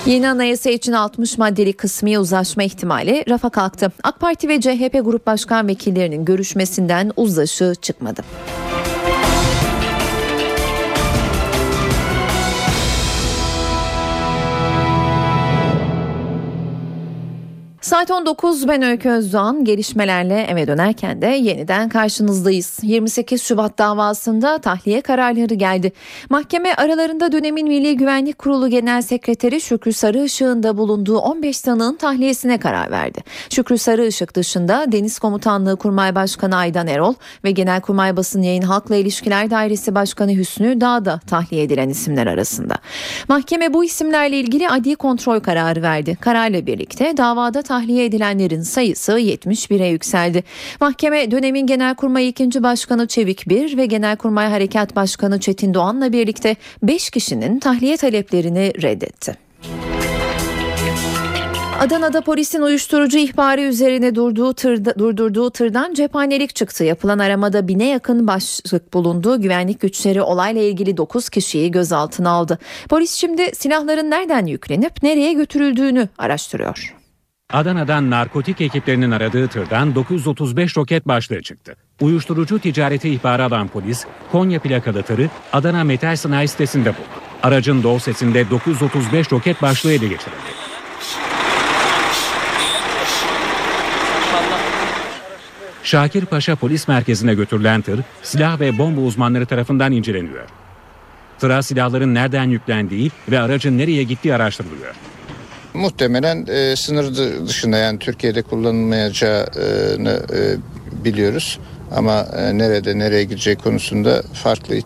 [0.06, 3.92] Yeni anayasa için 60 maddelik kısmi uzlaşma ihtimali rafa kalktı.
[4.04, 8.22] AK Parti ve CHP grup başkan vekillerinin görüşmesinden uzlaşı çıkmadı.
[17.88, 22.80] Saat 19 ben Öykü Özdoğan gelişmelerle eve dönerken de yeniden karşınızdayız.
[22.82, 25.92] 28 Şubat davasında tahliye kararları geldi.
[26.30, 32.58] Mahkeme aralarında dönemin Milli Güvenlik Kurulu Genel Sekreteri Şükrü Sarıışık'ın da bulunduğu 15 sanığın tahliyesine
[32.58, 33.24] karar verdi.
[33.50, 39.50] Şükrü Sarıışık dışında Deniz Komutanlığı Kurmay Başkanı Aydan Erol ve Genelkurmay Basın Yayın Halkla İlişkiler
[39.50, 42.76] Dairesi Başkanı Hüsnü Dağ da tahliye edilen isimler arasında.
[43.28, 46.18] Mahkeme bu isimlerle ilgili adli kontrol kararı verdi.
[46.22, 50.44] Kararla birlikte davada tahliye edilenlerin sayısı 71'e yükseldi.
[50.82, 52.64] Mahkeme dönemin Genelkurmay 2.
[52.64, 59.48] Başkanı Çevik Bir ve Genelkurmay Harekat Başkanı Çetin Doğan'la birlikte 5 kişinin tahliye taleplerini reddetti.
[61.80, 66.84] Adana'da polisin uyuşturucu ihbarı üzerine durduğu tırda, durdurduğu tırdan cephanelik çıktı.
[66.84, 69.42] Yapılan aramada bine yakın başlık bulundu.
[69.42, 72.60] Güvenlik güçleri olayla ilgili 9 kişiyi gözaltına aldı.
[72.90, 76.97] Polis şimdi silahların nereden yüklenip nereye götürüldüğünü araştırıyor.
[77.54, 81.76] Adana'dan narkotik ekiplerinin aradığı tırdan 935 roket başlığı çıktı.
[82.02, 87.08] Uyuşturucu ticareti ihbarı alan polis Konya plakalı tırı Adana Metal Sanayi sitesinde buldu.
[87.44, 90.58] Aracın dosyasında 935 roket başlığı ele geçirildi.
[95.84, 100.46] Şakir Paşa Polis Merkezi'ne götürülen tır silah ve bomba uzmanları tarafından inceleniyor.
[101.40, 104.96] Tıra silahların nereden yüklendiği ve aracın nereye gittiği araştırılıyor.
[105.78, 107.16] Muhtemelen e, sınır
[107.48, 110.58] dışında yani Türkiye'de kullanılmayacağını e,
[111.06, 111.60] biliyoruz.
[111.96, 114.82] Ama e, nerede nereye gideceği konusunda farklı e,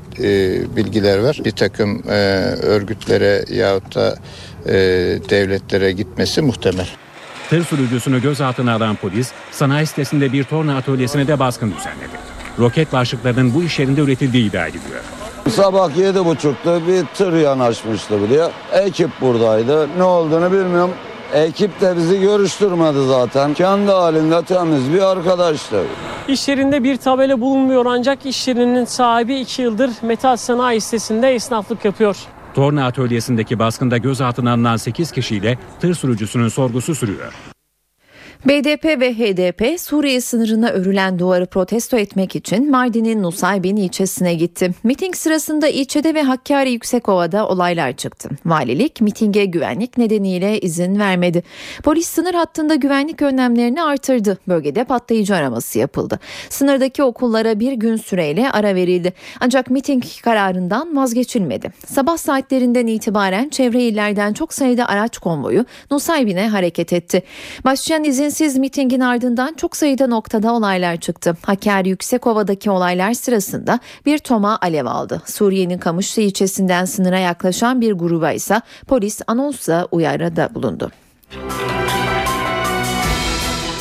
[0.76, 1.42] bilgiler var.
[1.46, 2.14] Bir takım e,
[2.62, 4.16] örgütlere yahut da
[4.66, 4.74] e,
[5.30, 6.88] devletlere gitmesi muhtemel.
[7.50, 12.18] Tır sürücüsünü gözaltına alan polis sanayi sitesinde bir torna atölyesine de baskın düzenledi.
[12.60, 15.02] Roket başlıklarının bu iş yerinde üretildiği iddia ediliyor.
[15.50, 18.52] Sabah yedi buçukta bir tır yanaşmıştı buraya.
[18.74, 19.88] Ekip buradaydı.
[19.98, 20.92] Ne olduğunu bilmiyorum.
[21.34, 23.54] Ekip de bizi görüştürmedi zaten.
[23.54, 25.84] Kendi halinde temiz bir arkadaştı.
[26.28, 31.86] İş yerinde bir tabela bulunmuyor ancak iş yerinin sahibi 2 yıldır metal sanayi sitesinde esnaflık
[31.86, 32.18] yapıyor.
[32.54, 37.34] Torna atölyesindeki baskında gözaltına alınan 8 kişiyle tır sürücüsünün sorgusu sürüyor.
[38.46, 44.72] BDP ve HDP Suriye sınırına örülen duvarı protesto etmek için Mardin'in Nusaybin ilçesine gitti.
[44.84, 48.30] Miting sırasında ilçede ve Hakkari Yüksekova'da olaylar çıktı.
[48.46, 51.44] Valilik mitinge güvenlik nedeniyle izin vermedi.
[51.84, 54.38] Polis sınır hattında güvenlik önlemlerini artırdı.
[54.48, 56.20] Bölgede patlayıcı araması yapıldı.
[56.50, 59.14] Sınırdaki okullara bir gün süreyle ara verildi.
[59.40, 61.72] Ancak miting kararından vazgeçilmedi.
[61.86, 67.24] Sabah saatlerinden itibaren çevre illerden çok sayıda araç konvoyu Nusaybin'e hareket etti.
[67.66, 71.38] Başlayan izin düzensiz mitingin ardından çok sayıda noktada olaylar çıktı.
[71.42, 75.22] Hakkari Yüksekova'daki olaylar sırasında bir toma alev aldı.
[75.26, 80.92] Suriye'nin Kamışlı ilçesinden sınıra yaklaşan bir gruba ise polis anonsla uyarıda bulundu.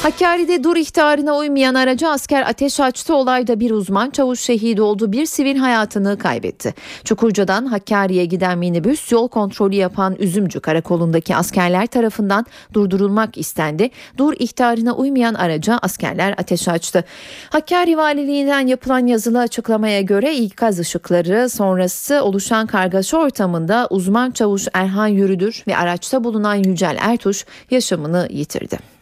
[0.03, 3.15] Hakkari'de dur ihtarına uymayan araca asker ateş açtı.
[3.15, 5.13] Olayda bir uzman çavuş şehit oldu.
[5.13, 6.75] Bir sivil hayatını kaybetti.
[7.05, 13.91] Çukurca'dan Hakkari'ye giden minibüs yol kontrolü yapan Üzümcü karakolundaki askerler tarafından durdurulmak istendi.
[14.19, 17.05] Dur ihtarına uymayan araca askerler ateş açtı.
[17.51, 25.09] Hakkari Valiliğinden yapılan yazılı açıklamaya göre ikaz ışıkları sonrası oluşan kargaşa ortamında uzman çavuş Erhan
[25.09, 29.00] Yürüdür ve araçta bulunan Yücel Ertuş yaşamını yitirdi.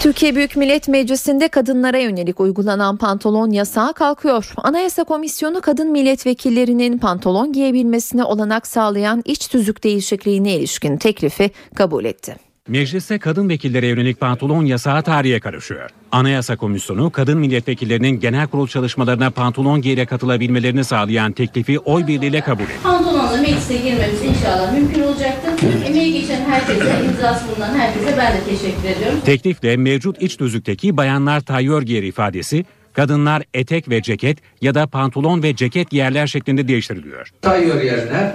[0.00, 4.52] Türkiye Büyük Millet Meclisi'nde kadınlara yönelik uygulanan pantolon yasağı kalkıyor.
[4.56, 12.49] Anayasa Komisyonu kadın milletvekillerinin pantolon giyebilmesine olanak sağlayan iç tüzük değişikliğine ilişkin teklifi kabul etti.
[12.68, 15.90] Mecliste kadın vekillere yönelik pantolon yasağı tarihe karışıyor.
[16.12, 22.62] Anayasa Komisyonu kadın milletvekillerinin genel kurul çalışmalarına pantolon giyerek katılabilmelerini sağlayan teklifi oy birliğiyle kabul
[22.62, 22.72] etti.
[22.82, 25.52] Pantolonla meclise girmemiz inşallah mümkün olacaktır.
[25.86, 29.20] Emeği geçen herkese, imzası bulunan herkese ben de teşekkür ediyorum.
[29.24, 35.42] Teklifle mevcut iç tüzükteki bayanlar tayyör giyer ifadesi kadınlar etek ve ceket ya da pantolon
[35.42, 37.28] ve ceket giyerler şeklinde değiştiriliyor.
[37.42, 38.34] Tayyör yerine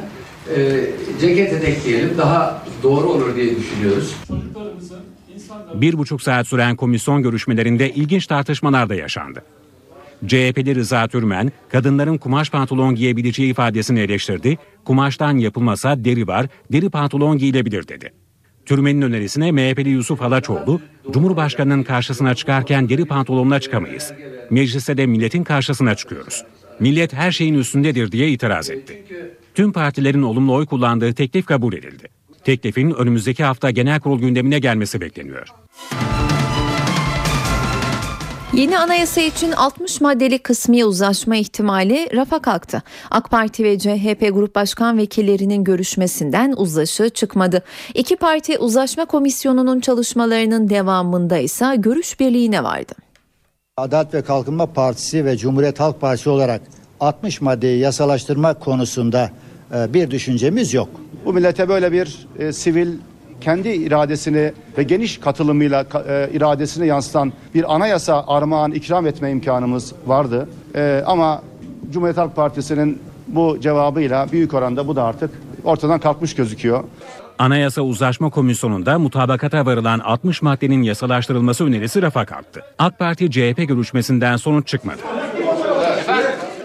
[0.56, 0.86] e,
[1.22, 4.16] ceket etek diyelim daha doğru olur diye düşünüyoruz.
[5.74, 9.44] Bir buçuk saat süren komisyon görüşmelerinde ilginç tartışmalar da yaşandı.
[10.26, 14.58] CHP'li Rıza Türmen, kadınların kumaş pantolon giyebileceği ifadesini eleştirdi.
[14.86, 18.14] Kumaştan yapılmasa deri var, deri pantolon giyilebilir dedi.
[18.66, 20.82] Türmen'in önerisine MHP'li Yusuf Halaçoğlu,
[21.12, 24.14] Cumhurbaşkanı'nın karşısına çıkarken deri pantolonla çıkamayız.
[24.50, 26.44] Mecliste de milletin karşısına çıkıyoruz.
[26.80, 29.04] Millet her şeyin üstündedir diye itiraz etti.
[29.56, 32.15] Tüm partilerin olumlu oy kullandığı teklif kabul edildi.
[32.46, 35.48] Teklifin önümüzdeki hafta genel kurul gündemine gelmesi bekleniyor.
[38.54, 42.84] Yeni anayasa için 60 maddelik kısmi uzlaşma ihtimali rafa kalktı.
[43.12, 47.64] AK Parti ve CHP Grup Başkan Vekillerinin görüşmesinden uzlaşı çıkmadı.
[47.94, 52.94] İki parti uzlaşma komisyonunun çalışmalarının devamında ise görüş birliğine vardı.
[53.78, 56.62] Adalet ve Kalkınma Partisi ve Cumhuriyet Halk Partisi olarak
[57.00, 59.32] 60 maddeyi yasalaştırma konusunda
[59.94, 60.90] bir düşüncemiz yok.
[61.26, 62.90] Bu millete böyle bir e, sivil
[63.42, 70.50] kendi iradesini ve geniş katılımıyla e, iradesini yansıtan bir anayasa armağan ikram etme imkanımız vardı.
[70.76, 71.42] E, ama
[71.92, 75.32] Cumhuriyet Halk Partisi'nin bu cevabıyla büyük oranda bu da artık
[75.64, 76.84] ortadan kalkmış gözüküyor.
[77.40, 82.62] Anayasa Uzlaşma Komisyonu'nda mutabakata varılan 60 maddenin yasalaştırılması önerisi rafa kalktı.
[82.80, 85.02] AK Parti CHP görüşmesinden sonuç çıkmadı.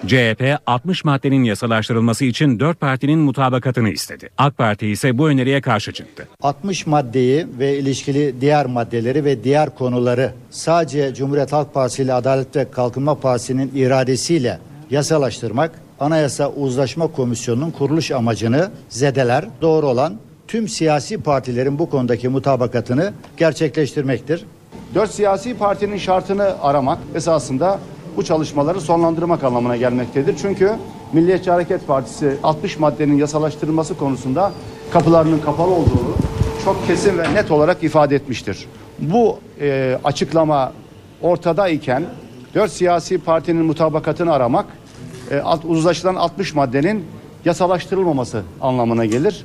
[0.07, 4.31] CHP 60 maddenin yasalaştırılması için 4 partinin mutabakatını istedi.
[4.39, 6.29] AK Parti ise bu öneriye karşı çıktı.
[6.43, 12.57] 60 maddeyi ve ilişkili diğer maddeleri ve diğer konuları sadece Cumhuriyet Halk Partisi ile Adalet
[12.57, 14.59] ve Kalkınma Partisi'nin iradesiyle
[14.91, 19.45] yasalaştırmak Anayasa Uzlaşma Komisyonu'nun kuruluş amacını zedeler.
[19.63, 20.15] Doğru olan
[20.49, 24.45] tüm siyasi partilerin bu konudaki mutabakatını gerçekleştirmektir.
[24.95, 27.81] Dört siyasi partinin şartını aramak esasında
[28.17, 30.35] bu çalışmaları sonlandırmak anlamına gelmektedir.
[30.43, 30.77] Çünkü
[31.13, 34.53] Milliyetçi Hareket Partisi 60 maddenin yasalaştırılması konusunda
[34.91, 36.17] kapılarının kapalı olduğunu
[36.65, 38.67] çok kesin ve net olarak ifade etmiştir.
[38.99, 40.73] Bu e, açıklama
[41.23, 42.05] ortada iken
[42.55, 44.67] dört siyasi partinin mutabakatını aramak
[45.31, 47.05] e, uzlaşılan 60 maddenin
[47.45, 49.45] yasalaştırılmaması anlamına gelir.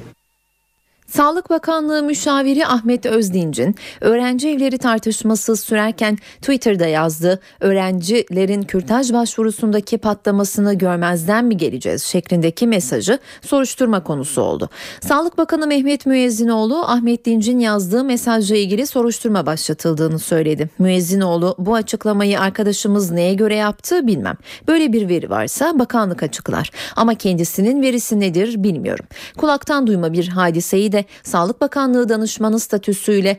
[1.08, 10.74] Sağlık Bakanlığı müşaviri Ahmet Özdinç'in öğrenci evleri tartışması sürerken Twitter'da yazdığı öğrencilerin kürtaj başvurusundaki patlamasını
[10.74, 14.70] görmezden mi geleceğiz şeklindeki mesajı soruşturma konusu oldu.
[15.02, 20.70] Sağlık Bakanı Mehmet Müezzinoğlu Ahmet Dinç'in yazdığı mesajla ilgili soruşturma başlatıldığını söyledi.
[20.80, 24.36] Müezzinoğlu bu açıklamayı arkadaşımız neye göre yaptı bilmem.
[24.68, 29.06] Böyle bir veri varsa bakanlık açıklar ama kendisinin verisi nedir bilmiyorum.
[29.38, 33.38] Kulaktan duyma bir hadiseyi de Sağlık Bakanlığı danışmanı statüsüyle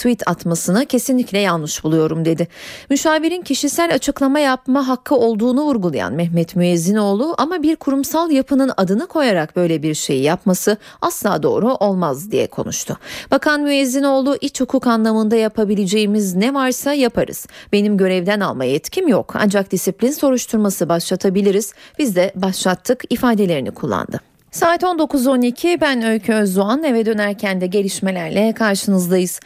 [0.00, 2.48] tweet atmasını kesinlikle yanlış buluyorum dedi.
[2.90, 9.56] Müşavirin kişisel açıklama yapma hakkı olduğunu vurgulayan Mehmet Müezzinoğlu ama bir kurumsal yapının adını koyarak
[9.56, 12.98] böyle bir şeyi yapması asla doğru olmaz diye konuştu.
[13.30, 17.46] Bakan Müezzinoğlu iç hukuk anlamında yapabileceğimiz ne varsa yaparız.
[17.72, 21.72] Benim görevden alma yetkim yok ancak disiplin soruşturması başlatabiliriz.
[21.98, 24.29] Biz de başlattık ifadelerini kullandı.
[24.50, 29.40] Saat 19.12 ben Öykü Özdoğan eve dönerken de gelişmelerle karşınızdayız.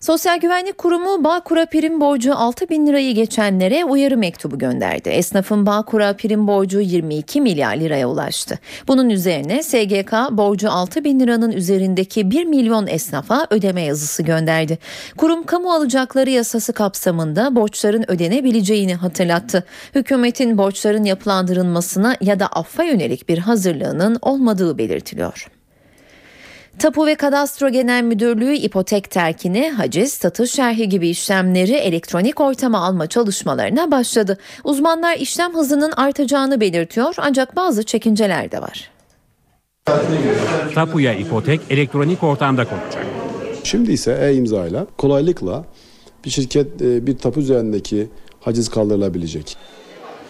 [0.00, 5.08] Sosyal Güvenlik Kurumu Bağkur'a prim borcu 6 bin lirayı geçenlere uyarı mektubu gönderdi.
[5.08, 8.58] Esnafın Bağkur'a prim borcu 22 milyar liraya ulaştı.
[8.88, 14.78] Bunun üzerine SGK borcu 6 bin liranın üzerindeki 1 milyon esnafa ödeme yazısı gönderdi.
[15.16, 19.64] Kurum kamu alacakları yasası kapsamında borçların ödenebileceğini hatırlattı.
[19.94, 25.57] Hükümetin borçların yapılandırılmasına ya da affa yönelik bir hazırlığının olmadığı belirtiliyor.
[26.78, 33.06] Tapu ve Kadastro Genel Müdürlüğü ipotek terkini, haciz, satış şerhi gibi işlemleri elektronik ortama alma
[33.06, 34.38] çalışmalarına başladı.
[34.64, 38.90] Uzmanlar işlem hızının artacağını belirtiyor ancak bazı çekinceler de var.
[40.74, 43.06] Tapuya ipotek elektronik ortamda konacak.
[43.64, 45.64] Şimdi ise e-imza ile kolaylıkla
[46.24, 48.08] bir şirket e, bir tapu üzerindeki
[48.40, 49.56] haciz kaldırılabilecek.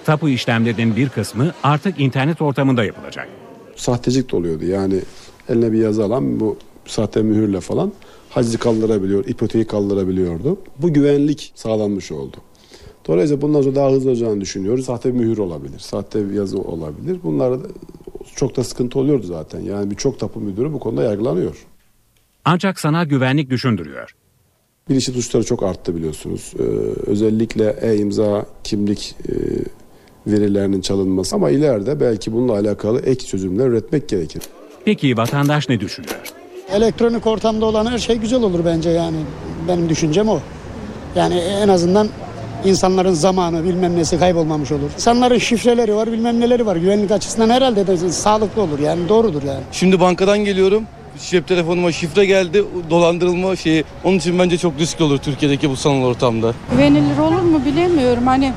[0.05, 3.29] Tapu işlemlerinin bir kısmı artık internet ortamında yapılacak.
[3.77, 5.01] Sahtecilik de oluyordu yani
[5.49, 6.57] eline bir yazı alan bu
[6.87, 7.93] sahte mühürle falan
[8.31, 10.59] hacizi kaldırabiliyor, ipoteği kaldırabiliyordu.
[10.79, 12.37] Bu güvenlik sağlanmış oldu.
[13.07, 14.85] Dolayısıyla bundan sonra daha hızlı olacağını düşünüyoruz.
[14.85, 17.19] Sahte mühür olabilir, sahte bir yazı olabilir.
[17.23, 17.61] Bunlar
[18.37, 19.61] çok da sıkıntı oluyordu zaten.
[19.61, 21.66] Yani birçok tapu müdürü bu konuda yargılanıyor.
[22.45, 24.15] Ancak sanal güvenlik düşündürüyor.
[24.89, 26.53] Bilişim suçları çok arttı biliyorsunuz.
[26.59, 26.62] Ee,
[27.07, 29.33] özellikle e-imza, kimlik e,
[30.27, 31.37] verilerinin çalınması.
[31.37, 34.43] Ama ileride belki bununla alakalı ek çözümler üretmek gerekir.
[34.89, 36.15] Peki vatandaş ne düşünüyor?
[36.73, 39.16] Elektronik ortamda olan her şey güzel olur bence yani.
[39.69, 40.40] Benim düşüncem o.
[41.16, 42.09] Yani en azından
[42.65, 44.90] insanların zamanı bilmem nesi kaybolmamış olur.
[44.94, 46.77] İnsanların şifreleri var bilmem neleri var.
[46.77, 49.60] Güvenlik açısından herhalde de sağlıklı olur yani doğrudur yani.
[49.73, 50.85] Şimdi bankadan geliyorum.
[51.31, 53.85] Cep telefonuma şifre geldi, dolandırılma şeyi.
[54.05, 56.55] Onun için bence çok riskli olur Türkiye'deki bu sanal ortamda.
[56.73, 58.27] Güvenilir olur mu bilemiyorum.
[58.27, 58.52] Hani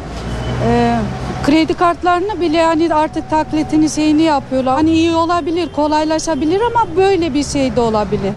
[0.67, 0.97] e,
[1.45, 4.75] kredi kartlarını bile hani artık taklitini şeyini yapıyorlar.
[4.75, 8.33] Hani iyi olabilir, kolaylaşabilir ama böyle bir şey de olabilir.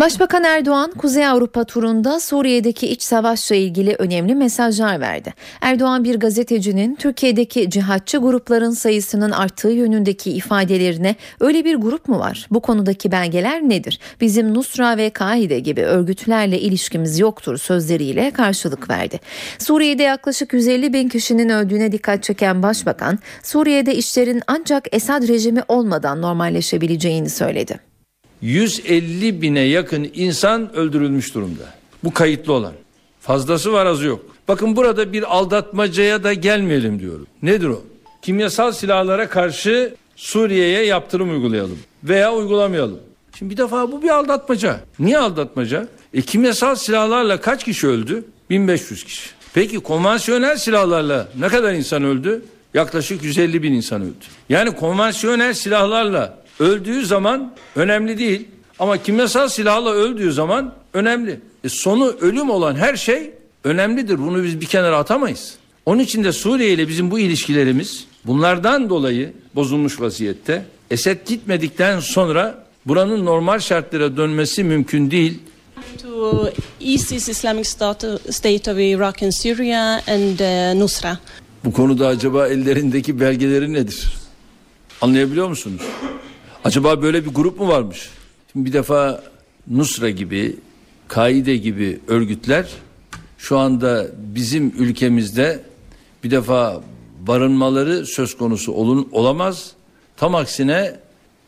[0.00, 5.34] Başbakan Erdoğan Kuzey Avrupa turunda Suriye'deki iç savaşla ilgili önemli mesajlar verdi.
[5.60, 12.46] Erdoğan bir gazetecinin Türkiye'deki cihatçı grupların sayısının arttığı yönündeki ifadelerine öyle bir grup mu var?
[12.50, 13.98] Bu konudaki belgeler nedir?
[14.20, 19.20] Bizim Nusra ve Kaide gibi örgütlerle ilişkimiz yoktur sözleriyle karşılık verdi.
[19.58, 26.22] Suriye'de yaklaşık 150 bin kişinin öldüğüne dikkat çeken Başbakan, Suriye'de işlerin ancak Esad rejimi olmadan
[26.22, 27.89] normalleşebileceğini söyledi.
[28.42, 31.64] 150 bine yakın insan öldürülmüş durumda.
[32.04, 32.72] Bu kayıtlı olan.
[33.20, 34.24] Fazlası var azı yok.
[34.48, 37.26] Bakın burada bir aldatmacaya da gelmeyelim diyorum.
[37.42, 37.82] Nedir o?
[38.22, 42.98] Kimyasal silahlara karşı Suriye'ye yaptırım uygulayalım veya uygulamayalım.
[43.38, 44.80] Şimdi bir defa bu bir aldatmaca.
[44.98, 45.88] Niye aldatmaca?
[46.14, 48.24] E kimyasal silahlarla kaç kişi öldü?
[48.50, 49.30] 1500 kişi.
[49.54, 52.42] Peki konvansiyonel silahlarla ne kadar insan öldü?
[52.74, 54.24] Yaklaşık 150 bin insan öldü.
[54.48, 58.48] Yani konvansiyonel silahlarla öldüğü zaman önemli değil.
[58.78, 61.40] Ama kimyasal silahla öldüğü zaman önemli.
[61.64, 63.30] E sonu ölüm olan her şey
[63.64, 64.18] önemlidir.
[64.18, 65.54] Bunu biz bir kenara atamayız.
[65.86, 70.64] Onun için de Suriye ile bizim bu ilişkilerimiz bunlardan dolayı bozulmuş vaziyette.
[70.90, 75.38] Esed gitmedikten sonra buranın normal şartlara dönmesi mümkün değil.
[76.02, 76.50] To
[76.80, 77.64] ISIS Islamic
[78.30, 81.18] State of Iraq and Syria and uh, Nusra.
[81.64, 84.12] Bu konuda acaba ellerindeki belgeleri nedir?
[85.00, 85.82] Anlayabiliyor musunuz?
[86.64, 88.10] Acaba böyle bir grup mu varmış?
[88.52, 89.22] Şimdi bir defa
[89.70, 90.56] Nusra gibi,
[91.08, 92.68] Kaide gibi örgütler
[93.38, 95.60] şu anda bizim ülkemizde
[96.24, 96.82] bir defa
[97.26, 99.72] barınmaları söz konusu olun, olamaz.
[100.16, 100.96] Tam aksine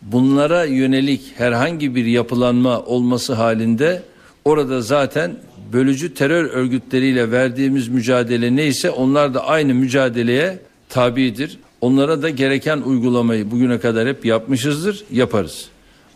[0.03, 4.03] bunlara yönelik herhangi bir yapılanma olması halinde
[4.45, 5.37] orada zaten
[5.73, 10.59] bölücü terör örgütleriyle verdiğimiz mücadele neyse onlar da aynı mücadeleye
[10.89, 11.59] tabidir.
[11.83, 15.69] Onlara da gereken uygulamayı bugüne kadar hep yapmışızdır, yaparız.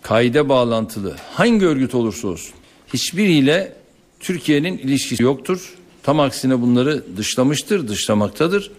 [0.03, 2.55] Kaide bağlantılı hangi örgüt olursa olsun
[2.95, 3.77] hiçbiriyle
[4.21, 5.75] Türkiye'nin ilişkisi yoktur.
[6.03, 8.71] Tam aksine bunları dışlamıştır, dışlamaktadır.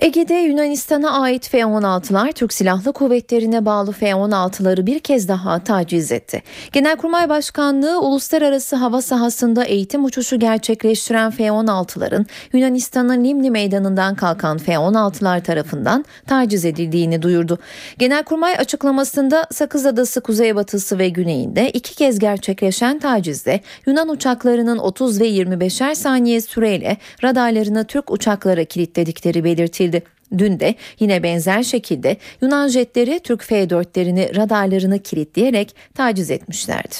[0.00, 6.42] Ege'de Yunanistan'a ait F-16'lar Türk Silahlı Kuvvetleri'ne bağlı F-16'ları bir kez daha taciz etti.
[6.72, 16.04] Genelkurmay Başkanlığı uluslararası hava sahasında eğitim uçuşu gerçekleştiren F-16'ların Yunanistan'ın Limni Meydanı'ndan kalkan F-16'lar tarafından
[16.26, 17.58] taciz edildiğini duyurdu.
[17.98, 25.28] Genelkurmay açıklamasında Sakız Adası kuzeybatısı ve güneyinde iki kez gerçekleşen tacizde Yunan uçaklarının 30 ve
[25.28, 30.02] 25'er saniye süreyle radarlarını Türk uçaklara kilitledikleri belirtildi belirtildi.
[30.38, 36.94] Dün de yine benzer şekilde Yunan jetleri Türk F-4'lerini radarlarını kilitleyerek taciz etmişlerdi.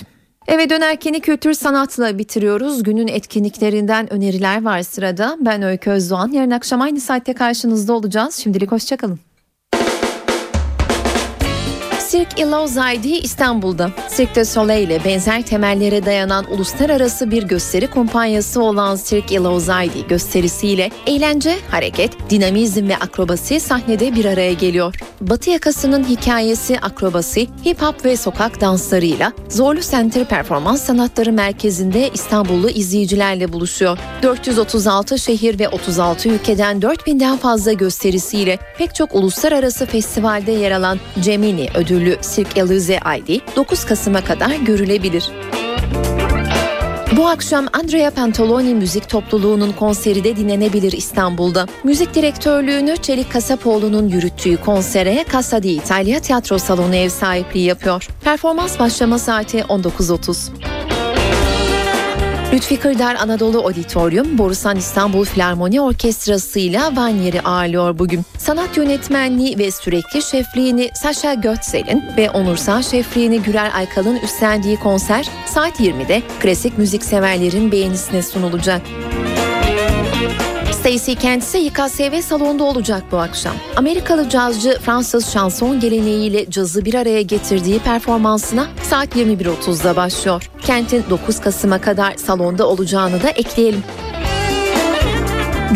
[0.47, 2.83] Eve dönerken kültür sanatla bitiriyoruz.
[2.83, 5.37] Günün etkinliklerinden öneriler var sırada.
[5.41, 6.33] Ben Öykü Özdoğan.
[6.33, 8.35] Yarın akşam aynı saatte karşınızda olacağız.
[8.35, 9.26] Şimdilik hoşçakalın.
[12.17, 13.91] Cirque Illouzaydi İstanbul'da.
[14.17, 20.91] Cirque du Soleil ile benzer temellere dayanan uluslararası bir gösteri kumpanyası olan Cirque Illouzaydi gösterisiyle
[21.07, 24.95] eğlence, hareket, dinamizm ve akrobasi sahnede bir araya geliyor.
[25.21, 32.71] Batı yakasının hikayesi akrobasi, hip hop ve sokak danslarıyla Zorlu Center Performans Sanatları Merkezi'nde İstanbullu
[32.71, 33.99] izleyicilerle buluşuyor.
[34.23, 41.69] 436 şehir ve 36 ülkeden 4000'den fazla gösterisiyle pek çok uluslararası festivalde yer alan Cemini
[41.75, 45.31] ödüllü Cirque Illouzaydi 9 Kasım'a kadar görülebilir.
[47.17, 51.67] Bu akşam Andrea Pantaloni müzik topluluğunun konseri de dinlenebilir İstanbul'da.
[51.85, 58.09] Müzik direktörlüğünü Çelik Kasapoğlu'nun yürüttüğü konsere Casa di Italia Tiyatro Salonu ev sahipliği yapıyor.
[58.25, 60.76] Performans başlama saati 19.30.
[62.57, 68.23] Lütfi Kırdar Anadolu Auditorium, Borusan İstanbul Filarmoni Orkestrası ile Vanyer'i ağırlıyor bugün.
[68.39, 75.81] Sanat yönetmenliği ve sürekli şefliğini Saşa Götzel'in ve onursal şefliğini Güler Aykal'ın üstlendiği konser saat
[75.81, 78.83] 20'de klasik müzik severlerin beğenisine sunulacak.
[80.87, 83.57] Stacey Kent ise YKSV salonda olacak bu akşam.
[83.77, 90.51] Amerikalı cazcı Fransız şanson geleneğiyle cazı bir araya getirdiği performansına saat 21.30'da başlıyor.
[90.63, 93.83] Kent'in 9 Kasım'a kadar salonda olacağını da ekleyelim.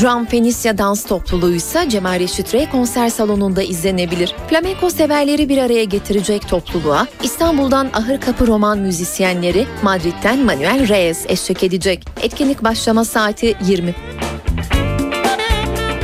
[0.02, 4.34] Drum Fenicia dans topluluğu ise Cemal Reşit Rey konser salonunda izlenebilir.
[4.48, 11.62] Flamenco severleri bir araya getirecek topluluğa İstanbul'dan Ahır Kapı Roman müzisyenleri Madrid'den Manuel Reyes eşlik
[11.64, 12.04] edecek.
[12.22, 13.94] Etkinlik başlama saati 20.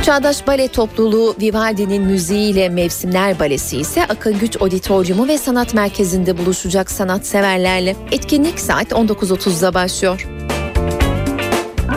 [0.07, 6.91] Çağdaş Bale Topluluğu Vivaldi'nin müziğiyle Mevsimler Balesi ise Akın Güç Auditoriumu ve Sanat Merkezi'nde buluşacak
[6.91, 7.95] sanatseverlerle.
[8.11, 10.36] Etkinlik saat 19.30'da başlıyor.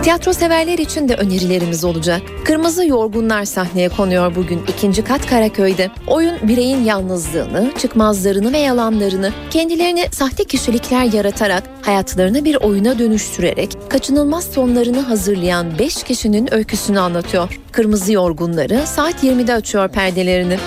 [0.02, 2.22] Tiyatro severler için de önerilerimiz olacak.
[2.44, 5.90] Kırmızı Yorgunlar sahneye konuyor bugün ikinci kat Karaköy'de.
[6.06, 14.44] Oyun bireyin yalnızlığını, çıkmazlarını ve yalanlarını kendilerine sahte kişilikler yaratarak hayatlarını bir oyuna dönüştürerek kaçınılmaz
[14.44, 17.60] sonlarını hazırlayan 5 kişinin öyküsünü anlatıyor.
[17.72, 20.58] Kırmızı Yorgunları saat 20'de açıyor perdelerini.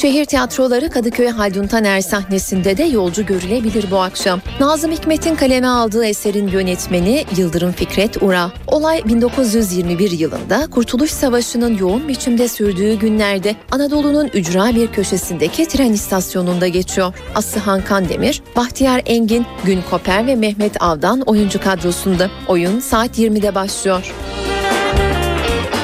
[0.00, 4.40] Şehir tiyatroları Kadıköy Haldun Taner sahnesinde de yolcu görülebilir bu akşam.
[4.60, 8.52] Nazım Hikmet'in kaleme aldığı eserin yönetmeni Yıldırım Fikret Ura.
[8.66, 16.68] Olay 1921 yılında Kurtuluş Savaşı'nın yoğun biçimde sürdüğü günlerde Anadolu'nun ücra bir köşesindeki tren istasyonunda
[16.68, 17.14] geçiyor.
[17.34, 22.30] Aslıhan Kandemir, Bahtiyar Engin, Gün Koper ve Mehmet Avdan oyuncu kadrosunda.
[22.48, 24.14] Oyun saat 20'de başlıyor.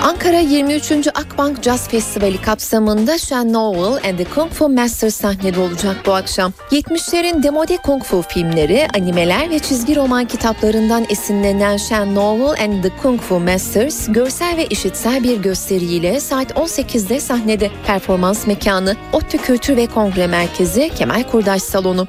[0.04, 1.08] Ankara 23.
[1.14, 6.52] Akbank Jazz Festivali kapsamında Shen Novel and the Kung Fu Masters sahnede olacak bu akşam.
[6.70, 12.90] 70'lerin demode kung fu filmleri, animeler ve çizgi roman kitaplarından esinlenen Shen Novel and the
[13.02, 19.76] Kung Fu Masters görsel ve işitsel bir gösteriyle saat 18'de sahnede performans mekanı ODTÜ Kültür
[19.76, 22.08] ve Kongre Merkezi Kemal Kurdaş Salonu.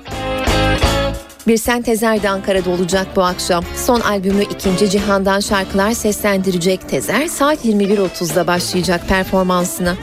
[1.47, 3.63] Bir Tezer de Ankara'da olacak bu akşam.
[3.76, 9.95] Son albümü İkinci Cihan'dan şarkılar seslendirecek Tezer saat 21.30'da başlayacak performansına.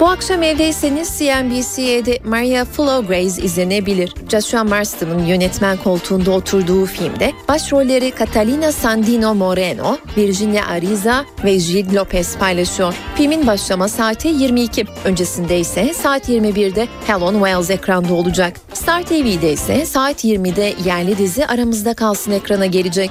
[0.00, 4.14] Bu akşam evdeyseniz CNBC'de Maria Flo Grace izlenebilir.
[4.30, 12.38] Joshua Marston'ın yönetmen koltuğunda oturduğu filmde başrolleri Catalina Sandino Moreno, Virginia Ariza ve Gil Lopez
[12.38, 12.94] paylaşıyor.
[13.14, 14.84] Filmin başlama saati 22.
[15.04, 18.56] Öncesinde ise saat 21'de Helen Wells ekranda olacak.
[18.72, 23.10] Star TV'de ise saat 20'de yerli dizi Aramızda Kalsın ekrana gelecek.